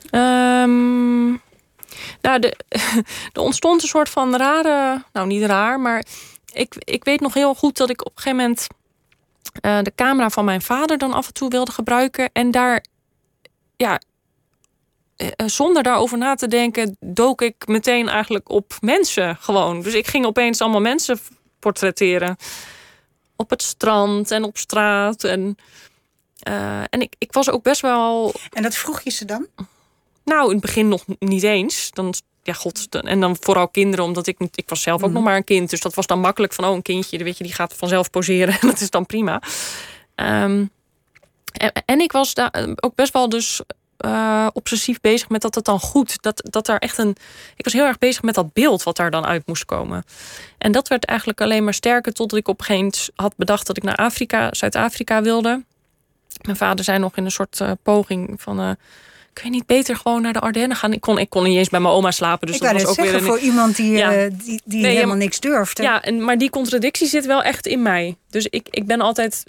Ehm, 0.09 1.27
nou, 2.21 2.39
de, 2.39 2.55
er 3.33 3.41
ontstond 3.41 3.81
een 3.81 3.87
soort 3.87 4.09
van 4.09 4.35
rare, 4.35 5.03
nou 5.11 5.27
niet 5.27 5.43
raar, 5.43 5.79
maar 5.79 6.05
ik, 6.53 6.75
ik 6.77 7.03
weet 7.03 7.19
nog 7.19 7.33
heel 7.33 7.55
goed 7.55 7.77
dat 7.77 7.89
ik 7.89 8.05
op 8.05 8.11
een 8.15 8.21
gegeven 8.21 8.37
moment 8.37 8.67
eh, 9.61 9.81
de 9.81 9.91
camera 9.95 10.29
van 10.29 10.45
mijn 10.45 10.61
vader 10.61 10.97
dan 10.97 11.13
af 11.13 11.27
en 11.27 11.33
toe 11.33 11.49
wilde 11.49 11.71
gebruiken. 11.71 12.29
En 12.33 12.51
daar, 12.51 12.85
ja, 13.75 13.99
zonder 15.45 15.83
daarover 15.83 16.17
na 16.17 16.35
te 16.35 16.47
denken, 16.47 16.97
dook 16.99 17.41
ik 17.41 17.67
meteen 17.67 18.09
eigenlijk 18.09 18.49
op 18.49 18.73
mensen 18.81 19.35
gewoon. 19.39 19.81
Dus 19.81 19.93
ik 19.93 20.07
ging 20.07 20.25
opeens 20.25 20.61
allemaal 20.61 20.81
mensen 20.81 21.19
portretteren. 21.59 22.35
Op 23.35 23.49
het 23.49 23.61
strand 23.61 24.31
en 24.31 24.43
op 24.43 24.57
straat. 24.57 25.23
En, 25.23 25.57
eh, 26.39 26.79
en 26.89 27.01
ik, 27.01 27.15
ik 27.17 27.31
was 27.33 27.49
ook 27.49 27.63
best 27.63 27.81
wel 27.81 28.33
En 28.51 28.63
dat 28.63 28.75
vroeg 28.75 29.01
je 29.01 29.09
ze 29.09 29.25
dan? 29.25 29.47
nou, 30.25 30.45
in 30.45 30.51
het 30.51 30.61
begin 30.61 30.87
nog 30.87 31.03
niet 31.19 31.43
eens. 31.43 31.89
Dan, 31.91 32.13
ja, 32.43 32.53
god. 32.53 32.91
dan- 32.91 33.01
En 33.07 33.19
dan 33.19 33.37
vooral 33.39 33.67
kinderen, 33.67 34.05
omdat 34.05 34.27
ik, 34.27 34.37
ik 34.55 34.69
was 34.69 34.81
zelf 34.81 35.03
ook 35.03 35.11
nog 35.11 35.23
maar 35.23 35.35
een 35.35 35.43
kind. 35.43 35.69
Dus 35.69 35.81
dat 35.81 35.93
was 35.93 36.07
dan 36.07 36.19
makkelijk 36.19 36.53
van, 36.53 36.65
oh, 36.65 36.75
een 36.75 36.81
kindje, 36.81 37.23
weet 37.23 37.37
je, 37.37 37.43
die 37.43 37.53
gaat 37.53 37.73
vanzelf 37.73 38.09
poseren. 38.09 38.53
En 38.61 38.67
dat 38.67 38.79
is 38.79 38.89
dan 38.89 39.05
prima. 39.05 39.41
Ehm, 40.15 40.65
en, 41.53 41.71
en 41.85 41.99
ik 41.99 42.11
was 42.11 42.33
daar 42.33 42.49
eh, 42.51 42.71
ook 42.75 42.95
best 42.95 43.13
wel 43.13 43.29
dus 43.29 43.61
eh, 43.97 44.47
obsessief 44.53 45.01
bezig 45.01 45.29
met 45.29 45.41
dat 45.41 45.55
het 45.55 45.65
dan 45.65 45.79
goed, 45.79 46.21
dat, 46.21 46.41
dat 46.49 46.65
daar 46.65 46.77
echt 46.77 46.97
een, 46.97 47.15
ik 47.55 47.63
was 47.63 47.73
heel 47.73 47.85
erg 47.85 47.97
bezig 47.97 48.21
met 48.21 48.35
dat 48.35 48.53
beeld 48.53 48.83
wat 48.83 48.95
daar 48.97 49.11
dan 49.11 49.25
uit 49.25 49.47
moest 49.47 49.65
komen. 49.65 50.03
En 50.57 50.71
dat 50.71 50.87
werd 50.87 51.05
eigenlijk 51.05 51.41
alleen 51.41 51.63
maar 51.63 51.73
sterker 51.73 52.13
totdat 52.13 52.39
ik 52.39 52.47
op 52.47 52.59
een 52.59 52.65
gegeven 52.65 52.85
moment 52.85 53.09
had 53.15 53.33
bedacht 53.37 53.67
dat 53.67 53.77
ik 53.77 53.83
naar 53.83 53.95
Afrika, 53.95 54.47
Zuid-Afrika 54.51 55.21
wilde. 55.21 55.63
Mijn 56.41 56.57
vader 56.57 56.85
zei 56.85 56.99
nog 56.99 57.15
in 57.15 57.25
een 57.25 57.31
soort 57.31 57.61
eh, 57.61 57.71
poging 57.83 58.41
van, 58.41 58.59
eh, 58.59 58.69
kun 59.33 59.43
je 59.45 59.49
niet 59.49 59.65
beter 59.65 59.95
gewoon 59.95 60.21
naar 60.21 60.33
de 60.33 60.39
Ardennen 60.39 60.77
gaan? 60.77 60.93
Ik 60.93 61.01
kon, 61.01 61.17
ik 61.17 61.29
kon 61.29 61.43
niet 61.43 61.57
eens 61.57 61.69
bij 61.69 61.79
mijn 61.79 61.93
oma 61.93 62.11
slapen, 62.11 62.47
dus 62.47 62.55
ik 62.55 62.61
dat 62.61 62.71
was 62.71 62.85
ook 62.85 62.93
zeggen, 62.95 63.13
weer 63.13 63.21
een, 63.21 63.27
voor 63.27 63.39
iemand 63.39 63.75
die, 63.75 63.91
Ja. 63.91 64.13
eh, 64.13 64.31
die, 64.43 64.61
die 64.65 64.81
Nee, 64.81 64.95
helemaal 64.95 65.15
niks 65.15 65.39
durft. 65.39 65.77
hè? 65.77 65.83
ja, 65.83 66.01
en, 66.01 66.23
maar 66.23 66.37
die 66.37 66.49
contradictie 66.49 67.07
zit 67.07 67.25
wel 67.25 67.43
echt 67.43 67.67
in 67.67 67.81
mij. 67.81 68.15
Dus 68.29 68.47
ik, 68.49 68.67
ik 68.69 68.85
ben 68.85 69.01
altijd, 69.01 69.43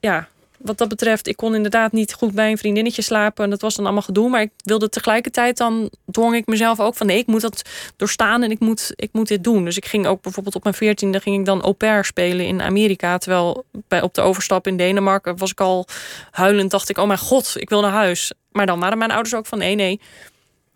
ja, 0.00 0.28
wat 0.62 0.78
dat 0.78 0.88
betreft, 0.88 1.26
ik 1.26 1.36
kon 1.36 1.54
inderdaad 1.54 1.92
niet 1.92 2.12
goed 2.12 2.32
bij 2.32 2.50
een 2.50 2.58
vriendinnetje 2.58 3.02
slapen. 3.02 3.44
En 3.44 3.50
dat 3.50 3.60
was 3.60 3.74
dan 3.74 3.84
allemaal 3.84 4.02
gedoe. 4.02 4.28
Maar 4.28 4.40
ik 4.40 4.50
wilde 4.56 4.88
tegelijkertijd 4.88 5.56
dan, 5.56 5.90
dwong 6.10 6.34
ik 6.34 6.46
mezelf 6.46 6.80
ook 6.80 6.94
van 6.94 7.06
nee, 7.06 7.18
ik 7.18 7.26
moet 7.26 7.40
dat 7.40 7.62
doorstaan 7.96 8.42
en 8.42 8.50
ik 8.50 8.60
moet, 8.60 8.92
ik 8.96 9.08
moet 9.12 9.28
dit 9.28 9.44
doen. 9.44 9.64
Dus 9.64 9.76
ik 9.76 9.86
ging 9.86 10.06
ook 10.06 10.22
bijvoorbeeld 10.22 10.54
op 10.54 10.62
mijn 10.62 10.74
veertiende 10.74 11.20
ging 11.20 11.38
ik 11.38 11.44
dan 11.44 11.62
au 11.62 11.72
pair 11.72 12.04
spelen 12.04 12.46
in 12.46 12.62
Amerika. 12.62 13.18
Terwijl 13.18 13.64
bij, 13.88 14.02
op 14.02 14.14
de 14.14 14.20
overstap 14.20 14.66
in 14.66 14.76
Denemarken 14.76 15.36
was 15.36 15.50
ik 15.50 15.60
al 15.60 15.86
huilend, 16.30 16.70
dacht 16.70 16.88
ik, 16.88 16.98
oh 16.98 17.06
mijn 17.06 17.18
god, 17.18 17.52
ik 17.56 17.68
wil 17.68 17.80
naar 17.80 17.90
huis. 17.90 18.32
Maar 18.52 18.66
dan 18.66 18.80
waren 18.80 18.98
mijn 18.98 19.10
ouders 19.10 19.34
ook 19.34 19.46
van 19.46 19.58
nee, 19.58 19.74
nee, 19.74 20.00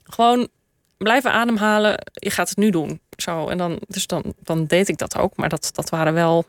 gewoon 0.05 0.49
blijven 0.97 1.33
ademhalen. 1.33 2.05
Je 2.13 2.31
gaat 2.31 2.49
het 2.49 2.59
nu 2.59 2.71
doen. 2.71 3.01
Zo, 3.17 3.49
en 3.49 3.59
dan, 3.59 3.79
dus 3.87 4.07
dan, 4.07 4.35
dan 4.43 4.67
deed 4.67 4.89
ik 4.89 4.99
dat 4.99 5.17
ook. 5.17 5.37
Maar 5.37 5.49
dat, 5.49 5.71
dat 5.73 5.91
waren 5.91 6.15
wel, 6.15 6.45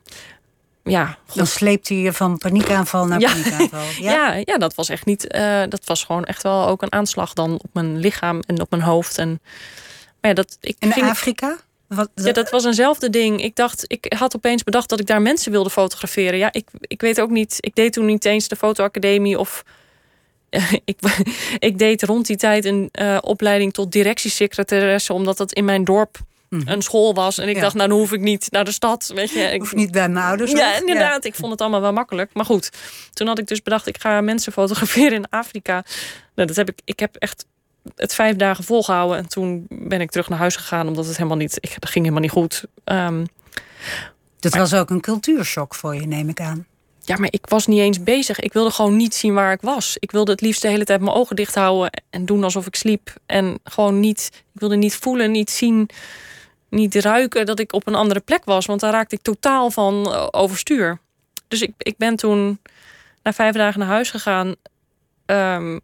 ja, 0.92 1.18
Dan 1.34 1.48
sleept 1.48 1.90
hij 1.90 1.98
je 1.98 2.14
van 2.14 2.38
paniekaanval 2.38 3.06
naar 3.06 3.20
Ja. 3.20 3.30
paniekaanval. 3.32 3.84
Ja. 4.04 4.12
ja. 4.12 4.42
Ja, 4.46 4.58
dat 4.58 4.76
was 4.76 4.90
echt 4.90 5.06
niet. 5.06 5.28
eh, 5.28 5.64
dat 5.70 5.82
was 5.86 6.04
gewoon 6.04 6.24
echt 6.24 6.44
wel 6.44 6.68
ook 6.68 6.82
een 6.82 6.92
aanslag 6.92 7.34
dan 7.34 7.54
op 7.54 7.70
mijn 7.74 7.98
lichaam 7.98 8.40
en 8.48 8.62
op 8.62 8.70
mijn 8.70 8.82
hoofd. 8.82 9.18
En 9.18 9.30
maar 10.22 10.30
ja, 10.30 10.34
dat 10.34 10.58
ik 10.62 10.76
En 10.80 10.92
ging, 10.92 11.10
Afrika? 11.10 11.58
Wat, 11.88 12.10
ja, 12.16 12.32
dat 12.32 12.50
was 12.50 12.66
eenzelfde 12.66 13.10
ding. 13.10 13.42
Ik 13.44 13.56
dacht, 13.56 13.84
ik 13.88 14.14
had 14.18 14.36
opeens 14.36 14.64
bedacht 14.64 14.90
dat 14.90 15.00
ik 15.00 15.06
daar 15.06 15.22
mensen 15.22 15.52
wilde 15.52 15.70
fotograferen. 15.70 16.38
Ja, 16.40 16.50
ik, 16.52 16.68
ik 16.82 17.02
weet 17.02 17.22
ook 17.22 17.30
niet. 17.30 17.58
Ik 17.60 17.76
deed 17.76 17.94
toen 17.94 18.06
niet 18.06 18.26
eens 18.26 18.48
de 18.48 18.56
fotoacademie 18.56 19.40
of. 19.40 19.64
ik, 20.86 20.98
ik 21.60 21.78
deed 21.78 22.04
rond 22.04 22.26
die 22.26 22.38
tijd 22.38 22.66
een 22.66 22.90
eh, 22.92 23.18
opleiding 23.22 23.74
tot 23.74 23.92
directiesecretaresse, 23.92 25.14
omdat 25.14 25.38
dat 25.38 25.54
in 25.54 25.66
mijn 25.66 25.84
dorp 25.84 26.18
een 26.66 26.82
school 26.82 27.14
was. 27.14 27.38
En 27.38 27.50
ik 27.50 27.56
Ja. 27.56 27.62
dacht, 27.62 27.76
nou, 27.76 27.90
dan 27.90 27.98
hoef 27.98 28.12
ik 28.12 28.20
niet 28.22 28.48
naar 28.52 28.66
de 28.66 28.72
stad. 28.72 29.12
Weet 29.16 29.30
je, 29.32 29.40
ik, 29.40 29.60
hoeft 29.60 29.76
niet 29.76 29.92
bij 29.92 30.10
mijn 30.10 30.26
ouders. 30.26 30.52
ja, 30.52 30.80
inderdaad. 30.80 31.26
Ik 31.26 31.36
vond 31.36 31.52
het 31.52 31.62
allemaal 31.62 31.82
wel 31.82 31.94
makkelijk. 31.94 32.30
Maar 32.34 32.46
goed, 32.46 32.70
toen 33.14 33.28
had 33.28 33.40
ik 33.40 33.48
dus 33.48 33.62
bedacht, 33.62 33.88
ik 33.88 34.02
ga 34.02 34.22
mensen 34.22 34.52
fotograferen 34.52 35.14
in 35.14 35.30
Afrika. 35.30 35.84
Nou, 36.36 36.48
dat 36.48 36.56
heb 36.58 36.70
ik, 36.70 36.80
ik 36.84 37.00
heb 37.00 37.16
echt 37.16 37.46
het 37.96 38.14
vijf 38.14 38.36
dagen 38.36 38.64
volgehouden. 38.64 39.18
En 39.18 39.28
toen 39.28 39.66
ben 39.70 40.02
ik 40.02 40.12
terug 40.12 40.30
naar 40.30 40.40
huis 40.40 40.56
gegaan, 40.56 40.88
omdat 40.88 41.06
het 41.06 41.18
helemaal 41.18 41.38
niet, 41.38 41.58
ik, 41.60 41.76
dat 41.80 41.90
ging 41.90 42.06
helemaal 42.06 42.22
niet 42.24 42.32
goed. 42.32 42.64
Ehm, 42.84 43.26
Dat 44.40 44.54
was 44.56 44.74
ook 44.74 44.90
een 44.90 45.02
cultuurshock 45.02 45.76
voor 45.76 45.96
je, 45.96 46.08
neem 46.08 46.30
ik 46.30 46.40
aan. 46.40 46.66
ja, 47.02 47.16
maar 47.18 47.28
ik 47.32 47.46
was 47.48 47.68
niet 47.68 47.80
eens 47.80 48.04
bezig. 48.04 48.40
Ik 48.40 48.54
wilde 48.54 48.72
gewoon 48.72 48.96
niet 48.96 49.16
zien 49.16 49.34
waar 49.34 49.52
ik 49.52 49.62
was. 49.62 49.98
Ik 50.00 50.12
wilde 50.12 50.32
het 50.32 50.42
liefst 50.42 50.62
de 50.62 50.68
hele 50.68 50.84
tijd 50.86 51.02
mijn 51.02 51.16
ogen 51.16 51.36
dicht 51.36 51.56
houden 51.56 52.04
en 52.10 52.26
doen 52.26 52.44
alsof 52.44 52.66
ik 52.68 52.76
sliep. 52.76 53.14
En 53.26 53.60
gewoon 53.64 54.00
niet, 54.00 54.30
ik 54.54 54.60
wilde 54.60 54.76
niet 54.76 54.96
voelen, 54.96 55.32
niet 55.32 55.50
zien, 55.50 55.90
niet 56.76 56.96
ruiken 56.96 57.46
dat 57.46 57.60
ik 57.60 57.74
op 57.74 57.88
een 57.88 57.96
andere 57.96 58.20
plek 58.20 58.46
was. 58.46 58.66
Want 58.66 58.80
daar 58.80 58.92
raakte 58.92 59.16
ik 59.16 59.22
totaal 59.22 59.72
van 59.72 60.12
eh, 60.12 60.28
overstuur. 60.32 61.00
Dus 61.48 61.62
ik, 61.62 61.74
ik 61.78 61.98
ben 61.98 62.16
toen 62.16 62.60
na 63.24 63.34
vijf 63.34 63.56
dagen 63.56 63.80
naar 63.80 63.90
huis 63.90 64.10
gegaan. 64.10 64.56
ehm, 65.26 65.80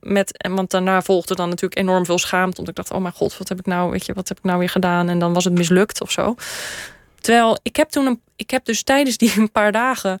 met, 0.00 0.46
want 0.50 0.70
daarna 0.70 1.02
volgde 1.02 1.34
dan 1.34 1.48
natuurlijk 1.48 1.80
enorm 1.80 2.04
veel 2.04 2.18
schaamte. 2.18 2.56
Want 2.56 2.68
ik 2.68 2.74
dacht, 2.74 2.90
oh 2.90 3.00
mijn 3.00 3.14
god, 3.14 3.38
wat 3.38 3.48
heb 3.48 3.58
ik 3.58 3.66
nou, 3.66 3.90
weet 3.90 4.06
je, 4.06 4.12
wat 4.12 4.28
heb 4.28 4.38
ik 4.38 4.44
nou 4.44 4.58
weer 4.58 4.68
gedaan? 4.68 5.08
En 5.08 5.18
dan 5.18 5.32
was 5.32 5.44
het 5.44 5.52
mislukt 5.52 6.00
of 6.00 6.10
zo. 6.10 6.34
Terwijl 7.20 7.58
ik 7.62 7.76
heb 7.76 7.88
toen 7.88 8.06
een, 8.06 8.20
ik 8.36 8.50
heb 8.50 8.64
dus 8.64 8.82
tijdens 8.82 9.16
die 9.16 9.32
een 9.40 9.52
paar 9.52 9.72
dagen 9.72 10.20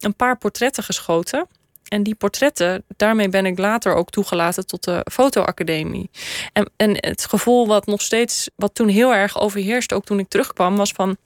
een 0.00 0.14
paar 0.14 0.38
portretten 0.38 0.82
geschoten. 0.82 1.46
En 1.90 2.02
die 2.02 2.14
portretten, 2.14 2.84
daarmee 2.96 3.28
ben 3.28 3.46
ik 3.46 3.58
later 3.58 3.94
ook 3.94 4.10
toegelaten 4.10 4.66
tot 4.66 4.84
de 4.84 5.06
fotoacademie. 5.12 6.10
En, 6.52 6.70
en 6.76 6.90
het 7.00 7.26
gevoel 7.26 7.66
wat 7.66 7.86
nog 7.86 8.02
steeds, 8.02 8.50
wat 8.56 8.74
toen 8.74 8.88
heel 8.88 9.14
erg 9.14 9.40
overheerste, 9.40 9.94
ook 9.94 10.04
toen 10.04 10.18
ik 10.18 10.28
terugkwam, 10.28 10.76
was 10.76 10.92
van: 10.92 11.16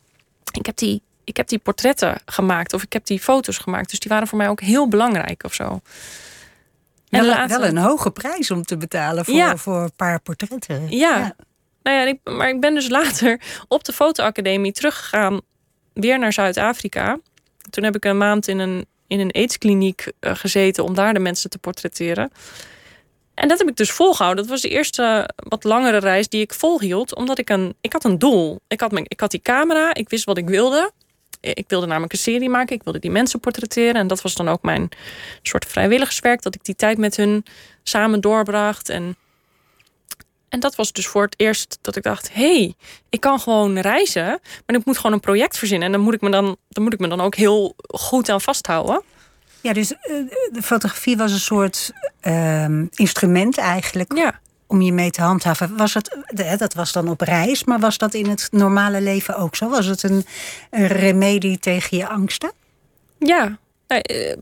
ik 0.53 0.67
heb 0.67 0.77
die, 0.77 1.03
ik 1.25 1.37
heb 1.37 1.49
die 1.49 1.59
portretten 1.59 2.21
gemaakt 2.27 2.73
of 2.73 2.83
ik 2.83 2.93
heb 2.93 3.07
die 3.07 3.21
foto's 3.21 3.59
gemaakt. 3.59 3.91
Dus 3.91 3.99
die 3.99 4.11
waren 4.11 4.29
voor 4.29 4.39
mij 4.39 4.49
ook 4.49 4.61
heel 4.61 4.89
belangrijk 4.89 5.45
of 5.45 5.55
zo. 5.55 5.81
En 7.09 7.21
Wel, 7.25 7.25
later- 7.35 7.59
wel 7.61 7.69
een 7.69 7.77
hoge 7.79 8.11
prijs 8.11 8.51
om 8.51 8.63
te 8.63 8.77
betalen 8.77 9.25
voor, 9.25 9.35
Ja. 9.35 9.57
voor 9.57 9.83
een 9.83 9.93
paar 9.97 10.21
portretten. 10.21 10.89
Ja. 10.89 11.37
Nou 11.83 11.97
ja, 11.99 12.03
ik, 12.05 12.19
maar 12.25 12.49
ik 12.49 12.61
ben 12.61 12.75
dus 12.75 12.89
later 13.01 13.41
op 13.69 13.85
de 13.85 13.93
fotoacademie 13.93 14.73
teruggegaan, 14.73 15.41
weer 15.93 16.19
naar 16.19 16.33
Zuid-Afrika. 16.33 17.19
Toen 17.71 17.85
heb 17.85 17.97
ik 17.97 18.05
een 18.05 18.19
maand 18.19 18.49
in 18.49 18.59
een, 18.59 18.87
in 19.15 19.21
een 19.21 19.33
aidskliniek 19.33 20.13
eh, 20.21 20.35
gezeten 20.35 20.85
om 20.85 20.95
daar 20.95 21.15
de 21.15 21.21
mensen 21.21 21.51
te 21.51 21.59
portretteren. 21.59 22.31
En 23.35 23.49
dat 23.49 23.59
heb 23.59 23.69
ik 23.69 23.77
dus 23.77 23.91
volgehouden. 23.91 24.43
Dat 24.43 24.53
was 24.53 24.63
de 24.63 24.69
eerste 24.69 25.31
wat 25.37 25.65
langere 25.65 25.99
reis 25.99 26.29
die 26.29 26.41
ik 26.41 26.55
volhield, 26.55 27.15
omdat 27.15 27.39
ik 27.39 27.51
een, 27.51 27.75
ik 27.81 27.93
had 27.93 28.05
een 28.05 28.19
doel. 28.19 28.61
Ik 28.69 28.81
had, 28.81 28.93
mijn, 28.93 29.05
ik 29.09 29.21
had 29.21 29.31
die 29.31 29.43
camera, 29.43 29.95
ik 29.95 30.09
wist 30.09 30.25
wat 30.25 30.39
ik 30.39 30.49
wilde. 30.49 30.91
Ik 31.41 31.65
wilde 31.69 31.87
namelijk 31.87 32.13
een 32.13 32.19
serie 32.19 32.49
maken, 32.49 32.77
ik 32.77 32.83
wilde 32.83 32.99
die 32.99 33.11
mensen 33.11 33.41
portretteren. 33.41 33.95
En 33.95 34.07
dat 34.07 34.23
was 34.23 34.35
dan 34.35 34.49
ook 34.49 34.63
mijn 34.63 34.89
soort 35.43 35.65
vrijwilligerswerk, 35.65 36.43
dat 36.43 36.55
ik 36.55 36.65
die 36.65 36.77
tijd 36.77 36.99
met 36.99 37.17
hun 37.17 37.45
samen 37.83 38.21
doorbracht. 38.21 38.89
En 38.89 39.17
en 40.55 40.61
dat 40.61 40.75
was 40.75 40.93
dus 40.93 41.07
voor 41.07 41.23
het 41.23 41.35
eerst 41.37 41.79
dat 41.81 41.97
ik 41.97 42.03
dacht: 42.03 42.33
hé, 42.33 42.57
hey, 42.57 42.75
ik 43.09 43.21
kan 43.21 43.41
gewoon 43.41 43.79
reizen, 43.79 44.41
maar 44.67 44.77
ik 44.77 44.85
moet 44.85 44.97
gewoon 44.97 45.13
een 45.13 45.21
project 45.21 45.59
verzinnen. 45.59 45.87
En 45.87 45.93
dan 45.93 46.01
moet 46.01 46.15
ik 46.15 46.21
me 46.21 46.31
dan, 46.31 46.57
dan, 46.69 46.83
moet 46.83 46.93
ik 46.93 46.99
me 46.99 47.09
dan 47.09 47.21
ook 47.21 47.35
heel 47.35 47.75
goed 47.87 48.29
aan 48.29 48.41
vasthouden. 48.41 49.03
Ja, 49.61 49.73
dus 49.73 49.93
eh, 49.93 49.99
de 50.53 50.63
fotografie 50.63 51.17
was 51.17 51.33
een 51.33 51.39
soort 51.39 51.93
ehm, 52.21 52.87
instrument 52.95 53.59
eigenlijk 53.59 54.17
Ja. 54.17 54.41
om 54.67 54.83
je 54.83 54.93
mee 54.93 55.11
te 55.11 55.21
handhaven. 55.21 55.77
Was 55.77 55.95
het, 55.95 56.17
dat 56.59 56.75
was 56.75 56.93
dan 56.93 57.09
op 57.09 57.21
reis, 57.21 57.65
maar 57.65 57.79
was 57.79 57.99
dat 57.99 58.15
in 58.15 58.29
het 58.29 58.49
normale 58.51 59.01
leven 59.01 59.37
ook 59.37 59.57
zo? 59.57 59.69
Was 59.69 59.87
het 59.87 60.03
een, 60.03 60.27
een 60.71 60.87
remedie 60.87 61.59
tegen 61.59 61.97
je 61.97 62.09
angsten? 62.09 62.53
Ja. 63.19 63.59
Nou, 63.89 64.01
eh, 64.01 64.33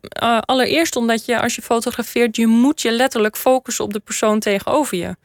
eh, 0.00 0.38
allereerst 0.40 0.96
omdat 0.96 1.24
je 1.24 1.40
als 1.40 1.54
je 1.54 1.62
fotografeert, 1.62 2.36
je 2.36 2.46
moet 2.46 2.82
je 2.82 2.90
letterlijk 2.90 3.36
focussen 3.36 3.84
op 3.84 3.92
de 3.92 4.00
persoon 4.00 4.40
tegenover 4.40 4.96
je. 4.98 5.16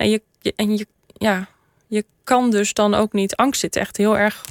Nou, 0.00 0.12
je, 0.12 0.22
je- 0.40 0.52
en 0.56 0.76
je, 0.76 0.86
ja, 1.12 1.48
je 1.86 2.04
kan 2.24 2.50
dus 2.50 2.72
dan 2.72 2.94
ook 2.94 3.12
niet. 3.12 3.36
Angst 3.36 3.60
zit 3.60 3.76
echt 3.76 3.96
heel 3.96 4.18
erg 4.18 4.44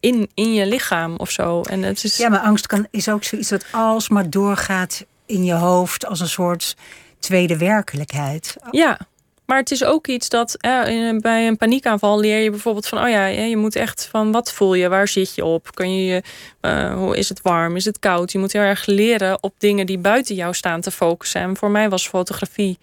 in, 0.00 0.30
in 0.34 0.54
je 0.54 0.66
lichaam 0.66 1.16
of 1.16 1.30
zo. 1.30 1.60
En 1.62 1.82
het 1.82 2.04
is... 2.04 2.16
Ja, 2.16 2.28
maar 2.28 2.40
angst 2.40 2.66
kan, 2.66 2.86
is 2.90 3.08
ook 3.08 3.24
zoiets 3.24 3.48
dat 3.48 3.64
alsmaar 3.72 4.30
doorgaat 4.30 5.04
in 5.26 5.44
je 5.44 5.52
hoofd 5.54 6.06
als 6.06 6.20
een 6.20 6.28
soort 6.28 6.76
tweede 7.18 7.56
werkelijkheid. 7.58 8.56
Ja, 8.70 8.98
maar 9.46 9.58
het 9.58 9.70
is 9.70 9.84
ook 9.84 10.06
iets 10.06 10.28
dat 10.28 10.56
bij 11.20 11.46
een 11.46 11.56
paniekaanval 11.56 12.20
leer 12.20 12.38
je 12.38 12.50
bijvoorbeeld 12.50 12.86
van, 12.86 13.02
oh 13.02 13.08
ja, 13.08 13.26
je 13.26 13.56
moet 13.56 13.76
echt 13.76 14.08
van 14.10 14.32
wat 14.32 14.52
voel 14.52 14.74
je, 14.74 14.88
waar 14.88 15.08
zit 15.08 15.34
je 15.34 15.44
op, 15.44 15.74
kun 15.74 16.04
je, 16.04 16.22
uh, 16.60 16.94
hoe 16.94 17.16
is 17.16 17.28
het 17.28 17.42
warm, 17.42 17.76
is 17.76 17.84
het 17.84 17.98
koud? 17.98 18.32
Je 18.32 18.38
moet 18.38 18.52
heel 18.52 18.62
erg 18.62 18.86
leren 18.86 19.42
op 19.42 19.54
dingen 19.58 19.86
die 19.86 19.98
buiten 19.98 20.34
jou 20.34 20.54
staan 20.54 20.80
te 20.80 20.90
focussen. 20.90 21.40
En 21.40 21.56
voor 21.56 21.70
mij 21.70 21.88
was 21.88 22.08
fotografie, 22.08 22.78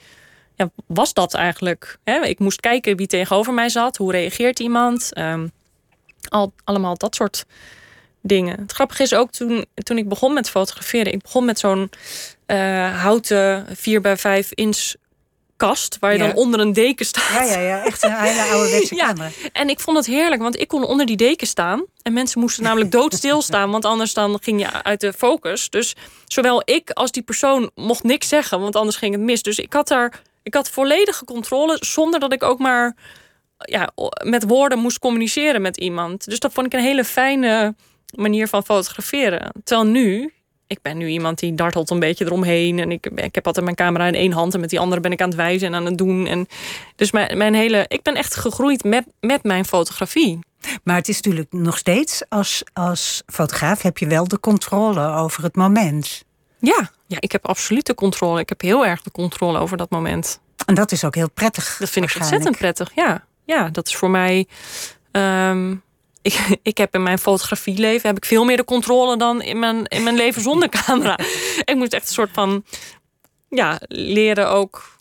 ja, 0.56 0.70
was 0.86 1.14
dat 1.14 1.34
eigenlijk. 1.34 1.98
Hè? 2.04 2.26
Ik 2.26 2.40
moest 2.40 2.60
kijken 2.60 2.98
wie 2.98 3.08
tegenover 3.08 3.54
mij 3.54 3.70
zat, 3.70 3.98
hoe 3.98 4.12
reageert 4.12 4.60
iemand, 4.60 5.12
um, 5.18 5.52
al, 6.30 6.54
allemaal 6.64 6.98
dat 6.98 7.16
soort 7.16 7.46
dingen. 8.22 8.60
Het 8.60 8.72
grappige 8.72 9.04
is 9.04 9.14
ook 9.14 9.32
toen, 9.32 9.66
toen 9.76 9.98
ik 9.98 10.10
begon 10.10 10.34
met 10.34 10.50
fotograferen, 10.50 11.14
ik 11.14 11.22
begon 11.22 11.46
met 11.46 11.60
zo'n 11.60 11.90
uh, 12.48 13.02
houten 13.02 13.66
4 13.76 14.02
bij 14.02 14.18
5 14.18 14.52
inch 14.52 14.94
kast 15.58 15.98
waar 16.00 16.12
je 16.12 16.18
dan 16.18 16.34
onder 16.34 16.60
een 16.60 16.74
deken 16.74 17.06
staat. 17.06 17.30
Ja, 17.32 17.44
ja, 17.44 17.60
ja. 17.60 17.84
echt 17.84 18.04
een 18.04 18.14
hele 18.14 18.42
ouderwetse 18.42 18.96
ja. 19.02 19.08
camera. 19.08 19.30
En 19.52 19.70
ik 19.70 19.80
vond 19.80 19.98
het 19.98 20.06
heerlijk, 20.06 20.42
want 20.42 20.60
ik 20.60 20.68
kon 20.68 20.86
onder 20.86 21.06
die 21.06 21.18
deken 21.18 21.48
staan. 21.48 21.86
En 22.02 22.14
mensen 22.14 22.40
moesten 22.40 22.64
namelijk 22.64 22.92
doodstil 22.92 23.42
staan, 23.52 23.72
want 23.72 23.86
anders 23.86 24.14
dan 24.14 24.40
ging 24.42 24.62
je 24.62 24.84
uit 24.84 25.00
de 25.00 25.14
focus. 25.14 25.70
Dus 25.70 25.96
zowel 26.26 26.62
ik 26.66 26.90
als 26.90 27.12
die 27.12 27.24
persoon 27.24 27.72
mocht 27.76 28.04
niks 28.04 28.28
zeggen, 28.28 28.60
want 28.60 28.76
anders 28.76 28.98
ging 28.98 29.14
het 29.14 29.24
mis. 29.24 29.42
Dus 29.42 29.60
ik 29.60 29.74
had 29.74 29.88
daar, 29.88 30.22
ik 30.46 30.54
had 30.54 30.70
volledige 30.70 31.26
controle 31.26 31.78
zonder 31.80 32.20
dat 32.20 32.34
ik 32.34 32.44
ook 32.44 32.60
maar 32.60 32.96
ja, 33.58 33.90
met 34.24 34.44
woorden 34.48 34.80
moest 34.80 35.00
communiceren 35.00 35.62
met 35.62 35.78
iemand. 35.78 36.26
Dus 36.26 36.40
dat 36.40 36.54
vond 36.54 36.66
ik 36.66 36.74
een 36.74 36.86
hele 36.86 37.04
fijne 37.04 37.76
manier 38.16 38.48
van 38.48 38.66
fotograferen. 38.66 39.52
Terwijl 39.64 39.90
nu, 39.90 40.34
ik 40.68 40.82
ben 40.82 40.98
nu 40.98 41.08
iemand 41.08 41.40
die 41.40 41.56
dartelt 41.56 41.90
een 41.90 42.00
beetje 42.00 42.26
eromheen. 42.26 42.80
En 42.80 42.92
ik, 42.92 43.06
ik 43.06 43.36
heb 43.36 43.46
altijd 43.48 43.66
mijn 43.66 43.78
camera 43.78 44.08
in 44.08 44.16
één 44.16 44.32
hand. 44.32 44.54
En 44.54 44.60
met 44.60 44.70
die 44.70 44.80
andere 44.80 45.02
ben 45.02 45.12
ik 45.12 45.22
aan 45.22 45.28
het 45.28 45.38
wijzen 45.38 45.68
en 45.68 45.76
aan 45.76 45.86
het 45.86 45.98
doen. 45.98 46.28
En 46.28 46.48
dus 46.96 47.12
mijn, 47.12 47.38
mijn 47.38 47.54
hele. 47.54 47.86
Ik 47.88 48.02
ben 48.02 48.16
echt 48.16 48.36
gegroeid 48.36 48.84
met, 48.84 49.06
met 49.20 49.44
mijn 49.44 49.66
fotografie. 49.66 50.40
Maar 50.84 50.96
het 50.96 51.08
is 51.08 51.16
natuurlijk 51.16 51.54
nog 51.54 51.78
steeds, 51.78 52.24
als, 52.30 52.64
als 52.74 53.24
fotograaf 53.26 53.82
heb 53.82 53.98
je 53.98 54.08
wel 54.08 54.28
de 54.28 54.40
controle 54.40 55.08
over 55.08 55.44
het 55.44 55.56
moment. 55.56 56.26
Ja, 56.60 56.90
ja, 57.08 57.18
ik 57.20 57.32
heb 57.32 57.48
absoluut 57.48 57.86
de 57.86 57.96
controle. 57.96 58.40
Ik 58.40 58.50
heb 58.50 58.62
heel 58.62 58.86
erg 58.86 59.02
de 59.02 59.12
controle 59.12 59.60
over 59.60 59.78
dat 59.78 59.90
moment. 59.90 60.40
En 60.66 60.76
dat 60.76 60.92
is 60.92 61.04
ook 61.04 61.16
heel 61.16 61.30
prettig. 61.30 61.78
Dat 61.80 61.90
vind 61.90 62.10
ik 62.10 62.16
ontzettend 62.16 62.58
prettig, 62.58 62.92
ja. 62.96 63.26
Ja, 63.46 63.70
dat 63.70 63.88
is 63.88 63.96
voor 63.96 64.10
mij. 64.10 64.48
Um, 65.12 65.84
ik, 66.22 66.58
ik 66.62 66.78
heb 66.78 66.94
in 66.94 67.04
mijn 67.04 67.20
fotografieleven 67.20 68.08
heb 68.08 68.18
ik 68.18 68.26
veel 68.26 68.46
meer 68.46 68.58
de 68.58 68.64
controle 68.64 69.18
dan 69.18 69.42
in 69.42 69.60
mijn, 69.60 69.86
in 69.86 70.04
mijn 70.04 70.16
leven 70.16 70.42
zonder 70.42 70.70
camera. 70.86 71.20
ik 71.64 71.76
moet 71.76 71.94
echt 71.94 72.08
een 72.08 72.14
soort 72.14 72.32
van 72.34 72.64
ja, 73.50 73.80
leren 73.88 74.50
ook. 74.50 74.94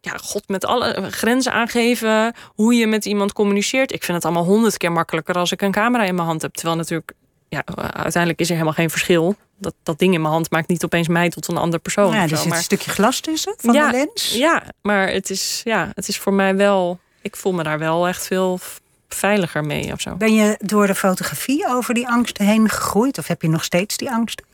Ja, 0.00 0.16
god, 0.16 0.48
met 0.48 0.64
alle 0.64 1.10
grenzen 1.10 1.52
aangeven. 1.52 2.34
Hoe 2.54 2.74
je 2.74 2.86
met 2.86 3.04
iemand 3.04 3.32
communiceert. 3.32 3.92
Ik 3.92 4.04
vind 4.04 4.16
het 4.16 4.26
allemaal 4.26 4.44
honderd 4.44 4.76
keer 4.76 4.92
makkelijker 4.92 5.34
als 5.34 5.52
ik 5.52 5.62
een 5.62 5.72
camera 5.72 6.04
in 6.04 6.14
mijn 6.14 6.26
hand 6.26 6.42
heb. 6.42 6.54
Terwijl 6.54 6.76
natuurlijk, 6.76 7.12
ja, 7.48 7.64
uiteindelijk 7.92 8.40
is 8.40 8.46
er 8.46 8.52
helemaal 8.52 8.74
geen 8.74 8.90
verschil. 8.90 9.36
Dat, 9.58 9.74
dat 9.82 9.98
ding 9.98 10.14
in 10.14 10.20
mijn 10.20 10.32
hand 10.32 10.50
maakt 10.50 10.68
niet 10.68 10.84
opeens 10.84 11.08
mij 11.08 11.28
tot 11.28 11.48
een 11.48 11.56
ander 11.56 11.78
persoon. 11.78 12.14
Ja, 12.14 12.22
er 12.22 12.28
zit 12.28 12.44
een 12.44 12.62
stukje 12.62 12.90
glas 12.90 13.20
tussen 13.20 13.54
van 13.56 13.74
ja, 13.74 13.90
de 13.90 13.96
lens. 13.96 14.34
Ja, 14.34 14.62
maar 14.82 15.08
het 15.08 15.30
is, 15.30 15.60
ja, 15.64 15.92
het 15.94 16.08
is 16.08 16.18
voor 16.18 16.32
mij 16.32 16.56
wel. 16.56 16.98
Ik 17.22 17.36
voel 17.36 17.52
me 17.52 17.62
daar 17.62 17.78
wel 17.78 18.08
echt 18.08 18.26
veel 18.26 18.58
veiliger 19.08 19.64
mee 19.64 19.92
of 19.92 20.00
zo. 20.00 20.14
Ben 20.14 20.34
je 20.34 20.58
door 20.60 20.86
de 20.86 20.94
fotografie 20.94 21.66
over 21.68 21.94
die 21.94 22.08
angsten 22.08 22.46
heen 22.46 22.68
gegroeid? 22.68 23.18
Of 23.18 23.26
heb 23.26 23.42
je 23.42 23.48
nog 23.48 23.64
steeds 23.64 23.96
die 23.96 24.10
angsten? 24.10 24.44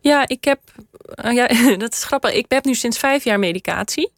Ja, 0.00 0.28
ik 0.28 0.44
heb. 0.44 0.60
Uh, 1.24 1.32
ja, 1.32 1.46
dat 1.76 1.92
is 1.92 2.04
grappig. 2.04 2.32
Ik 2.32 2.46
heb 2.48 2.64
nu 2.64 2.74
sinds 2.74 2.98
vijf 2.98 3.24
jaar 3.24 3.38
medicatie. 3.38 4.12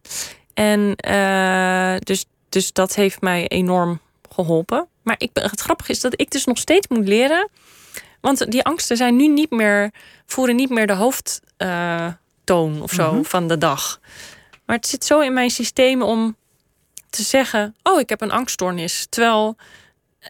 En 0.54 0.96
uh, 1.08 1.96
dus, 1.98 2.24
dus 2.48 2.72
dat 2.72 2.94
heeft 2.94 3.20
mij 3.20 3.48
enorm 3.48 4.00
geholpen. 4.30 4.88
Maar 5.02 5.14
ik, 5.18 5.30
het 5.32 5.60
grappige 5.60 5.90
is 5.90 6.00
dat 6.00 6.20
ik 6.20 6.30
dus 6.30 6.44
nog 6.44 6.58
steeds 6.58 6.88
moet 6.88 7.08
leren. 7.08 7.48
Want 8.24 8.50
die 8.50 8.64
angsten 8.64 8.96
zijn 8.96 9.16
nu 9.16 9.28
niet 9.28 9.50
meer, 9.50 9.90
voeren 10.26 10.56
niet 10.56 10.70
meer 10.70 10.86
de 10.86 10.92
hoofdtoon 10.92 12.74
uh, 12.74 12.82
of 12.82 12.90
zo 12.92 13.08
mm-hmm. 13.08 13.24
van 13.24 13.48
de 13.48 13.58
dag. 13.58 14.00
Maar 14.66 14.76
het 14.76 14.86
zit 14.86 15.04
zo 15.04 15.20
in 15.20 15.32
mijn 15.32 15.50
systeem 15.50 16.02
om 16.02 16.36
te 17.10 17.22
zeggen: 17.22 17.76
Oh, 17.82 18.00
ik 18.00 18.08
heb 18.08 18.20
een 18.20 18.30
angststoornis. 18.30 19.06
Terwijl 19.08 19.56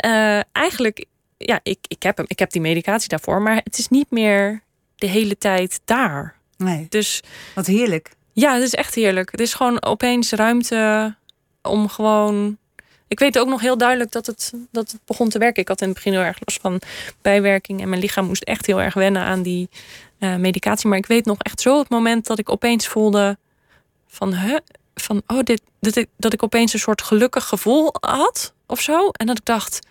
uh, 0.05 0.40
eigenlijk, 0.53 1.05
ja, 1.36 1.61
ik, 1.62 1.78
ik, 1.88 2.03
heb 2.03 2.16
hem, 2.16 2.26
ik 2.28 2.38
heb 2.38 2.51
die 2.51 2.61
medicatie 2.61 3.09
daarvoor, 3.09 3.42
maar 3.42 3.61
het 3.64 3.78
is 3.78 3.88
niet 3.88 4.11
meer 4.11 4.62
de 4.95 5.07
hele 5.07 5.38
tijd 5.38 5.80
daar. 5.84 6.36
Nee. 6.57 6.86
Dus, 6.88 7.22
Wat 7.55 7.66
heerlijk. 7.66 8.11
Ja, 8.32 8.55
het 8.55 8.62
is 8.62 8.74
echt 8.74 8.95
heerlijk. 8.95 9.30
Het 9.30 9.40
is 9.40 9.55
gewoon 9.55 9.82
opeens 9.82 10.32
ruimte 10.32 11.14
om 11.62 11.88
gewoon. 11.88 12.59
Ik 13.14 13.20
weet 13.20 13.38
ook 13.38 13.48
nog 13.48 13.60
heel 13.60 13.78
duidelijk 13.78 14.10
dat 14.10 14.26
het, 14.26 14.52
dat 14.70 14.90
het 14.90 15.00
begon 15.04 15.28
te 15.28 15.38
werken. 15.38 15.62
Ik 15.62 15.68
had 15.68 15.80
in 15.80 15.86
het 15.86 15.96
begin 15.96 16.12
heel 16.12 16.22
erg 16.22 16.38
last 16.44 16.60
van 16.60 16.80
bijwerking. 17.22 17.80
En 17.80 17.88
mijn 17.88 18.00
lichaam 18.00 18.26
moest 18.26 18.42
echt 18.42 18.66
heel 18.66 18.80
erg 18.80 18.94
wennen 18.94 19.22
aan 19.22 19.42
die 19.42 19.68
uh, 20.18 20.36
medicatie. 20.36 20.88
Maar 20.88 20.98
ik 20.98 21.06
weet 21.06 21.24
nog 21.24 21.38
echt 21.38 21.60
zo 21.60 21.78
het 21.78 21.88
moment 21.88 22.26
dat 22.26 22.38
ik 22.38 22.50
opeens 22.50 22.86
voelde 22.86 23.36
van... 24.08 24.34
Huh, 24.34 24.56
van 24.94 25.22
oh, 25.26 25.38
dit, 25.42 25.62
ik, 25.80 26.08
dat 26.16 26.32
ik 26.32 26.42
opeens 26.42 26.72
een 26.72 26.78
soort 26.78 27.02
gelukkig 27.02 27.44
gevoel 27.44 27.94
had 28.00 28.52
of 28.66 28.80
zo. 28.80 29.08
En 29.08 29.26
dat 29.26 29.38
ik 29.38 29.44
dacht, 29.44 29.86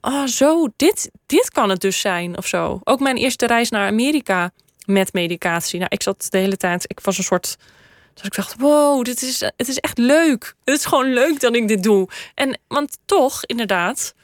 oh 0.00 0.26
zo, 0.26 0.68
dit, 0.76 1.10
dit 1.26 1.50
kan 1.50 1.68
het 1.70 1.80
dus 1.80 2.00
zijn 2.00 2.36
of 2.36 2.46
zo. 2.46 2.80
Ook 2.84 3.00
mijn 3.00 3.16
eerste 3.16 3.46
reis 3.46 3.70
naar 3.70 3.86
Amerika 3.86 4.50
met 4.86 5.12
medicatie. 5.12 5.78
Nou, 5.78 5.90
ik 5.92 6.02
zat 6.02 6.26
de 6.30 6.38
hele 6.38 6.56
tijd, 6.56 6.84
ik 6.86 7.00
was 7.00 7.18
een 7.18 7.24
soort... 7.24 7.56
Dus 8.14 8.24
ik 8.24 8.34
dacht, 8.34 8.54
wow, 8.58 9.04
dit 9.04 9.22
is, 9.22 9.40
het 9.40 9.68
is 9.68 9.78
echt 9.78 9.98
leuk. 9.98 10.54
Het 10.64 10.78
is 10.78 10.84
gewoon 10.84 11.12
leuk 11.12 11.40
dat 11.40 11.54
ik 11.54 11.68
dit 11.68 11.82
doe. 11.82 12.08
En, 12.34 12.58
want 12.68 12.98
toch, 13.04 13.44
inderdaad... 13.44 14.14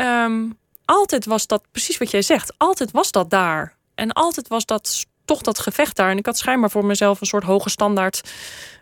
Um, 0.00 0.58
altijd 0.84 1.24
was 1.24 1.46
dat, 1.46 1.62
precies 1.72 1.98
wat 1.98 2.10
jij 2.10 2.22
zegt, 2.22 2.52
altijd 2.56 2.90
was 2.90 3.10
dat 3.10 3.30
daar. 3.30 3.74
En 3.94 4.12
altijd 4.12 4.48
was 4.48 4.66
dat 4.66 5.04
toch 5.24 5.42
dat 5.42 5.58
gevecht 5.58 5.96
daar. 5.96 6.10
En 6.10 6.18
ik 6.18 6.26
had 6.26 6.38
schijnbaar 6.38 6.70
voor 6.70 6.84
mezelf 6.84 7.20
een 7.20 7.26
soort 7.26 7.44
hoge 7.44 7.70
standaard 7.70 8.20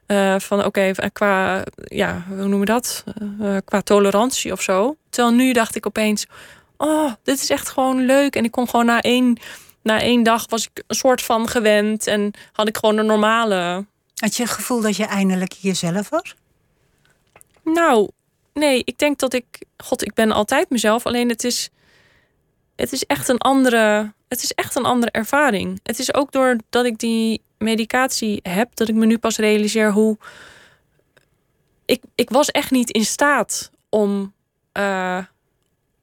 uh, 0.06 0.38
van 0.38 0.64
oké, 0.64 0.66
okay, 0.66 1.10
qua, 1.10 1.64
ja, 1.84 2.24
hoe 2.28 2.36
noemen 2.36 2.58
we 2.58 2.64
dat? 2.64 3.04
Uh, 3.40 3.56
qua 3.64 3.80
tolerantie 3.80 4.52
of 4.52 4.62
zo. 4.62 4.96
Terwijl 5.10 5.34
nu 5.34 5.52
dacht 5.52 5.76
ik 5.76 5.86
opeens, 5.86 6.26
oh, 6.76 7.12
dit 7.22 7.40
is 7.40 7.50
echt 7.50 7.68
gewoon 7.68 8.04
leuk. 8.04 8.36
En 8.36 8.44
ik 8.44 8.50
kon 8.50 8.68
gewoon 8.68 8.86
na 8.86 9.00
één, 9.00 9.38
na 9.82 10.00
één 10.00 10.22
dag 10.22 10.44
was 10.48 10.64
ik 10.64 10.82
een 10.86 10.96
soort 10.96 11.22
van 11.22 11.48
gewend. 11.48 12.06
En 12.06 12.30
had 12.52 12.68
ik 12.68 12.76
gewoon 12.76 12.98
een 12.98 13.06
normale... 13.06 13.86
Had 14.24 14.36
je 14.36 14.42
het 14.42 14.52
gevoel 14.52 14.80
dat 14.80 14.96
je 14.96 15.04
eindelijk 15.04 15.52
jezelf 15.52 16.08
was? 16.08 16.34
Nou, 17.64 18.10
nee, 18.52 18.82
ik 18.84 18.98
denk 18.98 19.18
dat 19.18 19.34
ik... 19.34 19.44
God, 19.76 20.02
ik 20.04 20.14
ben 20.14 20.32
altijd 20.32 20.70
mezelf. 20.70 21.06
Alleen 21.06 21.28
het 21.28 21.44
is... 21.44 21.70
Het 22.76 22.92
is 22.92 23.04
echt 23.04 23.28
een 23.28 23.38
andere... 23.38 24.12
Het 24.28 24.42
is 24.42 24.52
echt 24.52 24.76
een 24.76 24.84
andere 24.84 25.12
ervaring. 25.12 25.80
Het 25.82 25.98
is 25.98 26.14
ook 26.14 26.32
doordat 26.32 26.84
ik 26.84 26.98
die 26.98 27.42
medicatie 27.58 28.40
heb, 28.42 28.74
dat 28.74 28.88
ik 28.88 28.94
me 28.94 29.06
nu 29.06 29.18
pas 29.18 29.36
realiseer 29.36 29.92
hoe. 29.92 30.18
Ik, 31.84 32.02
ik 32.14 32.30
was 32.30 32.50
echt 32.50 32.70
niet 32.70 32.90
in 32.90 33.04
staat 33.04 33.70
om, 33.88 34.34
uh, 34.72 35.18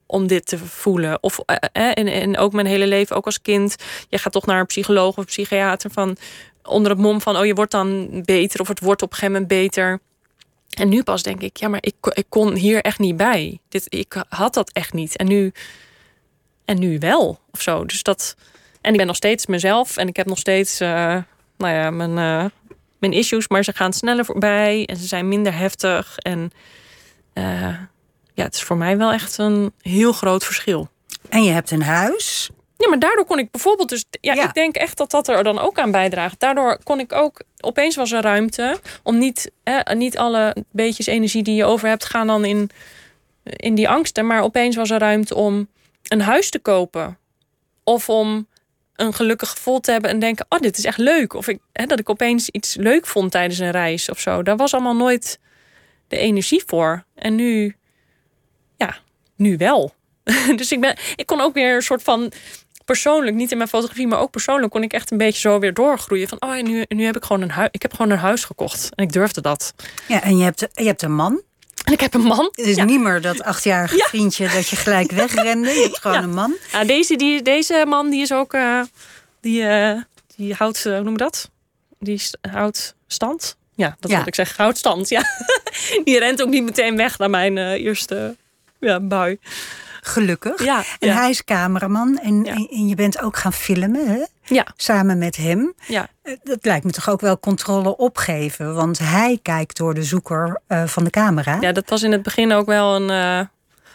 om 0.06 0.26
dit 0.26 0.46
te 0.46 0.58
voelen. 0.58 1.22
Of, 1.22 1.38
uh, 1.46 1.56
en, 1.72 2.06
en 2.06 2.38
ook 2.38 2.52
mijn 2.52 2.66
hele 2.66 2.86
leven, 2.86 3.16
ook 3.16 3.26
als 3.26 3.42
kind. 3.42 3.76
Je 4.08 4.18
gaat 4.18 4.32
toch 4.32 4.46
naar 4.46 4.60
een 4.60 4.66
psycholoog 4.66 5.16
of 5.16 5.24
psychiater 5.24 5.90
van 5.90 6.16
onder 6.62 6.90
het 6.90 7.00
mom 7.00 7.20
van, 7.20 7.36
oh 7.36 7.44
je 7.44 7.54
wordt 7.54 7.70
dan 7.70 8.08
beter 8.24 8.60
of 8.60 8.68
het 8.68 8.80
wordt 8.80 9.02
op 9.02 9.12
een 9.12 9.18
gegeven 9.18 9.46
beter. 9.46 10.00
En 10.72 10.88
nu 10.88 11.02
pas 11.02 11.22
denk 11.22 11.40
ik, 11.40 11.56
ja, 11.56 11.68
maar 11.68 11.82
ik, 11.82 11.94
ik 12.00 12.26
kon 12.28 12.54
hier 12.54 12.80
echt 12.80 12.98
niet 12.98 13.16
bij. 13.16 13.58
Dit, 13.68 13.86
ik 13.88 14.22
had 14.28 14.54
dat 14.54 14.70
echt 14.72 14.92
niet. 14.92 15.16
En 15.16 15.26
nu, 15.26 15.52
en 16.64 16.78
nu 16.78 16.98
wel, 16.98 17.40
of 17.50 17.60
zo. 17.60 17.84
Dus 17.84 18.02
dat. 18.02 18.36
En 18.80 18.90
ik 18.90 18.96
ben 18.96 19.06
nog 19.06 19.16
steeds 19.16 19.46
mezelf 19.46 19.96
en 19.96 20.08
ik 20.08 20.16
heb 20.16 20.26
nog 20.26 20.38
steeds 20.38 20.80
uh, 20.80 21.16
nou 21.56 21.74
ja, 21.74 21.90
mijn, 21.90 22.10
uh, 22.10 22.50
mijn 22.98 23.12
issues, 23.12 23.48
maar 23.48 23.64
ze 23.64 23.72
gaan 23.72 23.92
sneller 23.92 24.24
voorbij 24.24 24.86
en 24.86 24.96
ze 24.96 25.06
zijn 25.06 25.28
minder 25.28 25.56
heftig. 25.56 26.18
En 26.18 26.52
uh, 27.34 27.76
ja, 28.34 28.44
het 28.44 28.54
is 28.54 28.62
voor 28.62 28.76
mij 28.76 28.96
wel 28.96 29.12
echt 29.12 29.38
een 29.38 29.72
heel 29.80 30.12
groot 30.12 30.44
verschil. 30.44 30.88
En 31.28 31.44
je 31.44 31.50
hebt 31.50 31.70
een 31.70 31.82
huis. 31.82 32.50
Ja, 32.82 32.88
maar 32.88 32.98
daardoor 32.98 33.24
kon 33.24 33.38
ik 33.38 33.50
bijvoorbeeld 33.50 33.88
dus... 33.88 34.04
Ja, 34.20 34.34
ja, 34.34 34.44
ik 34.44 34.54
denk 34.54 34.76
echt 34.76 34.96
dat 34.96 35.10
dat 35.10 35.28
er 35.28 35.44
dan 35.44 35.58
ook 35.58 35.78
aan 35.78 35.90
bijdraagt. 35.90 36.40
Daardoor 36.40 36.78
kon 36.82 37.00
ik 37.00 37.12
ook... 37.12 37.40
Opeens 37.60 37.96
was 37.96 38.12
er 38.12 38.22
ruimte 38.22 38.80
om 39.02 39.18
niet... 39.18 39.50
Eh, 39.62 39.80
niet 39.94 40.18
alle 40.18 40.56
beetjes 40.70 41.06
energie 41.06 41.42
die 41.42 41.54
je 41.54 41.64
over 41.64 41.88
hebt... 41.88 42.04
gaan 42.04 42.26
dan 42.26 42.44
in, 42.44 42.70
in 43.42 43.74
die 43.74 43.88
angsten. 43.88 44.26
Maar 44.26 44.42
opeens 44.42 44.76
was 44.76 44.90
er 44.90 44.98
ruimte 44.98 45.34
om 45.34 45.68
een 46.08 46.20
huis 46.20 46.50
te 46.50 46.58
kopen. 46.58 47.18
Of 47.84 48.08
om 48.08 48.46
een 48.96 49.14
gelukkig 49.14 49.50
gevoel 49.50 49.80
te 49.80 49.90
hebben 49.90 50.10
en 50.10 50.18
denken: 50.18 50.46
oh, 50.48 50.58
dit 50.58 50.78
is 50.78 50.84
echt 50.84 50.98
leuk. 50.98 51.34
Of 51.34 51.48
ik, 51.48 51.58
hè, 51.72 51.86
dat 51.86 51.98
ik 51.98 52.10
opeens 52.10 52.48
iets 52.48 52.74
leuk 52.74 53.06
vond 53.06 53.30
tijdens 53.30 53.58
een 53.58 53.70
reis 53.70 54.10
of 54.10 54.20
zo. 54.20 54.42
Daar 54.42 54.56
was 54.56 54.74
allemaal 54.74 54.96
nooit 54.96 55.38
de 56.08 56.16
energie 56.16 56.62
voor. 56.66 57.04
En 57.14 57.34
nu, 57.34 57.76
ja, 58.76 58.96
nu 59.36 59.56
wel. 59.56 59.94
dus 60.56 60.72
ik, 60.72 60.80
ben, 60.80 60.96
ik 61.16 61.26
kon 61.26 61.40
ook 61.40 61.54
weer 61.54 61.74
een 61.74 61.82
soort 61.82 62.02
van 62.02 62.32
persoonlijk, 62.84 63.36
niet 63.36 63.50
in 63.50 63.56
mijn 63.56 63.68
fotografie, 63.68 64.06
maar 64.06 64.20
ook 64.20 64.30
persoonlijk, 64.30 64.72
kon 64.72 64.82
ik 64.82 64.92
echt 64.92 65.10
een 65.10 65.18
beetje 65.18 65.40
zo 65.40 65.58
weer 65.58 65.74
doorgroeien. 65.74 66.28
Van, 66.28 66.40
oh, 66.40 66.62
nu, 66.62 66.84
nu 66.88 67.04
heb 67.04 67.16
ik 67.16 67.24
gewoon 67.24 67.42
een 67.42 67.50
huis. 67.50 67.68
Ik 67.72 67.82
heb 67.82 67.92
gewoon 67.94 68.10
een 68.10 68.18
huis 68.18 68.44
gekocht. 68.44 68.88
En 68.94 69.04
ik 69.04 69.12
durfde 69.12 69.40
dat. 69.40 69.74
Ja, 70.08 70.22
en 70.22 70.36
je 70.36 70.44
hebt, 70.44 70.68
je 70.72 70.84
hebt 70.84 71.02
een 71.02 71.14
man. 71.14 71.42
En 71.84 71.92
ik 71.92 72.00
heb 72.00 72.14
een 72.14 72.20
man. 72.22 72.48
Het 72.52 72.66
is 72.66 72.76
ja. 72.76 72.84
niet 72.84 73.00
meer 73.00 73.20
dat 73.20 73.42
achtjarige 73.42 73.96
Ja. 73.96 74.04
vriendje 74.04 74.48
dat 74.48 74.68
je 74.68 74.76
gelijk 74.76 75.10
wegrende. 75.22 75.68
Je 75.68 75.82
hebt 75.82 75.98
gewoon 75.98 76.16
Ja. 76.16 76.22
een 76.22 76.34
man. 76.34 76.56
Ja, 76.72 76.84
deze, 76.84 77.16
die, 77.16 77.42
deze 77.42 77.84
man, 77.88 78.10
die 78.10 78.20
is 78.22 78.32
ook, 78.32 78.54
eh, 78.54 78.80
die, 79.40 79.66
eh, 79.66 80.00
die 80.36 80.54
houdt, 80.54 80.86
eh, 80.86 80.92
hoe 80.94 81.02
noem 81.02 81.12
je 81.12 81.18
dat? 81.18 81.50
Die 81.98 82.22
houdt 82.50 82.94
stand. 83.06 83.56
Ja, 83.74 83.96
dat 84.00 84.10
wil 84.10 84.22
ik 84.26 84.34
zeggen. 84.34 84.62
Houdt 84.62 84.78
stand, 84.78 85.08
ja. 85.08 85.22
die 86.04 86.18
rent 86.18 86.42
ook 86.42 86.48
niet 86.48 86.64
meteen 86.64 86.96
weg 86.96 87.18
naar 87.18 87.30
mijn 87.30 87.58
eerste 87.58 88.36
ja, 88.80 89.00
bui. 89.00 89.38
Gelukkig. 90.04 90.64
Ja, 90.64 90.82
En 90.98 91.08
ja. 91.08 91.14
hij 91.14 91.30
is 91.30 91.44
cameraman. 91.44 92.18
En, 92.18 92.44
Ja. 92.44 92.52
en, 92.54 92.88
je 92.88 92.94
bent 92.94 93.20
ook 93.20 93.36
gaan 93.36 93.52
filmen, 93.52 94.06
hè? 94.08 94.24
Ja, 94.54 94.66
Samen 94.76 95.18
met 95.18 95.36
hem. 95.36 95.74
ja. 95.86 96.08
Eh, 96.22 96.36
Dat 96.42 96.58
lijkt 96.64 96.84
me 96.84 96.90
toch 96.90 97.08
ook 97.08 97.20
wel 97.20 97.38
controle 97.40 97.96
opgeven. 97.96 98.74
Want 98.74 98.98
hij 98.98 99.38
kijkt 99.42 99.76
door 99.76 99.94
de 99.94 100.02
zoeker 100.02 100.60
eh, 100.66 100.86
van 100.86 101.04
de 101.04 101.10
camera. 101.10 101.58
ja, 101.60 101.72
dat 101.72 101.88
was 101.90 102.02
in 102.02 102.12
het 102.12 102.22
begin 102.22 102.52
ook 102.52 102.66
wel 102.66 102.94
een... 102.94 103.10
eh, 103.10 103.46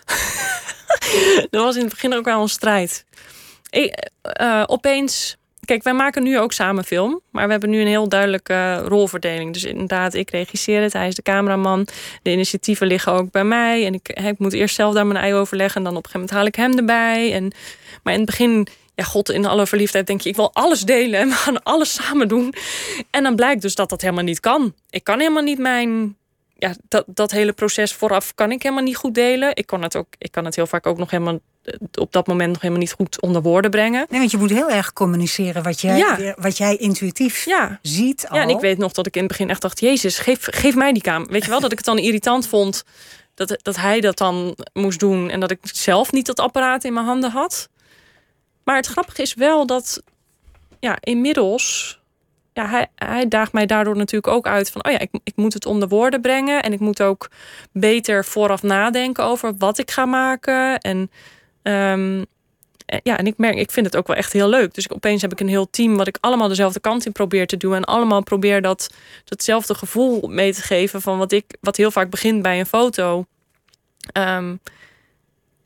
dat 1.49 1.63
was 1.63 1.75
in 1.75 1.81
het 1.81 1.89
begin 1.89 2.13
ook 2.13 2.25
wel 2.25 2.41
een 2.41 2.49
strijd. 2.49 3.05
Ik, 3.69 4.09
opeens... 4.65 5.37
Kijk, 5.67 5.83
wij 5.83 5.93
maken 5.93 6.23
nu 6.23 6.39
ook 6.39 6.53
samen 6.53 6.83
film. 6.83 7.21
Maar 7.31 7.45
we 7.45 7.51
hebben 7.51 7.69
nu 7.69 7.81
een 7.81 7.87
heel 7.87 8.09
duidelijke 8.09 8.75
rolverdeling. 8.75 9.53
Dus 9.53 9.63
inderdaad, 9.63 10.13
ik 10.13 10.29
regisseer 10.29 10.81
het. 10.81 10.93
Hij 10.93 11.07
is 11.07 11.15
de 11.15 11.21
cameraman. 11.21 11.87
De 12.21 12.31
initiatieven 12.31 12.87
liggen 12.87 13.11
ook 13.11 13.31
bij 13.31 13.43
mij. 13.43 13.85
En 13.85 13.93
ik, 13.93 14.09
ik 14.09 14.39
moet 14.39 14.53
eerst 14.53 14.75
zelf 14.75 14.93
daar 14.93 15.07
mijn 15.07 15.23
ei 15.23 15.33
overleggen. 15.33 15.77
En 15.77 15.83
dan 15.83 15.97
op 15.97 16.05
een 16.05 16.11
gegeven 16.11 16.35
moment 16.35 16.37
haal 16.37 16.65
ik 16.67 16.77
hem 16.77 16.77
erbij. 16.77 17.33
En, 17.33 17.51
maar 18.03 18.13
in 18.13 18.19
het 18.19 18.29
begin... 18.29 18.67
Ja, 18.95 19.03
god, 19.03 19.29
in 19.29 19.45
alle 19.45 19.67
verliefdheid 19.67 20.07
denk 20.07 20.21
je... 20.21 20.29
ik 20.29 20.35
wil 20.35 20.53
alles 20.53 20.81
delen 20.81 21.19
en 21.19 21.27
we 21.33 21.35
gaan 21.35 21.63
alles 21.63 21.93
samen 21.93 22.27
doen. 22.27 22.53
En 23.09 23.23
dan 23.23 23.35
blijkt 23.35 23.61
dus 23.61 23.75
dat 23.75 23.89
dat 23.89 24.01
helemaal 24.01 24.23
niet 24.23 24.39
kan. 24.39 24.73
Ik 24.89 25.03
kan 25.03 25.19
helemaal 25.19 25.43
niet 25.43 25.59
mijn 25.59 26.15
ja, 26.57 26.75
dat, 26.87 27.03
dat 27.07 27.31
hele 27.31 27.53
proces 27.53 27.93
vooraf 27.93 28.35
kan 28.35 28.51
ik 28.51 28.63
helemaal 28.63 28.83
niet 28.83 28.95
goed 28.95 29.13
delen. 29.13 29.55
Ik 29.55 29.65
kan 29.65 29.81
het, 29.81 29.95
ook, 29.95 30.07
ik 30.17 30.31
kan 30.31 30.45
het 30.45 30.55
heel 30.55 30.67
vaak 30.67 30.85
ook 30.85 30.97
nog 30.97 31.11
helemaal 31.11 31.33
eh, 31.33 31.39
op 31.99 32.11
dat 32.11 32.27
moment 32.27 32.51
nog 32.51 32.61
helemaal 32.61 32.81
niet 32.81 32.91
goed 32.93 33.21
onder 33.21 33.41
woorden 33.41 33.71
brengen. 33.71 34.05
Nee, 34.09 34.19
want 34.19 34.31
je 34.31 34.37
moet 34.37 34.49
heel 34.49 34.69
erg 34.69 34.93
communiceren 34.93 35.63
wat 35.63 35.81
jij, 35.81 35.97
Ja. 35.97 36.35
wat 36.37 36.57
jij 36.57 36.75
intuïtief 36.75 37.45
Ja. 37.45 37.79
ziet 37.81 38.27
al. 38.29 38.35
ja, 38.37 38.43
en 38.43 38.49
ik 38.49 38.59
weet 38.59 38.77
nog 38.77 38.91
dat 38.91 39.07
ik 39.07 39.13
in 39.15 39.21
het 39.21 39.29
begin 39.31 39.49
echt 39.49 39.61
dacht: 39.61 39.79
Jezus, 39.79 40.17
geef, 40.19 40.47
geef 40.51 40.75
mij 40.75 40.93
die 40.93 41.01
kamer. 41.01 41.27
Weet 41.31 41.43
je 41.43 41.49
wel, 41.49 41.59
dat 41.59 41.71
ik 41.71 41.77
het 41.77 41.85
dan 41.87 41.97
irritant 41.97 42.47
vond 42.47 42.83
dat, 43.33 43.59
dat 43.61 43.75
hij 43.75 43.99
dat 44.01 44.17
dan 44.17 44.55
moest 44.73 44.99
doen 44.99 45.29
en 45.29 45.39
dat 45.39 45.51
ik 45.51 45.59
zelf 45.61 46.11
niet 46.11 46.25
dat 46.25 46.39
apparaat 46.39 46.83
in 46.83 46.93
mijn 46.93 47.05
handen 47.05 47.31
had. 47.31 47.69
Maar 48.63 48.75
het 48.75 48.85
grappige 48.87 49.21
is 49.21 49.33
wel 49.33 49.65
dat, 49.65 50.01
ja, 50.79 50.97
inmiddels. 50.99 51.95
Ja, 52.53 52.67
hij, 52.69 52.87
hij 52.95 53.27
daagt 53.27 53.51
mij 53.53 53.65
daardoor 53.65 53.95
natuurlijk 53.95 54.33
ook 54.33 54.47
uit 54.47 54.71
van, 54.71 54.85
oh 54.85 54.91
ja, 54.91 54.99
ik, 54.99 55.09
ik 55.23 55.35
moet 55.35 55.53
het 55.53 55.65
onder 55.65 55.87
woorden 55.87 56.21
brengen. 56.21 56.63
En 56.63 56.73
ik 56.73 56.79
moet 56.79 57.01
ook 57.01 57.29
beter 57.71 58.25
vooraf 58.25 58.63
nadenken 58.63 59.23
over 59.23 59.53
wat 59.57 59.77
ik 59.77 59.91
ga 59.91 60.05
maken. 60.05 60.79
En 60.79 61.11
ehm, 61.67 62.23
eh, 62.85 62.99
ja, 63.03 63.17
en 63.17 63.27
ik 63.27 63.37
merk, 63.37 63.55
ik 63.55 63.71
vind 63.71 63.85
het 63.85 63.95
ook 63.95 64.07
wel 64.07 64.15
echt 64.15 64.33
heel 64.33 64.49
leuk. 64.49 64.73
Dus 64.73 64.89
opeens 64.89 65.21
heb 65.21 65.31
ik 65.31 65.39
een 65.39 65.47
heel 65.47 65.69
team 65.69 65.97
wat 65.97 66.07
ik 66.07 66.17
allemaal 66.19 66.47
dezelfde 66.47 66.79
kant 66.79 67.05
in 67.05 67.11
probeer 67.11 67.47
te 67.47 67.57
doen. 67.57 67.75
En 67.75 67.83
allemaal 67.83 68.23
probeer 68.23 68.61
dat, 68.61 68.93
datzelfde 69.25 69.75
gevoel 69.75 70.27
mee 70.27 70.53
te 70.53 70.61
geven 70.61 71.01
van 71.01 71.17
wat 71.17 71.31
ik, 71.31 71.45
wat 71.61 71.75
heel 71.77 71.91
vaak 71.91 72.09
begint 72.09 72.41
bij 72.41 72.59
een 72.59 72.65
foto. 72.65 73.25
Ehm, 74.11 74.55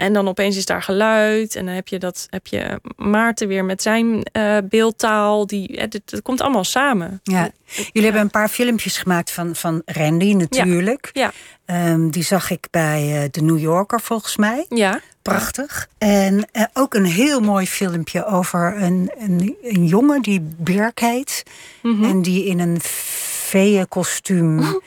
en 0.01 0.13
dan 0.13 0.27
opeens 0.27 0.57
is 0.57 0.65
daar 0.65 0.83
geluid. 0.83 1.55
En 1.55 1.65
dan 1.65 1.75
heb 1.75 1.87
je, 1.87 1.99
dat, 1.99 2.27
heb 2.29 2.47
je 2.47 2.79
Maarten 2.95 3.47
weer 3.47 3.65
met 3.65 3.81
zijn 3.81 4.23
eh, 4.23 4.57
beeldtaal. 4.63 5.47
Die, 5.47 5.71
het, 5.75 5.93
het, 5.93 6.11
het 6.11 6.21
komt 6.21 6.41
allemaal 6.41 6.63
samen. 6.63 7.19
Ja. 7.23 7.49
Jullie 7.65 8.03
hebben 8.03 8.21
een 8.21 8.29
paar 8.29 8.49
filmpjes 8.49 8.97
gemaakt 8.97 9.31
van, 9.31 9.55
van 9.55 9.81
Randy 9.85 10.33
natuurlijk. 10.33 11.09
Ja. 11.13 11.31
Ehm, 11.65 12.09
die 12.09 12.23
zag 12.23 12.49
ik 12.49 12.67
bij 12.71 13.23
eh, 13.23 13.29
de 13.31 13.41
New 13.41 13.59
Yorker 13.59 14.01
volgens 14.01 14.37
mij. 14.37 14.65
Ja, 14.69 15.01
Prachtig. 15.21 15.87
En 15.97 16.47
eh, 16.51 16.63
ook 16.73 16.93
een 16.93 17.05
heel 17.05 17.39
mooi 17.39 17.67
filmpje 17.67 18.25
over 18.25 18.81
een, 18.81 19.11
een, 19.17 19.55
een 19.61 19.85
jongen 19.85 20.21
die 20.21 20.41
Birk 20.57 20.99
heet. 20.99 21.43
Mhm. 21.81 22.03
En 22.03 22.21
die 22.21 22.45
in 22.45 22.59
een 22.59 22.79
feeënkostuum... 22.81 24.81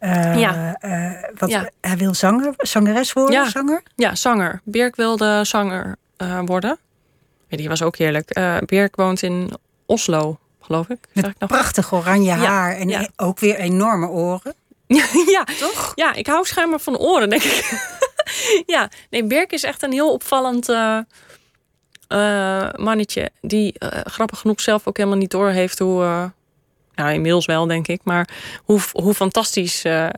Ja. 0.00 0.76
eh, 0.80 1.12
wat, 1.38 1.50
Ja. 1.50 1.70
Hij 1.80 1.96
wil 1.96 2.14
zanger, 2.14 2.54
zangeres 2.56 3.12
worden, 3.12 3.34
Ja. 3.34 3.48
zanger? 3.50 3.82
ja, 3.94 4.14
zanger. 4.14 4.60
Birk 4.64 4.96
wilde 4.96 5.44
zanger 5.44 5.96
eh, 6.16 6.40
worden. 6.44 6.78
Ja, 7.48 7.56
die 7.56 7.68
was 7.68 7.82
ook 7.82 7.96
heerlijk. 7.96 8.30
Eh 8.30 8.56
Birk 8.66 8.96
woont 8.96 9.22
in 9.22 9.50
Oslo, 9.86 10.38
geloof 10.60 10.88
ik. 10.88 10.98
Ik 11.12 11.22
nog? 11.38 11.50
Prachtig 11.50 11.92
oranje 11.92 12.32
haar 12.32 12.76
en 12.76 12.88
ja. 12.88 13.08
ook 13.16 13.38
weer 13.38 13.56
enorme 13.56 14.06
oren. 14.08 14.54
ja, 15.26 15.44
Toch? 15.58 15.92
Ja, 15.94 16.14
ik 16.14 16.26
hou 16.26 16.46
schijnbaar 16.46 16.80
van 16.80 16.98
oren, 16.98 17.30
denk 17.30 17.42
ik. 17.42 17.90
ja, 18.74 18.90
nee, 19.10 19.24
Birk 19.24 19.52
is 19.52 19.62
echt 19.62 19.82
een 19.82 19.92
heel 19.92 20.12
opvallend 20.12 20.68
mannetje. 22.76 23.30
Die 23.40 23.74
grappig 24.04 24.38
genoeg 24.38 24.60
zelf 24.60 24.86
ook 24.86 24.96
helemaal 24.96 25.18
niet 25.18 25.30
door 25.30 25.48
heeft 25.48 25.78
hoe. 25.78 26.30
Nou, 26.98 27.12
inmiddels 27.12 27.46
wel, 27.46 27.66
denk 27.66 27.88
ik. 27.88 28.00
Maar 28.04 28.28
hoe, 28.64 28.80
hoe 28.92 29.14
fantastisch 29.14 29.84
eh, 29.84 30.04
eh, 30.06 30.10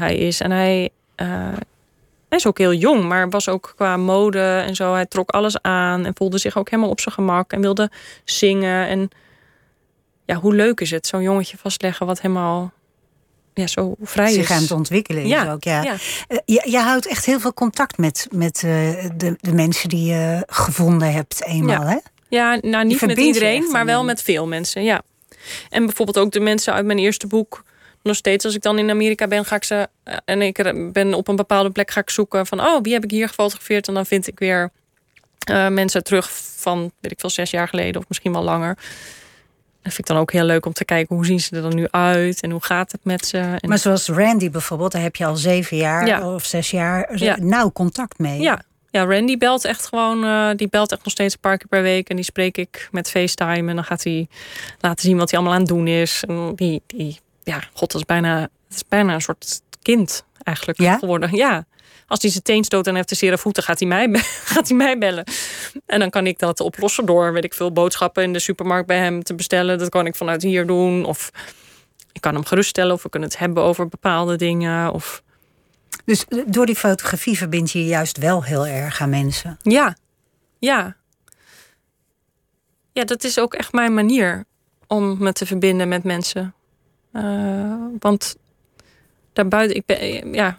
hij 0.00 0.16
is. 0.16 0.40
En 0.40 0.50
hij, 0.50 0.90
eh, 1.14 1.26
hij 2.28 2.38
is 2.38 2.46
ook 2.46 2.58
heel 2.58 2.72
jong, 2.72 3.04
maar 3.04 3.28
was 3.30 3.48
ook 3.48 3.72
qua 3.76 3.96
mode 3.96 4.62
en 4.66 4.74
zo. 4.74 4.92
Hij 4.94 5.06
trok 5.06 5.30
alles 5.30 5.62
aan 5.62 6.04
en 6.06 6.12
voelde 6.16 6.38
zich 6.38 6.56
ook 6.56 6.70
helemaal 6.70 6.90
op 6.90 7.00
zijn 7.00 7.14
gemak. 7.14 7.52
En 7.52 7.60
wilde 7.60 7.90
zingen. 8.24 8.86
En 8.88 9.08
ja, 10.24 10.34
hoe 10.34 10.54
leuk 10.54 10.80
is 10.80 10.90
het, 10.90 11.06
zo'n 11.06 11.22
jongetje 11.22 11.56
vastleggen 11.56 12.06
wat 12.06 12.20
helemaal 12.20 12.72
ja, 13.54 13.66
zo 13.66 13.94
vrij 14.02 14.30
Zich 14.32 14.42
is. 14.42 14.50
aan 14.50 14.62
het 14.62 14.70
ontwikkelen 14.70 15.22
is 15.22 15.28
Ja, 15.28 15.52
ook, 15.52 15.64
ja. 15.64 15.82
ja. 15.82 15.94
Je, 16.44 16.62
je 16.70 16.78
houdt 16.78 17.06
echt 17.08 17.24
heel 17.24 17.40
veel 17.40 17.54
contact 17.54 17.98
met, 17.98 18.26
met 18.30 18.56
de, 19.16 19.36
de 19.40 19.52
mensen 19.52 19.88
die 19.88 20.04
je 20.12 20.42
gevonden 20.46 21.12
hebt 21.12 21.44
eenmaal, 21.44 21.82
Ja. 21.82 21.88
hè? 21.88 21.96
Ja, 22.28 22.58
nou 22.60 22.84
niet 22.84 23.00
met 23.06 23.18
iedereen, 23.18 23.70
maar 23.70 23.84
wel 23.84 24.04
met 24.04 24.22
veel 24.22 24.46
mensen, 24.46 24.82
ja. 24.82 25.02
En 25.70 25.86
bijvoorbeeld 25.86 26.18
ook 26.18 26.32
de 26.32 26.40
mensen 26.40 26.72
uit 26.72 26.86
mijn 26.86 26.98
eerste 26.98 27.26
boek. 27.26 27.62
Nog 28.02 28.16
steeds, 28.16 28.44
als 28.44 28.54
ik 28.54 28.62
dan 28.62 28.78
in 28.78 28.90
Amerika 28.90 29.26
ben, 29.26 29.44
ga 29.44 29.56
ik 29.56 29.64
ze. 29.64 29.88
eh, 30.04 30.16
En 30.24 30.42
ik 30.42 30.72
ben 30.92 31.14
op 31.14 31.28
een 31.28 31.36
bepaalde 31.36 31.70
plek 31.70 31.90
ga 31.90 32.00
ik 32.00 32.10
zoeken 32.10 32.46
van 32.46 32.60
oh, 32.60 32.78
wie 32.82 32.92
heb 32.92 33.04
ik 33.04 33.10
hier 33.10 33.28
gefotografeerd? 33.28 33.88
En 33.88 33.94
dan 33.94 34.06
vind 34.06 34.26
ik 34.26 34.38
weer 34.38 34.70
eh, 35.38 35.68
mensen 35.68 36.04
terug 36.04 36.30
van, 36.56 36.90
weet 37.00 37.12
ik 37.12 37.20
veel, 37.20 37.30
zes 37.30 37.50
jaar 37.50 37.68
geleden 37.68 38.00
of 38.00 38.08
misschien 38.08 38.32
wel 38.32 38.42
langer. 38.42 38.74
Dat 39.82 39.94
vind 39.94 40.08
ik 40.08 40.14
dan 40.14 40.16
ook 40.22 40.32
heel 40.32 40.44
leuk 40.44 40.66
om 40.66 40.72
te 40.72 40.84
kijken 40.84 41.16
hoe 41.16 41.26
zien 41.26 41.40
ze 41.40 41.56
er 41.56 41.62
dan 41.62 41.74
nu 41.74 41.86
uit 41.90 42.40
en 42.40 42.50
hoe 42.50 42.62
gaat 42.62 42.92
het 42.92 43.04
met 43.04 43.26
ze. 43.26 43.38
En, 43.38 43.68
Maar 43.68 43.78
zoals 43.78 44.08
Randy 44.08 44.50
bijvoorbeeld, 44.50 44.92
daar 44.92 45.02
heb 45.02 45.16
je 45.16 45.26
al 45.26 45.36
zeven 45.36 45.76
jaar 45.76 46.06
Ja. 46.06 46.34
of 46.34 46.44
zes 46.44 46.70
jaar 46.70 47.18
Ja. 47.22 47.36
nauw 47.40 47.72
contact 47.72 48.18
mee. 48.18 48.40
ja, 48.40 48.62
ja, 48.96 49.04
Randy 49.04 49.36
belt 49.36 49.64
echt 49.64 49.86
gewoon, 49.86 50.24
eh, 50.24 50.50
die 50.56 50.68
belt 50.68 50.92
echt 50.92 51.04
nog 51.04 51.12
steeds 51.12 51.34
een 51.34 51.40
paar 51.40 51.58
keer 51.58 51.68
per 51.68 51.82
week. 51.82 52.08
En 52.08 52.16
die 52.16 52.24
spreek 52.24 52.56
ik 52.56 52.88
met 52.90 53.10
FaceTime. 53.10 53.70
En 53.70 53.74
dan 53.74 53.84
gaat 53.84 54.04
hij 54.04 54.28
laten 54.80 55.04
zien 55.04 55.16
wat 55.16 55.30
hij 55.30 55.38
allemaal 55.38 55.56
aan 55.56 55.64
het 55.64 55.74
doen 55.74 55.86
is. 55.86 56.24
En 56.26 56.52
die, 56.54 56.82
die 56.86 57.20
ja, 57.44 57.60
god, 57.72 57.92
dat 57.92 58.00
is 58.00 58.06
bijna, 58.06 58.40
dat 58.40 58.76
is 58.76 58.84
bijna 58.88 59.14
een 59.14 59.20
soort 59.20 59.60
kind 59.82 60.24
eigenlijk 60.42 60.80
Ja? 60.80 60.98
geworden. 60.98 61.36
Ja. 61.36 61.66
Als 62.08 62.22
hij 62.22 62.30
zijn 62.30 62.42
teen 62.42 62.64
stoot 62.64 62.86
en 62.86 62.94
heeft 62.94 63.08
de 63.08 63.14
zere 63.14 63.38
voeten, 63.38 63.62
gaat 63.62 63.78
hij, 63.78 63.88
mij, 63.88 64.08
gaat 64.52 64.68
hij 64.68 64.76
mij 64.76 64.98
bellen. 64.98 65.24
En 65.86 65.98
dan 65.98 66.10
kan 66.10 66.26
ik 66.26 66.38
dat 66.38 66.60
oplossen 66.60 67.06
door, 67.06 67.32
weet 67.32 67.44
ik 67.44 67.54
veel, 67.54 67.72
boodschappen 67.72 68.22
in 68.22 68.32
de 68.32 68.38
supermarkt 68.38 68.86
bij 68.86 68.98
hem 68.98 69.22
te 69.22 69.34
bestellen. 69.34 69.78
Dat 69.78 69.88
kan 69.88 70.06
ik 70.06 70.14
vanuit 70.14 70.42
hier 70.42 70.66
doen. 70.66 71.04
Of 71.04 71.30
ik 72.12 72.20
kan 72.20 72.34
hem 72.34 72.44
geruststellen 72.44 72.94
of 72.94 73.02
we 73.02 73.08
kunnen 73.08 73.28
het 73.28 73.38
hebben 73.38 73.62
over 73.62 73.88
bepaalde 73.88 74.36
dingen. 74.36 74.92
Of 74.92 75.22
Dus 76.04 76.24
eh, 76.24 76.38
door 76.46 76.66
die 76.66 76.76
fotografie 76.76 77.36
verbind 77.36 77.70
je 77.70 77.78
je 77.78 77.86
juist 77.86 78.18
wel 78.18 78.44
heel 78.44 78.66
erg 78.66 79.00
aan 79.00 79.10
mensen. 79.10 79.58
Ja, 79.62 79.96
ja. 80.58 80.96
Ja, 82.92 83.04
dat 83.04 83.24
is 83.24 83.38
ook 83.38 83.54
echt 83.54 83.72
mijn 83.72 83.94
manier 83.94 84.44
om 84.86 85.16
me 85.18 85.32
te 85.32 85.46
verbinden 85.46 85.88
met 85.88 86.04
mensen. 86.04 86.54
Eh, 87.12 87.74
want 87.98 88.36
daarbuiten, 89.32 89.76
ik 89.76 89.86
ben, 89.86 90.32
ja, 90.32 90.48
ik 90.48 90.56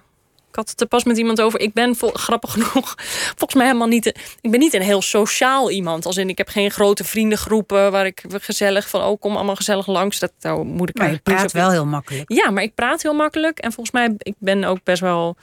had 0.57 0.69
het 0.69 0.81
er 0.81 0.87
pas 0.87 1.03
met 1.03 1.17
iemand 1.17 1.41
over. 1.41 1.59
Ik 1.59 1.73
ben 1.73 1.95
vol, 1.95 2.09
grappig 2.13 2.51
genoeg, 2.57 2.95
volgens 3.35 3.53
mij 3.53 3.65
helemaal 3.65 3.87
niet. 3.87 4.05
Ik 4.41 4.51
ben 4.51 4.59
niet 4.59 4.73
een 4.73 4.81
heel 4.81 5.01
sociaal 5.01 5.71
iemand. 5.71 6.05
Als 6.05 6.17
in, 6.17 6.29
ik 6.29 6.37
heb 6.37 6.47
geen 6.47 6.71
grote 6.71 7.03
vriendengroepen 7.03 7.91
waar 7.91 8.05
ik 8.05 8.23
gezellig 8.29 8.89
van, 8.89 9.03
oh, 9.03 9.19
kom 9.19 9.35
allemaal 9.35 9.55
gezellig 9.55 9.87
langs. 9.87 10.19
Dat 10.19 10.31
nou, 10.39 10.65
moet 10.65 10.89
ik 10.89 10.97
Maar 10.97 11.05
je 11.05 11.11
niet 11.11 11.23
praat 11.23 11.51
wel 11.51 11.71
heel 11.71 11.85
makkelijk. 11.85 12.31
ja, 12.31 12.49
maar 12.49 12.63
ik 12.63 12.75
praat 12.75 13.01
heel 13.01 13.13
makkelijk. 13.13 13.59
En 13.59 13.71
volgens 13.71 13.95
mij, 13.95 14.15
ik 14.17 14.35
ben 14.37 14.63
ook 14.63 14.83
best 14.83 15.01
wel, 15.01 15.37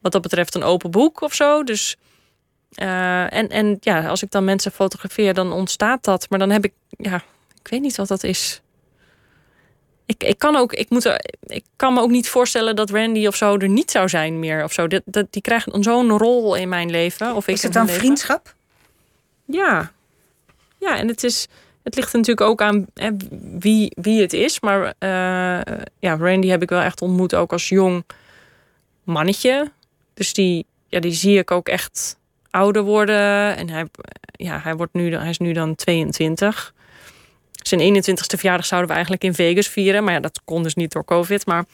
wat 0.00 0.12
dat 0.12 0.22
betreft, 0.22 0.54
een 0.54 0.62
open 0.62 0.90
boek 0.90 1.20
of 1.20 1.34
zo. 1.34 1.64
Dus, 1.64 1.96
eh, 2.72 3.32
en, 3.32 3.48
en 3.48 3.76
ja, 3.80 4.08
als 4.08 4.22
ik 4.22 4.30
dan 4.30 4.44
mensen 4.44 4.72
fotografeer, 4.72 5.34
dan 5.34 5.52
ontstaat 5.52 6.04
dat. 6.04 6.26
Maar 6.30 6.38
dan 6.38 6.50
heb 6.50 6.64
ik, 6.64 6.72
ja, 6.88 7.22
ik 7.60 7.68
weet 7.68 7.80
niet 7.80 7.96
wat 7.96 8.08
dat 8.08 8.22
is. 8.24 8.60
Ik, 10.08 10.24
ik, 10.24 10.38
kan 10.38 10.56
ook, 10.56 10.72
ik, 10.72 10.90
moet 10.90 11.04
er, 11.04 11.20
ik 11.40 11.64
kan 11.76 11.94
me 11.94 12.00
ook 12.00 12.10
niet 12.10 12.28
voorstellen 12.28 12.76
dat 12.76 12.90
Randy 12.90 13.26
of 13.26 13.36
zo 13.36 13.56
er 13.56 13.68
niet 13.68 13.90
zou 13.90 14.08
zijn 14.08 14.38
meer. 14.38 14.64
Of 14.64 14.72
zo. 14.72 14.86
Dat, 14.86 15.02
dat, 15.04 15.26
die 15.30 15.42
krijgt 15.42 15.68
zo'n 15.80 16.10
rol 16.10 16.54
in 16.54 16.68
mijn 16.68 16.90
leven. 16.90 17.34
Of 17.34 17.48
is 17.48 17.62
het 17.62 17.72
dan 17.72 17.88
vriendschap? 17.88 18.54
Ja. 19.44 19.92
Ja, 20.78 20.96
en 20.98 21.08
het 21.08 21.24
is. 21.24 21.46
Het 21.82 21.96
ligt 21.96 22.12
natuurlijk 22.12 22.40
ook 22.40 22.62
aan 22.62 22.86
hè, 22.94 23.10
wie, 23.58 23.92
wie 23.94 24.20
het 24.20 24.32
is. 24.32 24.60
Maar 24.60 24.82
uh, 24.84 25.84
ja, 25.98 26.16
Randy 26.16 26.48
heb 26.48 26.62
ik 26.62 26.68
wel 26.68 26.80
echt 26.80 27.02
ontmoet 27.02 27.34
ook 27.34 27.52
als 27.52 27.68
jong 27.68 28.04
mannetje. 29.02 29.70
Dus 30.14 30.32
die, 30.32 30.66
ja, 30.86 31.00
die 31.00 31.12
zie 31.12 31.38
ik 31.38 31.50
ook 31.50 31.68
echt 31.68 32.16
ouder 32.50 32.82
worden. 32.82 33.56
En 33.56 33.70
hij, 33.70 33.86
ja, 34.32 34.58
hij, 34.58 34.76
wordt 34.76 34.92
nu, 34.92 35.14
hij 35.14 35.30
is 35.30 35.38
nu 35.38 35.52
dan 35.52 35.74
22. 35.74 36.74
Zijn 37.68 37.94
21ste 37.94 38.38
verjaardag 38.38 38.66
zouden 38.66 38.88
we 38.88 38.94
eigenlijk 38.94 39.24
in 39.24 39.34
Vegas 39.34 39.68
vieren. 39.68 40.04
Maar 40.04 40.12
ja, 40.12 40.20
dat 40.20 40.40
kon 40.44 40.62
dus 40.62 40.74
niet 40.74 40.92
door 40.92 41.04
COVID. 41.04 41.46
Maar 41.46 41.64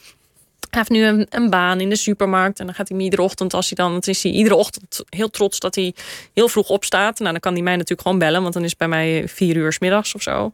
hij 0.71 0.79
heeft 0.79 0.91
nu 0.91 1.05
een, 1.05 1.27
een, 1.31 1.51
baan 1.51 1.81
in 1.81 1.89
de 1.89 1.97
supermarkt. 1.97 2.61
En 2.61 2.67
dan 2.67 2.75
gaat 2.75 2.89
hij 2.89 2.99
iedere 2.99 3.23
ochtend, 3.23 3.55
als 3.55 3.71
hij 3.71 3.85
dan, 3.85 3.93
dan 3.93 4.01
is 4.05 4.23
hij 4.23 4.33
iedere 4.33 4.55
ochtend 4.55 5.05
heel 5.09 5.31
trots 5.31 5.59
dat 5.59 5.75
hij 5.75 5.95
heel 6.33 6.49
vroeg 6.49 6.69
opstaat. 6.69 7.19
Nou, 7.19 7.31
dan 7.31 7.41
kan 7.41 7.53
hij 7.53 7.63
mij 7.63 7.73
natuurlijk 7.73 8.03
gewoon 8.03 8.19
bellen, 8.19 8.43
want 8.43 8.55
dan 8.55 8.63
is 8.63 8.69
het 8.69 8.79
bij 8.79 8.89
mij 8.89 9.29
vier 9.29 9.57
uur 9.57 9.73
s 9.73 9.79
middags 9.79 10.15
of 10.15 10.23
zo. 10.23 10.53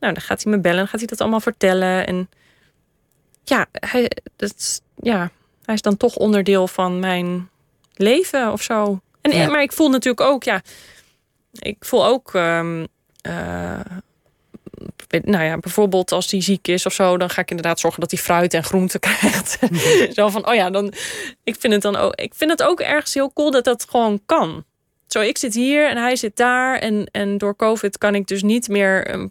Nou, 0.00 0.12
dan 0.12 0.22
gaat 0.22 0.42
hij 0.42 0.52
me 0.52 0.60
bellen, 0.60 0.78
dan 0.78 0.88
gaat 0.88 0.98
hij 0.98 1.08
dat 1.08 1.20
allemaal 1.20 1.40
vertellen. 1.40 2.06
En 2.06 2.28
ja, 3.44 3.66
hij, 3.72 4.10
dat, 4.36 4.82
ja, 5.02 5.30
hij 5.64 5.74
is 5.74 5.82
dan 5.82 5.96
toch 5.96 6.16
onderdeel 6.16 6.68
van 6.68 6.98
mijn 6.98 7.48
leven 7.94 8.52
of 8.52 8.62
zo. 8.62 9.00
En, 9.20 9.50
Maar 9.50 9.62
ik 9.62 9.72
voel 9.72 9.88
natuurlijk 9.88 10.26
ook, 10.30 10.44
ja, 10.44 10.62
ik 11.52 11.76
voel 11.80 12.06
ook. 12.06 12.34
Um, 12.34 12.86
nou 15.08 15.44
ja, 15.44 15.58
bijvoorbeeld 15.58 16.12
als 16.12 16.30
hij 16.30 16.42
ziek 16.42 16.68
is 16.68 16.86
of 16.86 16.92
zo, 16.92 17.16
dan 17.16 17.30
ga 17.30 17.40
ik 17.40 17.50
inderdaad 17.50 17.80
zorgen 17.80 18.00
dat 18.00 18.10
hij 18.10 18.20
fruit 18.20 18.54
en 18.54 18.64
groente 18.64 18.98
krijgt. 19.08 19.58
Mhm. 19.60 20.12
zo 20.12 20.28
van, 20.28 20.48
oh 20.48 20.54
ja, 20.54 20.70
dan. 20.70 20.92
Ik 21.44 21.56
vind 21.58 21.72
het 21.72 21.82
dan 21.82 21.96
ook. 21.96 22.14
Ik 22.14 22.34
vind 22.34 22.50
het 22.50 22.62
ook 22.62 22.80
ergens 22.80 23.14
heel 23.14 23.32
cool 23.32 23.50
dat 23.50 23.64
dat 23.64 23.86
gewoon 23.88 24.20
kan. 24.26 24.64
Zo, 25.06 25.20
ik 25.20 25.38
zit 25.38 25.54
hier 25.54 25.88
en 25.88 25.96
hij 25.96 26.16
zit 26.16 26.36
daar. 26.36 26.78
En, 26.78 27.08
en 27.12 27.38
door 27.38 27.56
COVID 27.56 27.98
kan 27.98 28.14
ik 28.14 28.26
dus 28.26 28.42
niet 28.42 28.68
meer 28.68 29.14
um, 29.14 29.30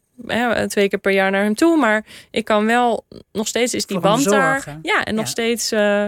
twee 0.68 0.90
keer 0.90 1.00
per 1.00 1.12
jaar 1.12 1.32
naar 1.32 1.44
hem 1.44 1.56
toe. 1.56 1.78
Maar 1.78 2.06
ik 2.32 2.46
kan 2.46 2.66
wel, 2.66 3.06
nog 3.32 3.48
steeds 3.48 3.74
is 3.74 3.86
die 3.86 4.00
band 4.00 4.24
daar. 4.24 4.80
Ja, 4.82 5.04
en 5.04 5.16
nog 5.16 5.28
steeds. 5.28 5.72
Uh, 5.72 6.04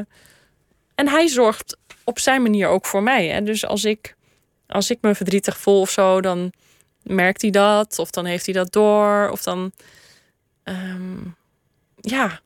en 0.95 1.07
hij 1.07 1.27
zorgt 1.27 1.77
op 2.03 2.19
zijn 2.19 2.41
manier 2.41 2.67
ook 2.67 2.85
voor 2.85 3.03
mij. 3.03 3.27
Hè? 3.27 3.43
Dus 3.43 3.65
als 3.65 3.85
ik, 3.85 4.15
als 4.67 4.89
ik 4.89 4.97
me 5.01 5.15
verdrietig 5.15 5.57
voel 5.57 5.79
of 5.79 5.89
zo, 5.89 6.21
dan 6.21 6.51
merkt 7.03 7.41
hij 7.41 7.51
dat. 7.51 7.99
Of 7.99 8.09
dan 8.09 8.25
heeft 8.25 8.45
hij 8.45 8.53
dat 8.53 8.71
door. 8.71 9.29
Of 9.29 9.43
dan. 9.43 9.71
Um, 10.63 11.35
ja. 11.95 12.39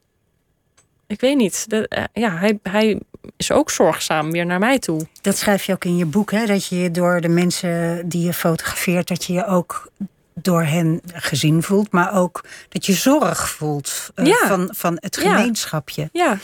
Ik 1.08 1.22
weet 1.22 1.38
niet. 1.38 1.70
De, 1.70 1.92
uh, 1.98 2.24
ja, 2.24 2.38
hij, 2.38 2.60
hij 2.64 3.00
is 3.38 3.52
ook 3.52 3.70
zorgzaam 3.70 4.32
weer 4.32 4.46
naar 4.46 4.60
mij 4.60 4.80
toe. 4.80 5.08
Dat 5.22 5.38
schrijf 5.38 5.64
je 5.64 5.74
ook 5.74 5.86
in 5.86 5.98
je 5.98 6.06
boek, 6.06 6.32
hè? 6.32 6.46
Dat 6.46 6.68
je 6.68 6.92
door 6.92 7.22
de 7.22 7.30
mensen 7.30 8.10
die 8.10 8.26
je 8.26 8.34
fotografeert, 8.34 9.08
dat 9.08 9.24
je 9.24 9.34
je 9.34 9.46
ook 9.46 9.92
door 10.34 10.64
hen 10.64 11.02
gezien 11.14 11.64
voelt, 11.64 11.92
maar 11.92 12.16
ook 12.16 12.46
dat 12.70 12.86
je 12.86 12.94
zorg 12.94 13.50
voelt 13.50 14.12
uh, 14.16 14.26
ja. 14.26 14.48
van, 14.48 14.70
van 14.76 14.98
het 15.00 15.18
gemeenschapje. 15.18 16.10
Ja. 16.12 16.38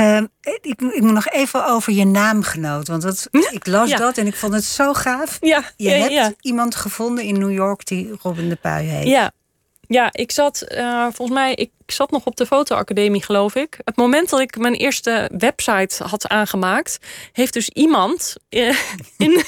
Uh, 0.00 0.22
ik, 0.40 0.64
ik, 0.64 1.00
moet 1.00 1.12
nog 1.12 1.28
even 1.28 1.66
over 1.66 1.92
je 1.92 2.04
naamgenoot. 2.04 2.88
Want 2.88 3.02
dat, 3.02 3.28
ik 3.50 3.66
las 3.66 3.90
dat 3.90 4.18
en 4.18 4.26
ik 4.26 4.34
vond 4.34 4.52
het 4.52 4.64
zo 4.64 4.92
gaaf. 4.92 5.38
Ja, 5.40 5.64
je 5.76 5.90
hebt 5.90 6.36
iemand 6.40 6.74
gevonden 6.74 7.24
in 7.24 7.38
New 7.38 7.52
York 7.52 7.86
die 7.86 8.14
Robin 8.22 8.48
de 8.48 8.56
Pui 8.56 8.86
heet. 8.86 9.06
Ja, 9.06 9.32
ja 9.80 10.08
ik 10.12 10.30
zat 10.30 10.66
uh, 10.68 11.02
volgens 11.02 11.38
mij, 11.38 11.54
ik 11.54 11.70
zat 11.86 12.10
nog 12.10 12.24
op 12.24 12.36
de 12.36 12.46
fotoacademie, 12.46 13.22
geloof 13.22 13.54
ik. 13.54 13.78
Het 13.84 13.96
moment 13.96 14.28
dat 14.28 14.40
ik 14.40 14.58
mijn 14.58 14.74
eerste 14.74 15.30
website 15.38 16.04
had 16.04 16.28
aangemaakt, 16.28 16.98
heeft 17.32 17.52
dus 17.52 17.68
iemand 17.68 18.36
uh, 18.50 18.76
in 19.16 19.42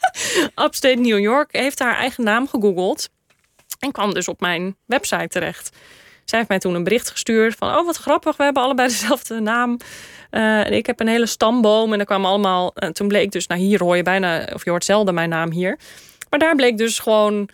upstate 0.64 1.00
New 1.00 1.18
York 1.18 1.52
heeft 1.52 1.78
haar 1.78 1.96
eigen 1.96 2.24
naam 2.24 2.48
gegoogeld. 2.48 3.08
En 3.78 3.92
kwam 3.92 4.14
dus 4.14 4.28
op 4.28 4.40
mijn 4.40 4.76
website 4.86 5.28
terecht. 5.28 5.76
Zij 6.24 6.38
heeft 6.38 6.48
mij 6.48 6.58
toen 6.58 6.74
een 6.74 6.84
bericht 6.84 7.10
gestuurd 7.10 7.54
van... 7.54 7.76
oh, 7.76 7.86
wat 7.86 7.96
grappig, 7.96 8.36
we 8.36 8.44
hebben 8.44 8.62
allebei 8.62 8.88
dezelfde 8.98 9.40
naam. 9.40 9.78
Uh, 10.30 10.70
ik 10.70 10.86
heb 10.86 11.00
een 11.00 11.08
hele 11.08 11.26
stamboom 11.26 11.92
en 11.92 11.98
er 11.98 12.06
kwamen 12.06 12.28
allemaal... 12.28 12.72
Uh, 12.74 12.88
toen 12.88 13.08
bleek 13.08 13.30
dus, 13.30 13.46
nou 13.46 13.60
hier 13.60 13.82
hoor 13.82 13.96
je 13.96 14.02
bijna... 14.02 14.48
of 14.52 14.64
je 14.64 14.70
hoort 14.70 14.84
zelden 14.84 15.14
mijn 15.14 15.28
naam 15.28 15.50
hier. 15.50 15.78
Maar 16.30 16.38
daar 16.38 16.56
bleek 16.56 16.78
dus 16.78 16.98
gewoon... 16.98 17.48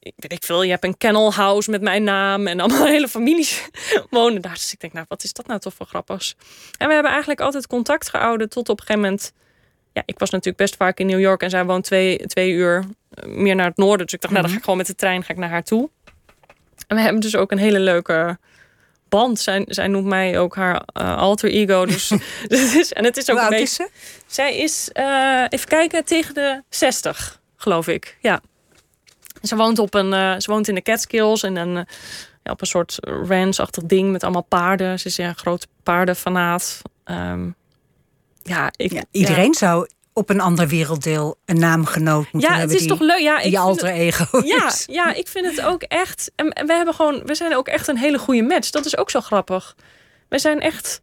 Ik 0.00 0.12
weet 0.16 0.32
ik 0.32 0.44
veel, 0.44 0.62
je 0.62 0.70
hebt 0.70 0.84
een 0.84 0.96
kennel 0.96 1.32
house 1.32 1.70
met 1.70 1.82
mijn 1.82 2.04
naam... 2.04 2.46
en 2.46 2.60
allemaal 2.60 2.86
hele 2.96 3.08
families 3.08 3.68
wonen 4.10 4.42
daar. 4.42 4.54
Dus 4.54 4.72
ik 4.72 4.80
denk, 4.80 4.92
nou, 4.92 5.06
wat 5.08 5.24
is 5.24 5.32
dat 5.32 5.46
nou 5.46 5.60
toch 5.60 5.74
voor 5.74 5.86
grappigs? 5.86 6.36
En 6.78 6.86
we 6.86 6.94
hebben 6.94 7.10
eigenlijk 7.10 7.40
altijd 7.40 7.66
contact 7.66 8.08
gehouden 8.08 8.48
tot 8.48 8.68
op 8.68 8.80
een 8.80 8.86
gegeven 8.86 9.08
moment... 9.08 9.32
Ja, 9.92 10.02
ik 10.06 10.18
was 10.18 10.30
natuurlijk 10.30 10.56
best 10.56 10.76
vaak 10.76 10.98
in 10.98 11.06
New 11.06 11.20
York 11.20 11.42
en 11.42 11.50
zij 11.50 11.64
woont 11.64 11.84
twee, 11.84 12.26
twee 12.26 12.50
uur 12.50 12.84
eh, 13.10 13.28
meer 13.28 13.54
naar 13.54 13.66
het 13.66 13.76
noorden. 13.76 14.06
Dus 14.06 14.14
ik 14.14 14.20
dacht, 14.20 14.32
nou, 14.32 14.46
dan 14.46 14.52
ga 14.52 14.58
ik 14.58 14.64
mhm. 14.64 14.64
gewoon 14.64 14.76
met 14.76 14.86
de 14.86 14.94
trein 14.94 15.24
ga 15.24 15.32
ik 15.32 15.38
naar 15.38 15.48
haar 15.48 15.64
toe. 15.64 15.90
En 16.86 16.96
we 16.96 17.02
hebben 17.02 17.20
dus 17.20 17.36
ook 17.36 17.50
een 17.50 17.58
hele 17.58 17.80
leuke 17.80 18.38
band. 19.08 19.40
Zij, 19.40 19.64
zij 19.68 19.88
noemt 19.88 20.06
mij 20.06 20.38
ook 20.38 20.56
haar 20.56 20.82
uh, 21.00 21.16
alter 21.16 21.50
ego. 21.50 21.86
Dus, 21.86 22.12
dus, 22.48 22.92
en 22.92 23.04
het 23.04 23.16
is 23.16 23.30
ook 23.30 23.36
Hoe 23.36 23.44
een 23.44 23.50
beetje... 23.50 23.64
is 23.64 23.74
ze? 23.74 23.88
Zij 24.26 24.56
is, 24.56 24.90
uh, 24.94 25.44
even 25.48 25.68
kijken, 25.68 26.04
tegen 26.04 26.34
de 26.34 26.62
60, 26.68 27.40
geloof 27.56 27.88
ik. 27.88 28.18
Ja. 28.20 28.40
Ze 29.42 29.56
woont, 29.56 29.78
op 29.78 29.94
een, 29.94 30.12
uh, 30.12 30.34
ze 30.38 30.50
woont 30.50 30.68
in 30.68 30.74
de 30.74 30.82
Catskills 30.82 31.42
en 31.42 31.56
een, 31.56 31.74
ja, 32.42 32.52
op 32.52 32.60
een 32.60 32.66
soort 32.66 32.98
ranch-achtig 33.00 33.82
ding 33.82 34.12
met 34.12 34.22
allemaal 34.22 34.42
paarden. 34.42 34.98
Ze 34.98 35.06
is 35.06 35.18
een 35.18 35.36
grote 35.36 35.66
paardenfanaat. 35.82 36.82
Um, 37.04 37.54
ja, 38.42 38.72
ik, 38.76 38.92
ja, 38.92 39.02
iedereen 39.10 39.44
ja. 39.44 39.58
zou 39.58 39.88
op 40.14 40.30
een 40.30 40.40
ander 40.40 40.68
werelddeel 40.68 41.36
een 41.44 41.58
naamgenoot 41.58 42.32
moeten 42.32 42.50
ja, 42.50 42.56
hebben. 42.56 42.76
Ja, 42.76 42.82
het 42.82 42.90
is 42.90 42.98
toch 42.98 43.06
leuk. 43.06 43.18
Ja, 43.18 43.40
ik 43.40 43.50
je 43.50 43.58
alter 43.58 43.88
ego. 43.88 44.40
Ja, 44.44 44.72
ja, 44.86 45.14
ik 45.14 45.28
vind 45.28 45.46
het 45.46 45.60
ook 45.60 45.82
echt. 45.82 46.30
En 46.36 46.46
we 46.66 46.72
hebben 46.72 46.94
gewoon, 46.94 47.22
we 47.24 47.34
zijn 47.34 47.56
ook 47.56 47.68
echt 47.68 47.88
een 47.88 47.98
hele 47.98 48.18
goede 48.18 48.42
match. 48.42 48.70
Dat 48.70 48.84
is 48.84 48.96
ook 48.96 49.10
zo 49.10 49.20
grappig. 49.20 49.76
We 50.28 50.38
zijn 50.38 50.60
echt, 50.60 51.02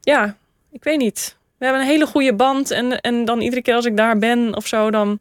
ja, 0.00 0.36
ik 0.72 0.84
weet 0.84 0.98
niet. 0.98 1.36
We 1.58 1.64
hebben 1.64 1.82
een 1.82 1.90
hele 1.90 2.06
goede 2.06 2.34
band 2.34 2.70
en, 2.70 3.00
en 3.00 3.24
dan 3.24 3.40
iedere 3.40 3.62
keer 3.62 3.74
als 3.74 3.84
ik 3.84 3.96
daar 3.96 4.18
ben 4.18 4.56
of 4.56 4.66
zo, 4.66 4.90
dan 4.90 5.18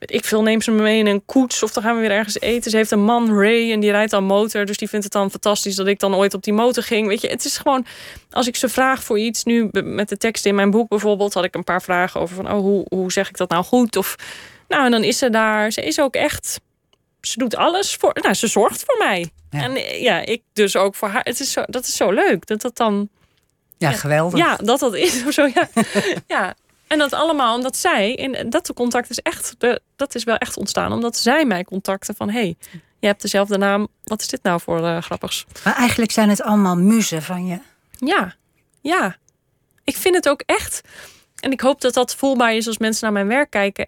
ik 0.00 0.24
veel, 0.24 0.42
neem 0.42 0.60
ze 0.60 0.70
me 0.70 0.82
mee 0.82 0.98
in 0.98 1.06
een 1.06 1.24
koets 1.24 1.62
of 1.62 1.72
dan 1.72 1.82
gaan 1.82 1.94
we 1.94 2.00
weer 2.00 2.10
ergens 2.10 2.40
eten. 2.40 2.70
Ze 2.70 2.76
heeft 2.76 2.90
een 2.90 3.04
man, 3.04 3.38
Ray, 3.38 3.72
en 3.72 3.80
die 3.80 3.90
rijdt 3.90 4.10
dan 4.10 4.24
motor. 4.24 4.64
Dus 4.64 4.76
die 4.76 4.88
vindt 4.88 5.04
het 5.04 5.12
dan 5.12 5.30
fantastisch 5.30 5.74
dat 5.74 5.86
ik 5.86 5.98
dan 5.98 6.14
ooit 6.14 6.34
op 6.34 6.42
die 6.42 6.52
motor 6.52 6.82
ging. 6.82 7.06
Weet 7.06 7.20
je, 7.20 7.28
het 7.28 7.44
is 7.44 7.56
gewoon, 7.58 7.86
als 8.30 8.46
ik 8.46 8.56
ze 8.56 8.68
vraag 8.68 9.02
voor 9.04 9.18
iets, 9.18 9.44
nu 9.44 9.68
met 9.72 10.08
de 10.08 10.16
teksten 10.16 10.50
in 10.50 10.56
mijn 10.56 10.70
boek 10.70 10.88
bijvoorbeeld, 10.88 11.34
had 11.34 11.44
ik 11.44 11.54
een 11.54 11.64
paar 11.64 11.82
vragen 11.82 12.20
over 12.20 12.36
van, 12.36 12.52
oh, 12.52 12.58
hoe, 12.58 12.86
hoe 12.88 13.12
zeg 13.12 13.28
ik 13.28 13.36
dat 13.36 13.48
nou 13.48 13.64
goed? 13.64 13.96
Of, 13.96 14.16
nou, 14.68 14.84
en 14.84 14.90
dan 14.90 15.04
is 15.04 15.18
ze 15.18 15.30
daar. 15.30 15.70
Ze 15.70 15.82
is 15.82 16.00
ook 16.00 16.14
echt, 16.14 16.60
ze 17.20 17.38
doet 17.38 17.56
alles 17.56 17.94
voor, 17.94 18.16
nou, 18.22 18.34
ze 18.34 18.46
zorgt 18.46 18.84
voor 18.86 18.98
mij. 18.98 19.30
Ja. 19.50 19.62
En 19.62 20.00
ja, 20.00 20.20
ik 20.20 20.42
dus 20.52 20.76
ook 20.76 20.94
voor 20.94 21.08
haar. 21.08 21.22
Het 21.24 21.40
is 21.40 21.52
zo, 21.52 21.62
dat 21.66 21.86
is 21.86 21.96
zo 21.96 22.10
leuk 22.10 22.46
dat 22.46 22.60
dat 22.60 22.76
dan. 22.76 23.08
Ja, 23.78 23.92
geweldig. 23.92 24.38
Ja, 24.38 24.56
dat 24.56 24.80
dat 24.80 24.94
is 24.94 25.24
of 25.26 25.32
zo. 25.32 25.46
Ja, 25.54 25.68
ja 26.26 26.54
en 26.90 26.98
dat 26.98 27.12
allemaal 27.12 27.56
omdat 27.56 27.76
zij, 27.76 28.16
en 28.16 28.50
dat 28.50 28.72
contact 28.74 29.10
is 29.10 29.18
echt, 29.18 29.56
dat 29.96 30.14
is 30.14 30.24
wel 30.24 30.36
echt 30.36 30.56
ontstaan, 30.56 30.92
omdat 30.92 31.16
zij 31.16 31.44
mij 31.44 31.64
contacten 31.64 32.14
van 32.14 32.30
hey, 32.30 32.56
je 32.98 33.06
hebt 33.06 33.22
dezelfde 33.22 33.58
naam, 33.58 33.88
wat 34.04 34.20
is 34.20 34.28
dit 34.28 34.42
nou 34.42 34.60
voor 34.60 34.80
uh, 34.80 35.02
grappigs? 35.02 35.46
Maar 35.64 35.76
eigenlijk 35.76 36.10
zijn 36.10 36.28
het 36.28 36.42
allemaal 36.42 36.76
muzen 36.76 37.22
van 37.22 37.46
je. 37.46 37.58
Ja, 37.98 38.34
ja. 38.80 39.16
Ik 39.84 39.96
vind 39.96 40.14
het 40.14 40.28
ook 40.28 40.42
echt, 40.46 40.80
en 41.40 41.52
ik 41.52 41.60
hoop 41.60 41.80
dat 41.80 41.94
dat 41.94 42.14
voelbaar 42.14 42.54
is 42.54 42.66
als 42.66 42.78
mensen 42.78 43.04
naar 43.04 43.12
mijn 43.12 43.36
werk 43.36 43.50
kijken. 43.50 43.86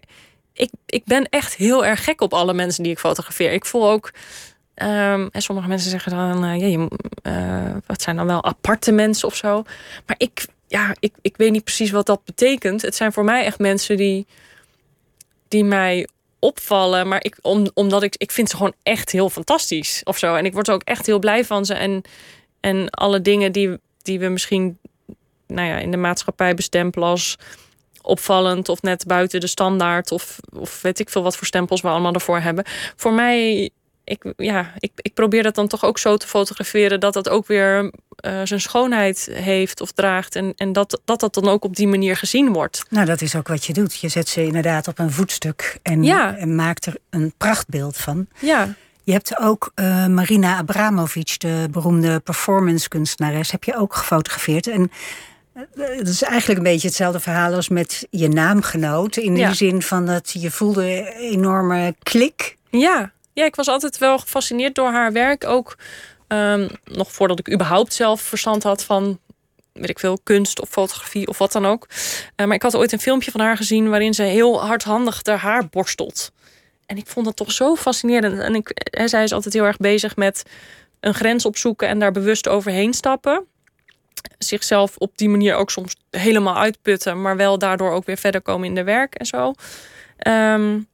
Ik, 0.53 0.71
ik 0.85 1.05
ben 1.05 1.29
echt 1.29 1.55
heel 1.55 1.85
erg 1.85 2.03
gek 2.03 2.21
op 2.21 2.33
alle 2.33 2.53
mensen 2.53 2.83
die 2.83 2.91
ik 2.91 2.99
fotografeer. 2.99 3.51
Ik 3.51 3.65
voel 3.65 3.89
ook, 3.89 4.11
um, 4.75 5.29
en 5.31 5.41
sommige 5.41 5.67
mensen 5.67 5.89
zeggen 5.89 6.11
dan, 6.11 6.45
uh, 6.45 6.59
ja, 6.59 6.65
je, 6.65 6.87
uh, 7.23 7.75
wat 7.85 8.01
zijn 8.01 8.15
dan 8.15 8.25
wel 8.25 8.43
aparte 8.43 8.91
mensen 8.91 9.27
of 9.27 9.35
zo. 9.35 9.63
Maar 10.05 10.15
ik, 10.17 10.45
ja, 10.73 10.95
ik, 10.99 11.13
ik 11.21 11.37
weet 11.37 11.51
niet 11.51 11.63
precies 11.63 11.91
wat 11.91 12.05
dat 12.05 12.25
betekent. 12.25 12.81
Het 12.81 12.95
zijn 12.95 13.13
voor 13.13 13.23
mij 13.23 13.45
echt 13.45 13.59
mensen 13.59 13.97
die, 13.97 14.27
die 15.47 15.63
mij 15.63 16.07
opvallen. 16.39 17.07
Maar 17.07 17.23
ik, 17.23 17.37
om, 17.41 17.67
omdat 17.73 18.03
ik, 18.03 18.15
ik 18.17 18.31
vind 18.31 18.49
ze 18.49 18.55
gewoon 18.55 18.73
echt 18.83 19.11
heel 19.11 19.29
fantastisch 19.29 20.01
of 20.03 20.17
zo. 20.17 20.35
En 20.35 20.45
ik 20.45 20.53
word 20.53 20.69
ook 20.69 20.83
echt 20.83 21.05
heel 21.05 21.19
blij 21.19 21.45
van 21.45 21.65
ze. 21.65 21.73
En, 21.73 22.01
en 22.59 22.89
alle 22.89 23.21
dingen 23.21 23.51
die, 23.51 23.77
die 24.01 24.19
we 24.19 24.27
misschien 24.27 24.77
nou 25.47 25.67
ja, 25.67 25.77
in 25.77 25.91
de 25.91 25.97
maatschappij 25.97 26.53
bestempelen 26.53 27.07
als 27.07 27.37
opvallend 28.01 28.69
of 28.69 28.81
net 28.81 29.05
buiten 29.07 29.39
de 29.39 29.47
standaard 29.47 30.11
of, 30.11 30.39
of 30.53 30.81
weet 30.81 30.99
ik 30.99 31.09
veel 31.09 31.23
wat 31.23 31.37
voor 31.37 31.47
stempels 31.47 31.81
we 31.81 31.87
allemaal 31.87 32.13
ervoor 32.13 32.39
hebben. 32.39 32.65
Voor 32.95 33.13
mij 33.13 33.69
ik, 34.03 34.33
ja, 34.37 34.71
ik, 34.79 34.91
ik 34.95 35.13
probeer 35.13 35.43
dat 35.43 35.55
dan 35.55 35.67
toch 35.67 35.85
ook 35.85 35.97
zo 35.97 36.17
te 36.17 36.27
fotograferen 36.27 36.99
dat 36.99 37.13
dat 37.13 37.29
ook 37.29 37.47
weer 37.47 37.83
uh, 37.83 38.41
zijn 38.43 38.61
schoonheid 38.61 39.29
heeft 39.31 39.81
of 39.81 39.91
draagt. 39.91 40.35
En, 40.35 40.53
en 40.57 40.73
dat, 40.73 41.01
dat 41.05 41.19
dat 41.19 41.33
dan 41.33 41.47
ook 41.47 41.63
op 41.63 41.75
die 41.75 41.87
manier 41.87 42.17
gezien 42.17 42.53
wordt. 42.53 42.85
Nou, 42.89 43.05
dat 43.05 43.21
is 43.21 43.35
ook 43.35 43.47
wat 43.47 43.65
je 43.65 43.73
doet. 43.73 43.99
Je 43.99 44.07
zet 44.07 44.29
ze 44.29 44.45
inderdaad 44.45 44.87
op 44.87 44.99
een 44.99 45.11
voetstuk 45.11 45.79
en, 45.81 46.03
ja. 46.03 46.35
en 46.35 46.55
maakt 46.55 46.85
er 46.85 46.97
een 47.09 47.33
prachtbeeld 47.37 47.97
van. 47.97 48.27
Ja. 48.39 48.75
Je 49.03 49.11
hebt 49.11 49.39
ook 49.39 49.71
uh, 49.75 50.07
Marina 50.07 50.57
Abramovic, 50.57 51.39
de 51.39 51.67
beroemde 51.71 52.19
performancekunstenares, 52.19 53.51
heb 53.51 53.63
je 53.63 53.77
ook 53.77 53.95
gefotografeerd. 53.95 54.67
En 54.67 54.91
het 55.75 56.07
is 56.07 56.21
eigenlijk 56.21 56.59
een 56.59 56.71
beetje 56.71 56.87
hetzelfde 56.87 57.19
verhaal 57.19 57.53
als 57.53 57.69
met 57.69 58.07
je 58.09 58.27
naamgenoot. 58.27 59.15
In 59.15 59.33
de 59.33 59.53
zin 59.53 59.81
van 59.81 60.05
dat 60.05 60.31
je 60.31 60.51
voelde 60.51 60.97
een 60.97 61.05
enorme 61.05 61.95
klik. 62.03 62.57
Ja. 62.69 63.11
Ja, 63.33 63.45
ik 63.45 63.55
was 63.55 63.67
altijd 63.67 63.97
wel 63.97 64.17
gefascineerd 64.17 64.75
door 64.75 64.91
haar 64.91 65.11
werk. 65.11 65.45
Ook 65.45 65.77
um, 66.27 66.69
nog 66.83 67.11
voordat 67.11 67.39
ik 67.39 67.53
überhaupt 67.53 67.93
zelf 67.93 68.21
verstand 68.21 68.63
had 68.63 68.83
van 68.83 69.19
weet 69.73 69.89
ik 69.89 69.99
veel, 69.99 70.19
kunst 70.23 70.61
of 70.61 70.69
fotografie 70.69 71.27
of 71.27 71.37
wat 71.37 71.51
dan 71.51 71.65
ook. 71.65 71.87
Uh, 71.89 72.45
maar 72.45 72.55
ik 72.55 72.61
had 72.61 72.75
ooit 72.75 72.91
een 72.91 72.99
filmpje 72.99 73.31
van 73.31 73.41
haar 73.41 73.57
gezien 73.57 73.89
waarin 73.89 74.13
ze 74.13 74.23
heel 74.23 74.65
hardhandig 74.65 75.21
haar 75.25 75.39
haar 75.39 75.67
borstelt. 75.69 76.31
En 76.85 76.97
ik 76.97 77.07
vond 77.07 77.25
dat 77.25 77.35
toch 77.35 77.51
zo 77.51 77.75
fascinerend. 77.75 78.39
En 78.39 78.55
ik, 78.55 78.69
en 78.69 79.09
zij 79.09 79.23
is 79.23 79.31
altijd 79.31 79.53
heel 79.53 79.65
erg 79.65 79.77
bezig 79.77 80.15
met 80.15 80.43
een 80.99 81.13
grens 81.13 81.45
opzoeken 81.45 81.87
en 81.87 81.99
daar 81.99 82.11
bewust 82.11 82.47
overheen 82.47 82.93
stappen. 82.93 83.45
Zichzelf 84.37 84.97
op 84.97 85.17
die 85.17 85.29
manier 85.29 85.55
ook 85.55 85.71
soms 85.71 85.95
helemaal 86.09 86.57
uitputten, 86.57 87.21
maar 87.21 87.37
wel 87.37 87.57
daardoor 87.57 87.91
ook 87.91 88.05
weer 88.05 88.17
verder 88.17 88.41
komen 88.41 88.67
in 88.67 88.75
de 88.75 88.83
werk 88.83 89.15
en 89.15 89.25
zo. 89.25 89.53
Um, 90.27 90.87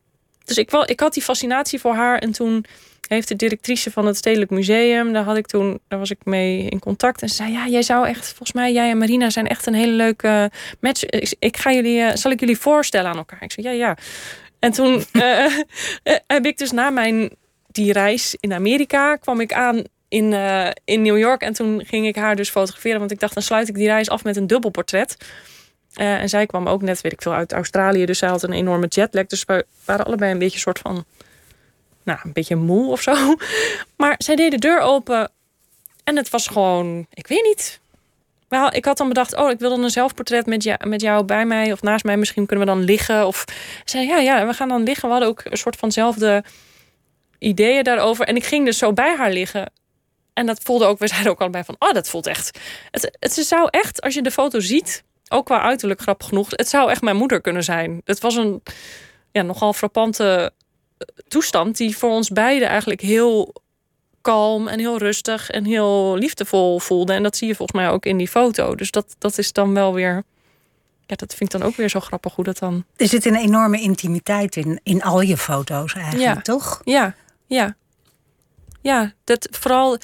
dus 0.50 0.58
ik, 0.58 0.72
ik 0.72 1.00
had 1.00 1.14
die 1.14 1.24
fascinatie 1.24 1.80
voor 1.80 1.94
haar 1.94 2.20
en 2.20 2.32
toen 2.32 2.66
heeft 3.08 3.28
de 3.28 3.36
directrice 3.36 3.92
van 3.92 4.06
het 4.06 4.18
Stedelijk 4.18 4.52
Museum, 4.52 5.14
daar 5.14 5.24
had 5.24 5.38
ik 5.38 5.48
toen, 5.48 5.80
daar 5.88 6.00
was 6.00 6.12
ik 6.12 6.18
mee 6.24 6.70
in 6.70 6.80
contact. 6.80 7.22
En 7.22 7.30
ze 7.30 7.36
zei: 7.36 7.52
Ja, 7.52 7.68
jij 7.68 7.82
zou 7.82 8.08
echt, 8.08 8.28
volgens 8.28 8.54
mij, 8.54 8.74
jij 8.74 8.90
en 8.90 8.98
Marina 8.98 9.30
zijn 9.30 9.48
echt 9.48 9.66
een 9.66 9.74
hele 9.74 9.92
leuke 9.92 10.52
match. 10.80 11.04
Ik, 11.04 11.36
ik 11.40 11.58
ga 11.58 11.72
jullie, 11.72 12.00
uh, 12.00 12.10
zal 12.14 12.32
ik 12.32 12.40
jullie 12.40 12.58
voorstellen 12.58 13.12
aan 13.12 13.18
elkaar? 13.18 13.44
Ik 13.44 13.52
zei: 13.52 13.68
Ja, 13.68 13.74
ja. 13.74 13.98
En 14.60 14.72
toen 14.72 15.04
uh, 15.14 15.46
heb 16.28 16.46
ik 16.46 16.58
dus 16.58 16.72
na 16.72 16.90
mijn 16.90 17.30
die 17.68 17.94
reis 17.94 18.36
in 18.40 18.54
Amerika 18.54 19.16
kwam 19.16 19.40
ik 19.40 19.54
aan 19.54 19.84
in, 20.08 20.32
uh, 20.32 20.70
in 20.86 21.02
New 21.02 21.18
York. 21.18 21.42
En 21.42 21.54
toen 21.54 21.86
ging 21.86 22.08
ik 22.08 22.16
haar 22.16 22.36
dus 22.36 22.50
fotograferen. 22.50 23.00
Want 23.00 23.12
ik 23.12 23.20
dacht, 23.20 23.34
dan 23.34 23.44
sluit 23.44 23.68
ik 23.68 23.76
die 23.76 23.88
reis 23.88 24.10
af 24.10 24.24
met 24.24 24.38
een 24.38 24.48
dubbelportret. 24.48 25.18
Uh, 25.96 26.22
en 26.22 26.30
zij 26.30 26.46
kwam 26.46 26.68
ook 26.68 26.82
net, 26.82 27.02
weet 27.02 27.12
ik 27.12 27.22
veel, 27.22 27.34
uit 27.34 27.54
Australië. 27.54 28.06
Dus 28.06 28.18
zij 28.18 28.30
had 28.30 28.44
een 28.44 28.54
enorme 28.54 28.88
jetlag. 28.88 29.26
Dus 29.26 29.46
we 29.46 29.66
waren 29.86 30.06
allebei 30.06 30.32
een 30.32 30.40
beetje 30.40 30.60
soort 30.60 30.80
van 30.80 31.06
nou, 32.04 32.20
een 32.24 32.34
beetje 32.34 32.56
moe 32.56 32.92
of 32.92 33.02
zo. 33.02 33.14
Maar 33.98 34.16
zij 34.18 34.36
deed 34.36 34.52
de 34.52 34.58
deur 34.58 34.80
open 34.80 35.32
en 36.04 36.16
het 36.16 36.30
was 36.30 36.48
gewoon, 36.48 37.06
ik 37.14 37.28
weet 37.28 37.44
niet. 37.44 37.80
Wel, 38.48 38.74
ik 38.74 38.86
had 38.86 38.98
dan 38.98 39.08
bedacht, 39.08 39.36
oh, 39.36 39.50
ik 39.50 39.60
wil 39.60 39.70
dan 39.70 39.84
een 39.84 39.90
zelfportret 39.90 40.46
met, 40.46 40.64
jou, 40.64 40.88
met 40.88 41.02
jou 41.02 41.24
bij 41.24 41.46
mij 41.46 41.72
of 41.72 41.82
naast 41.82 42.04
mij. 42.04 42.18
Misschien 42.18 42.46
kunnen 42.46 42.66
we 42.66 42.72
dan 42.72 42.84
liggen. 42.84 43.28
Of 43.28 43.46
zei, 43.86 44.08
ja, 44.08 44.18
ja, 44.18 44.48
we 44.48 44.54
gaan 44.54 44.68
dan 44.68 44.84
liggen. 44.84 45.06
We 45.08 45.12
hadden 45.12 45.30
ook 45.30 45.42
een 45.44 45.58
soort 45.58 45.76
vanzelfde 45.76 46.44
ideeën 47.40 47.84
daarover. 47.84 48.26
En 48.26 48.36
ik 48.36 48.46
ging 48.46 48.66
dus 48.66 48.78
zo 48.78 48.94
bij 48.94 49.16
haar 49.16 49.32
liggen. 49.32 49.72
En 50.34 50.46
dat 50.46 50.60
voelde 50.64 50.86
ook, 50.86 51.00
we 51.00 51.08
zeiden 51.08 51.32
ook 51.32 51.40
allebei 51.40 51.64
van, 51.64 51.76
oh, 51.80 51.94
dat 51.94 52.10
voelt 52.10 52.28
echt. 52.28 52.60
Het, 52.92 53.18
het 53.20 53.34
zou 53.34 53.68
echt, 53.70 54.02
als 54.02 54.14
je 54.14 54.22
de 54.22 54.32
foto 54.32 54.60
ziet, 54.60 55.04
ook 55.30 55.46
qua 55.46 55.62
uiterlijk 55.62 56.02
grappig 56.02 56.28
genoeg, 56.28 56.48
het 56.50 56.70
zou 56.70 56.90
echt 56.90 57.02
mijn 57.02 57.16
moeder 57.16 57.42
kunnen 57.42 57.64
zijn. 57.64 58.02
Het 58.06 58.20
was 58.20 58.36
een 58.36 58.64
ja, 59.32 59.42
nogal 59.42 59.74
frappante 59.74 60.52
toestand 61.28 61.78
die 61.78 61.98
voor 61.98 62.10
ons 62.10 62.30
beiden 62.30 62.68
eigenlijk 62.68 63.02
heel 63.02 63.54
kalm 64.22 64.68
en 64.68 64.80
heel 64.80 64.98
rustig 64.98 65.50
en 65.50 65.66
heel 65.66 66.16
liefdevol 66.16 66.80
voelde. 66.80 67.14
En 67.14 67.24
dat 67.24 67.38
zie 67.38 67.48
je 67.48 67.56
volgens 67.56 67.80
mij 67.82 67.90
ook 67.90 68.06
in 68.06 68.18
die 68.18 68.28
foto. 68.28 68.76
Dus 68.76 68.92
dat, 68.92 69.16
dat 69.18 69.38
is 69.38 69.54
dan 69.54 69.74
wel 69.74 69.94
weer. 69.94 70.24
Ja, 71.06 71.16
dat 71.16 71.34
vind 71.34 71.54
ik 71.54 71.60
dan 71.60 71.70
ook 71.70 71.76
weer 71.76 71.90
zo 71.90 72.00
grappig 72.00 72.36
hoe 72.36 72.44
dat 72.44 72.58
dan. 72.58 72.86
Er 72.96 73.08
zit 73.08 73.26
een 73.26 73.36
enorme 73.36 73.82
intimiteit 73.82 74.56
in, 74.56 74.80
in 74.84 75.02
al 75.02 75.22
je 75.22 75.38
foto's 75.38 75.94
eigenlijk, 75.94 76.36
ja. 76.36 76.42
toch? 76.42 76.82
Ja, 76.84 77.16
ja. 77.46 77.76
Ja, 78.82 79.14
dat 79.24 79.48
vooral. 79.52 79.98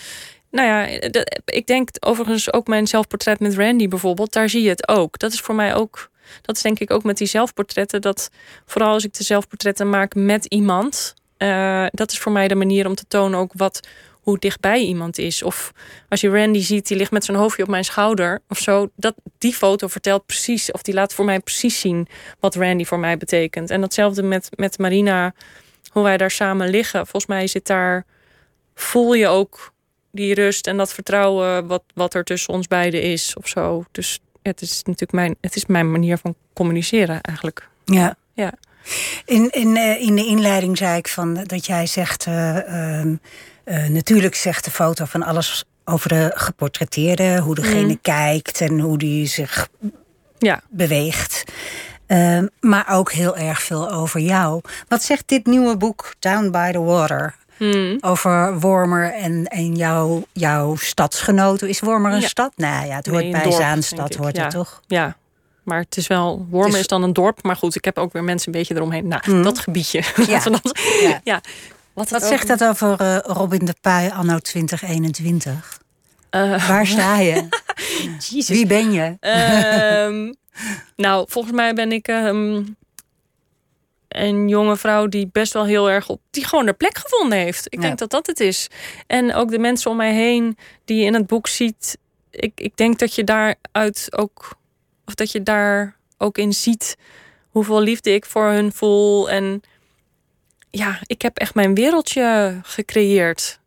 Nou 0.56 0.68
ja, 0.68 1.00
ik 1.46 1.68
denk 1.68 1.90
overigens 2.00 2.54
ook 2.54 2.68
mijn 2.68 2.88
zelfportret 2.88 3.40
met 3.40 3.56
Randy 3.56 3.88
bijvoorbeeld, 3.88 4.34
daar 4.34 4.50
zie 4.50 4.64
je 4.64 4.70
het 4.70 4.88
ook. 4.88 5.20
Dat 5.20 5.34
is 5.34 5.40
voor 5.40 5.56
mij 5.56 5.76
ook 5.76 6.10
dat 6.42 6.56
is 6.56 6.62
denk 6.62 6.80
ik 6.80 6.92
ook 6.92 7.04
met 7.04 7.18
die 7.18 7.28
zelfportretten. 7.28 8.02
Dat 8.02 8.30
vooral 8.66 8.94
als 8.94 9.04
ik 9.04 9.14
de 9.14 9.24
zelfportretten 9.24 9.90
maak 9.90 10.16
met 10.16 10.46
iemand. 10.46 11.14
Uh, 11.38 11.86
dat 11.92 12.12
is 12.12 12.20
voor 12.20 12.32
mij 12.32 12.48
de 12.48 12.56
manier 12.56 12.88
om 12.88 12.96
te 12.96 13.06
tonen 13.08 13.40
ook 13.40 13.52
wat, 13.56 13.88
hoe 14.12 14.40
dichtbij 14.40 14.80
iemand 14.80 15.18
is. 15.18 15.44
Of 15.44 15.72
als 16.10 16.22
je 16.22 16.30
Randy 16.30 16.60
ziet, 16.60 16.88
die 16.88 16.98
ligt 16.98 17.12
met 17.12 17.26
zijn 17.26 17.38
hoofdje 17.38 17.64
op 17.64 17.70
mijn 17.70 17.86
schouder 17.86 18.42
of 18.50 18.58
zo. 18.58 18.90
Dat, 18.96 19.16
die 19.38 19.54
foto 19.54 19.88
vertelt 19.88 20.26
precies, 20.26 20.72
of 20.72 20.82
die 20.82 20.94
laat 20.94 21.14
voor 21.14 21.26
mij 21.26 21.40
precies 21.40 21.80
zien 21.80 22.08
wat 22.40 22.56
Randy 22.56 22.86
voor 22.86 23.00
mij 23.00 23.18
betekent. 23.18 23.70
En 23.70 23.82
datzelfde 23.82 24.24
met, 24.24 24.50
met 24.56 24.78
Marina, 24.78 25.34
hoe 25.90 26.04
wij 26.04 26.18
daar 26.18 26.32
samen 26.32 26.70
liggen. 26.70 27.00
Volgens 27.00 27.26
mij 27.26 27.48
zit 27.48 27.68
daar, 27.68 28.06
voel 28.76 29.14
je 29.14 29.28
ook 29.28 29.74
die 30.16 30.34
rust 30.34 30.68
en 30.68 30.78
dat 30.78 30.94
vertrouwen 30.94 31.68
wat, 31.68 31.84
wat 31.94 32.14
er 32.14 32.24
tussen 32.24 32.54
ons 32.54 32.68
beiden 32.68 33.02
is 33.02 33.36
of 33.38 33.48
zo. 33.48 33.86
Dus 33.92 34.20
het 34.42 34.62
is 34.62 34.78
natuurlijk 34.84 35.12
mijn, 35.12 35.36
het 35.42 35.56
is 35.56 35.66
mijn 35.66 35.92
manier 35.92 36.18
van 36.18 36.36
communiceren 36.54 37.22
eigenlijk. 37.22 37.70
Ja. 37.86 38.16
ja. 38.34 38.54
In, 39.26 39.50
in, 39.52 39.78
eh, 39.78 40.02
in 40.02 40.16
de 40.16 40.26
inleiding 40.26 40.78
zei 40.78 40.98
ik 40.98 41.08
van 41.08 41.44
dat 41.44 41.66
jij 41.66 41.86
zegt. 41.86 42.26
Uh, 42.26 43.02
natuurlijk 43.88 44.36
zegt 44.36 44.66
de 44.66 44.72
foto 44.72 45.06
van 45.06 45.24
alles 45.24 45.66
over 45.86 46.10
de 46.10 46.32
geportretteerde, 46.34 47.40
hoe 47.40 47.56
degene 47.56 47.88
mm. 47.88 48.02
kijkt 48.02 48.62
en 48.62 48.80
hoe 48.80 48.98
die 48.98 49.28
zich 49.28 49.68
ja. 50.38 50.62
beweegt. 50.70 51.44
Ehm, 52.06 52.48
maar 52.60 52.86
ook 52.90 53.12
heel 53.12 53.38
erg 53.38 53.62
veel 53.62 53.92
over 53.92 54.20
jou. 54.20 54.62
Wat 54.88 55.04
zegt 55.04 55.28
dit 55.28 55.46
nieuwe 55.46 55.78
boek, 55.78 56.14
Down 56.20 56.50
by 56.50 56.72
the 56.72 56.82
Water? 56.82 57.36
Hmm. 57.58 57.98
Over 58.00 58.60
Wormer 58.60 59.14
en, 59.14 59.46
en 59.46 59.76
jouw, 59.76 60.24
jouw 60.34 60.76
stadsgenoten. 60.76 61.70
Is 61.70 61.80
Wormer 61.80 62.14
een 62.14 62.22
stad? 62.22 62.52
Nou 62.56 62.88
ja, 62.88 62.96
het 62.96 63.06
hoort 63.06 63.32
bij 63.32 63.52
Zaanstad, 63.52 64.16
hoort 64.16 64.38
het 64.38 64.50
toch? 64.50 64.82
Ja, 64.88 65.16
maar 65.66 65.80
het 65.80 65.98
is 65.98 66.08
wel. 66.08 66.48
Wormer 66.50 66.80
is... 66.80 66.88
dan 66.88 67.04
een 67.04 67.14
dorp. 67.14 67.44
Maar 67.44 67.56
goed, 67.56 67.76
ik 67.76 67.86
heb 67.86 67.98
ook 67.98 68.14
weer 68.14 68.24
mensen 68.24 68.54
een 68.54 68.60
beetje 68.60 68.76
eromheen. 68.76 69.08
Nou, 69.08 69.22
hmm. 69.26 69.44
dat 69.44 69.60
gebiedje. 69.60 70.04
Ja. 70.28 70.42
ja. 71.02 71.20
ja. 71.34 71.42
Wat, 71.94 72.10
Wat 72.10 72.24
zegt 72.24 72.48
dat 72.48 72.64
over 72.64 73.02
uh, 73.02 73.18
Robin 73.18 73.66
de 73.66 73.76
Puy 73.82 74.08
anno 74.08 74.40
2021? 74.40 75.80
Uh, 76.32 76.68
Waar 76.68 76.88
sta 76.88 77.20
je? 77.20 77.48
Wie 78.48 78.66
ben 78.66 78.92
je? 78.92 79.18
Um, 80.08 80.36
nou, 80.96 81.26
volgens 81.30 81.56
mij 81.56 81.74
ben 81.74 81.92
ik 81.92 82.08
um, 82.08 82.76
een 84.08 84.48
jonge 84.48 84.78
vrouw 84.78 85.08
die 85.08 85.30
best 85.32 85.54
wel 85.54 85.66
heel 85.66 85.90
erg 85.90 86.10
op 86.10 86.22
die 86.30 86.46
gewoon 86.46 86.66
haar 86.66 86.74
plek 86.74 86.98
gevonden 86.98 87.38
heeft. 87.38 87.66
Ik 87.70 87.82
denk 87.82 87.98
dat 87.98 88.10
dat 88.10 88.28
het 88.28 88.40
is. 88.40 88.68
En 89.08 89.34
ook 89.34 89.50
de 89.50 89.60
mensen 89.60 89.92
om 89.92 89.98
mij 89.98 90.14
heen 90.14 90.58
die 90.86 90.98
je 90.98 91.06
in 91.06 91.14
het 91.14 91.28
boek 91.28 91.48
ziet. 91.48 91.98
Ik, 92.32 92.52
ik 92.56 92.78
denk 92.78 93.00
dat 93.00 93.16
je 93.16 93.24
daaruit 93.24 94.08
ook, 94.10 94.58
of 95.06 95.16
dat 95.16 95.32
je 95.32 95.44
daar 95.44 95.96
ook 96.18 96.38
in 96.38 96.54
ziet 96.54 96.98
hoeveel 97.50 97.82
liefde 97.82 98.14
ik 98.14 98.26
voor 98.26 98.48
hun 98.50 98.72
voel. 98.74 99.30
En 99.30 99.62
ja, 100.70 101.00
ik 101.06 101.22
heb 101.22 101.38
echt 101.38 101.56
mijn 101.56 101.76
wereldje 101.76 102.60
gecreëerd. 102.64 103.60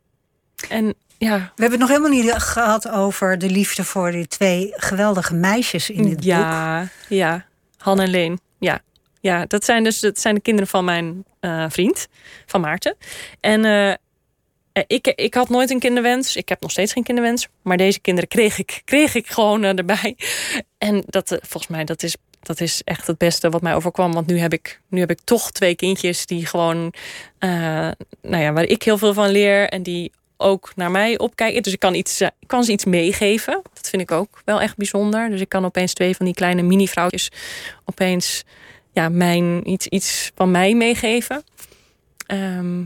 En 0.69 0.93
ja. 1.17 1.37
We 1.37 1.61
hebben 1.61 1.79
het 1.79 1.79
nog 1.79 1.89
helemaal 1.89 2.09
niet 2.09 2.31
gehad 2.31 2.89
over 2.89 3.37
de 3.37 3.49
liefde 3.49 3.83
voor 3.83 4.11
die 4.11 4.27
twee 4.27 4.73
geweldige 4.75 5.33
meisjes 5.33 5.89
in 5.89 6.09
dit 6.09 6.23
ja, 6.23 6.37
boek. 6.37 6.47
Ja, 6.47 6.89
ja. 7.07 7.45
Han 7.77 7.99
en 7.99 8.09
Leen. 8.09 8.39
Ja, 8.57 8.81
ja, 9.19 9.45
dat 9.45 9.65
zijn 9.65 9.83
dus 9.83 9.99
dat 9.99 10.19
zijn 10.19 10.35
de 10.35 10.41
kinderen 10.41 10.69
van 10.69 10.85
mijn 10.85 11.25
uh, 11.41 11.65
vriend, 11.69 12.07
van 12.45 12.61
Maarten. 12.61 12.95
En 13.39 13.65
uh, 13.65 13.93
ik, 14.87 15.07
ik 15.07 15.33
had 15.33 15.49
nooit 15.49 15.69
een 15.69 15.79
kinderwens. 15.79 16.35
Ik 16.35 16.49
heb 16.49 16.61
nog 16.61 16.71
steeds 16.71 16.93
geen 16.93 17.03
kinderwens. 17.03 17.47
Maar 17.61 17.77
deze 17.77 17.99
kinderen 17.99 18.29
kreeg 18.29 18.57
ik, 18.57 18.81
kreeg 18.85 19.15
ik 19.15 19.27
gewoon 19.27 19.63
erbij. 19.63 20.17
En 20.77 21.03
dat, 21.05 21.37
volgens 21.41 21.67
mij, 21.67 21.83
dat 21.83 22.03
is, 22.03 22.15
dat 22.41 22.59
is 22.59 22.81
echt 22.83 23.07
het 23.07 23.17
beste 23.17 23.49
wat 23.49 23.61
mij 23.61 23.75
overkwam. 23.75 24.13
Want 24.13 24.27
nu 24.27 24.39
heb 24.39 24.53
ik, 24.53 24.81
nu 24.89 24.99
heb 24.99 25.11
ik 25.11 25.19
toch 25.23 25.51
twee 25.51 25.75
kindjes 25.75 26.25
die 26.25 26.45
gewoon, 26.45 26.93
nou 27.39 27.95
ja, 28.21 28.53
waar 28.53 28.63
ik 28.63 28.83
heel 28.83 28.97
veel 28.97 29.13
van 29.13 29.29
leer. 29.29 29.69
En 29.69 29.83
die 29.83 30.11
ook 30.37 30.71
naar 30.75 30.91
mij 30.91 31.17
opkijken. 31.17 31.63
Dus 31.63 31.73
ik 31.73 31.79
kan, 31.79 31.93
iets, 31.93 32.21
ik 32.21 32.47
kan 32.47 32.63
ze 32.63 32.71
iets 32.71 32.85
meegeven. 32.85 33.61
Dat 33.73 33.89
vind 33.89 34.01
ik 34.01 34.11
ook 34.11 34.41
wel 34.45 34.61
echt 34.61 34.77
bijzonder. 34.77 35.29
Dus 35.29 35.41
ik 35.41 35.49
kan 35.49 35.65
opeens 35.65 35.93
twee 35.93 36.15
van 36.15 36.25
die 36.25 36.35
kleine 36.35 36.61
mini-vrouwtjes 36.61 37.31
opeens 37.85 38.43
ja, 38.91 39.09
mijn, 39.09 39.69
iets, 39.69 39.87
iets 39.87 40.31
van 40.35 40.51
mij 40.51 40.75
meegeven. 40.75 41.43
Ehm, 42.25 42.83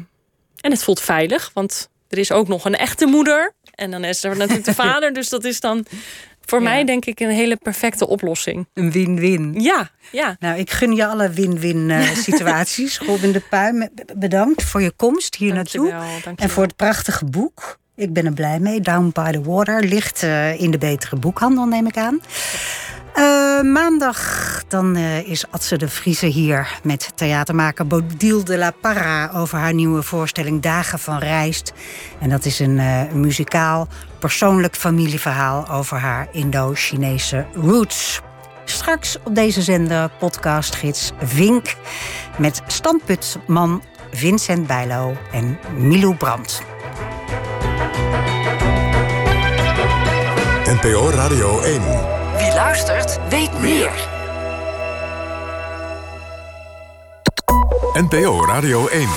en 0.62 0.72
het 0.72 0.84
voelt 0.84 1.02
veilig, 1.02 1.52
want 1.54 1.90
er 2.10 2.18
is 2.18 2.32
ook 2.32 2.48
nog 2.48 2.66
een 2.66 2.76
echte 2.76 3.06
moeder. 3.06 3.54
En 3.76 3.92
dan 3.92 4.04
is 4.04 4.24
er 4.24 4.38
natuurlijk 4.38 4.66
de 4.66 4.74
vader. 4.84 5.14
Dus 5.14 5.30
dat 5.30 5.44
is 5.44 5.60
dan 5.60 5.86
voor 6.46 6.62
mij 6.62 6.86
denk 6.86 7.06
ik 7.06 7.20
een 7.20 7.30
hele 7.30 7.56
perfecte 7.56 8.08
oplossing. 8.08 8.68
Een 8.74 8.92
win-win. 8.92 9.54
Ja, 9.58 9.90
ja. 10.12 10.36
Nou, 10.40 10.58
ik 10.58 10.72
gun 10.72 10.96
je 10.96 11.06
alle 11.06 11.30
win-win 11.30 11.90
uh, 11.90 12.10
situaties. 12.28 12.98
Robin 13.00 13.32
de 13.32 13.42
Puim, 13.50 13.90
bedankt 14.16 14.64
voor 14.64 14.82
je 14.82 14.92
komst 14.92 15.36
hier 15.36 15.54
naartoe. 15.54 15.94
En 16.36 16.50
voor 16.50 16.64
het 16.64 16.76
prachtige 16.76 17.26
boek. 17.26 17.80
Ik 17.96 18.14
ben 18.14 18.26
er 18.26 18.34
blij 18.34 18.60
mee. 18.60 18.82
Down 18.82 19.10
by 19.14 19.32
the 19.32 19.42
Water 19.42 19.84
ligt 19.84 20.24
uh, 20.24 20.62
in 20.62 20.72
de 20.72 20.78
betere 20.78 21.16
boekhandel, 21.16 21.66
neem 21.66 21.88
ik 21.88 21.98
aan. 21.98 22.22
Uh, 23.16 23.62
maandag 23.62 24.64
dan 24.68 24.98
uh, 24.98 25.28
is 25.28 25.46
Adse 25.52 25.78
de 25.78 25.88
Vrieze 25.88 26.26
hier 26.26 26.80
met 26.84 27.12
theatermaker 27.16 27.88
Bodil 27.88 28.44
de 28.44 28.58
la 28.58 28.72
Parra 28.82 29.32
over 29.34 29.58
haar 29.58 29.74
nieuwe 29.74 30.04
voorstelling 30.04 30.62
Dagen 30.62 31.00
van 31.00 31.18
Rijst. 31.18 31.74
En 32.20 32.30
dat 32.30 32.46
is 32.46 32.60
een 32.60 32.78
uh, 32.78 33.12
muzikaal, 33.12 33.88
persoonlijk 34.20 34.76
familieverhaal 34.76 35.70
over 35.70 35.98
haar 35.98 36.28
Indo-Chinese 36.32 37.46
roots. 37.54 38.22
Straks 38.66 39.18
op 39.24 39.36
deze 39.36 39.62
zender 39.62 40.10
podcastgids 40.20 41.12
Vink 41.24 41.76
met 42.38 42.62
standpuntman 42.68 43.84
Vincent 44.12 44.68
Bijlo 44.68 45.18
en 45.32 45.60
Milou 45.78 46.16
Brandt. 46.16 46.62
NPO 50.66 51.10
Radio 51.10 51.62
1. 51.62 52.23
Luistert, 52.54 53.20
weet 53.30 53.60
meer. 53.60 53.92
NPO 57.94 58.46
Radio 58.46 58.88
1. 58.88 59.08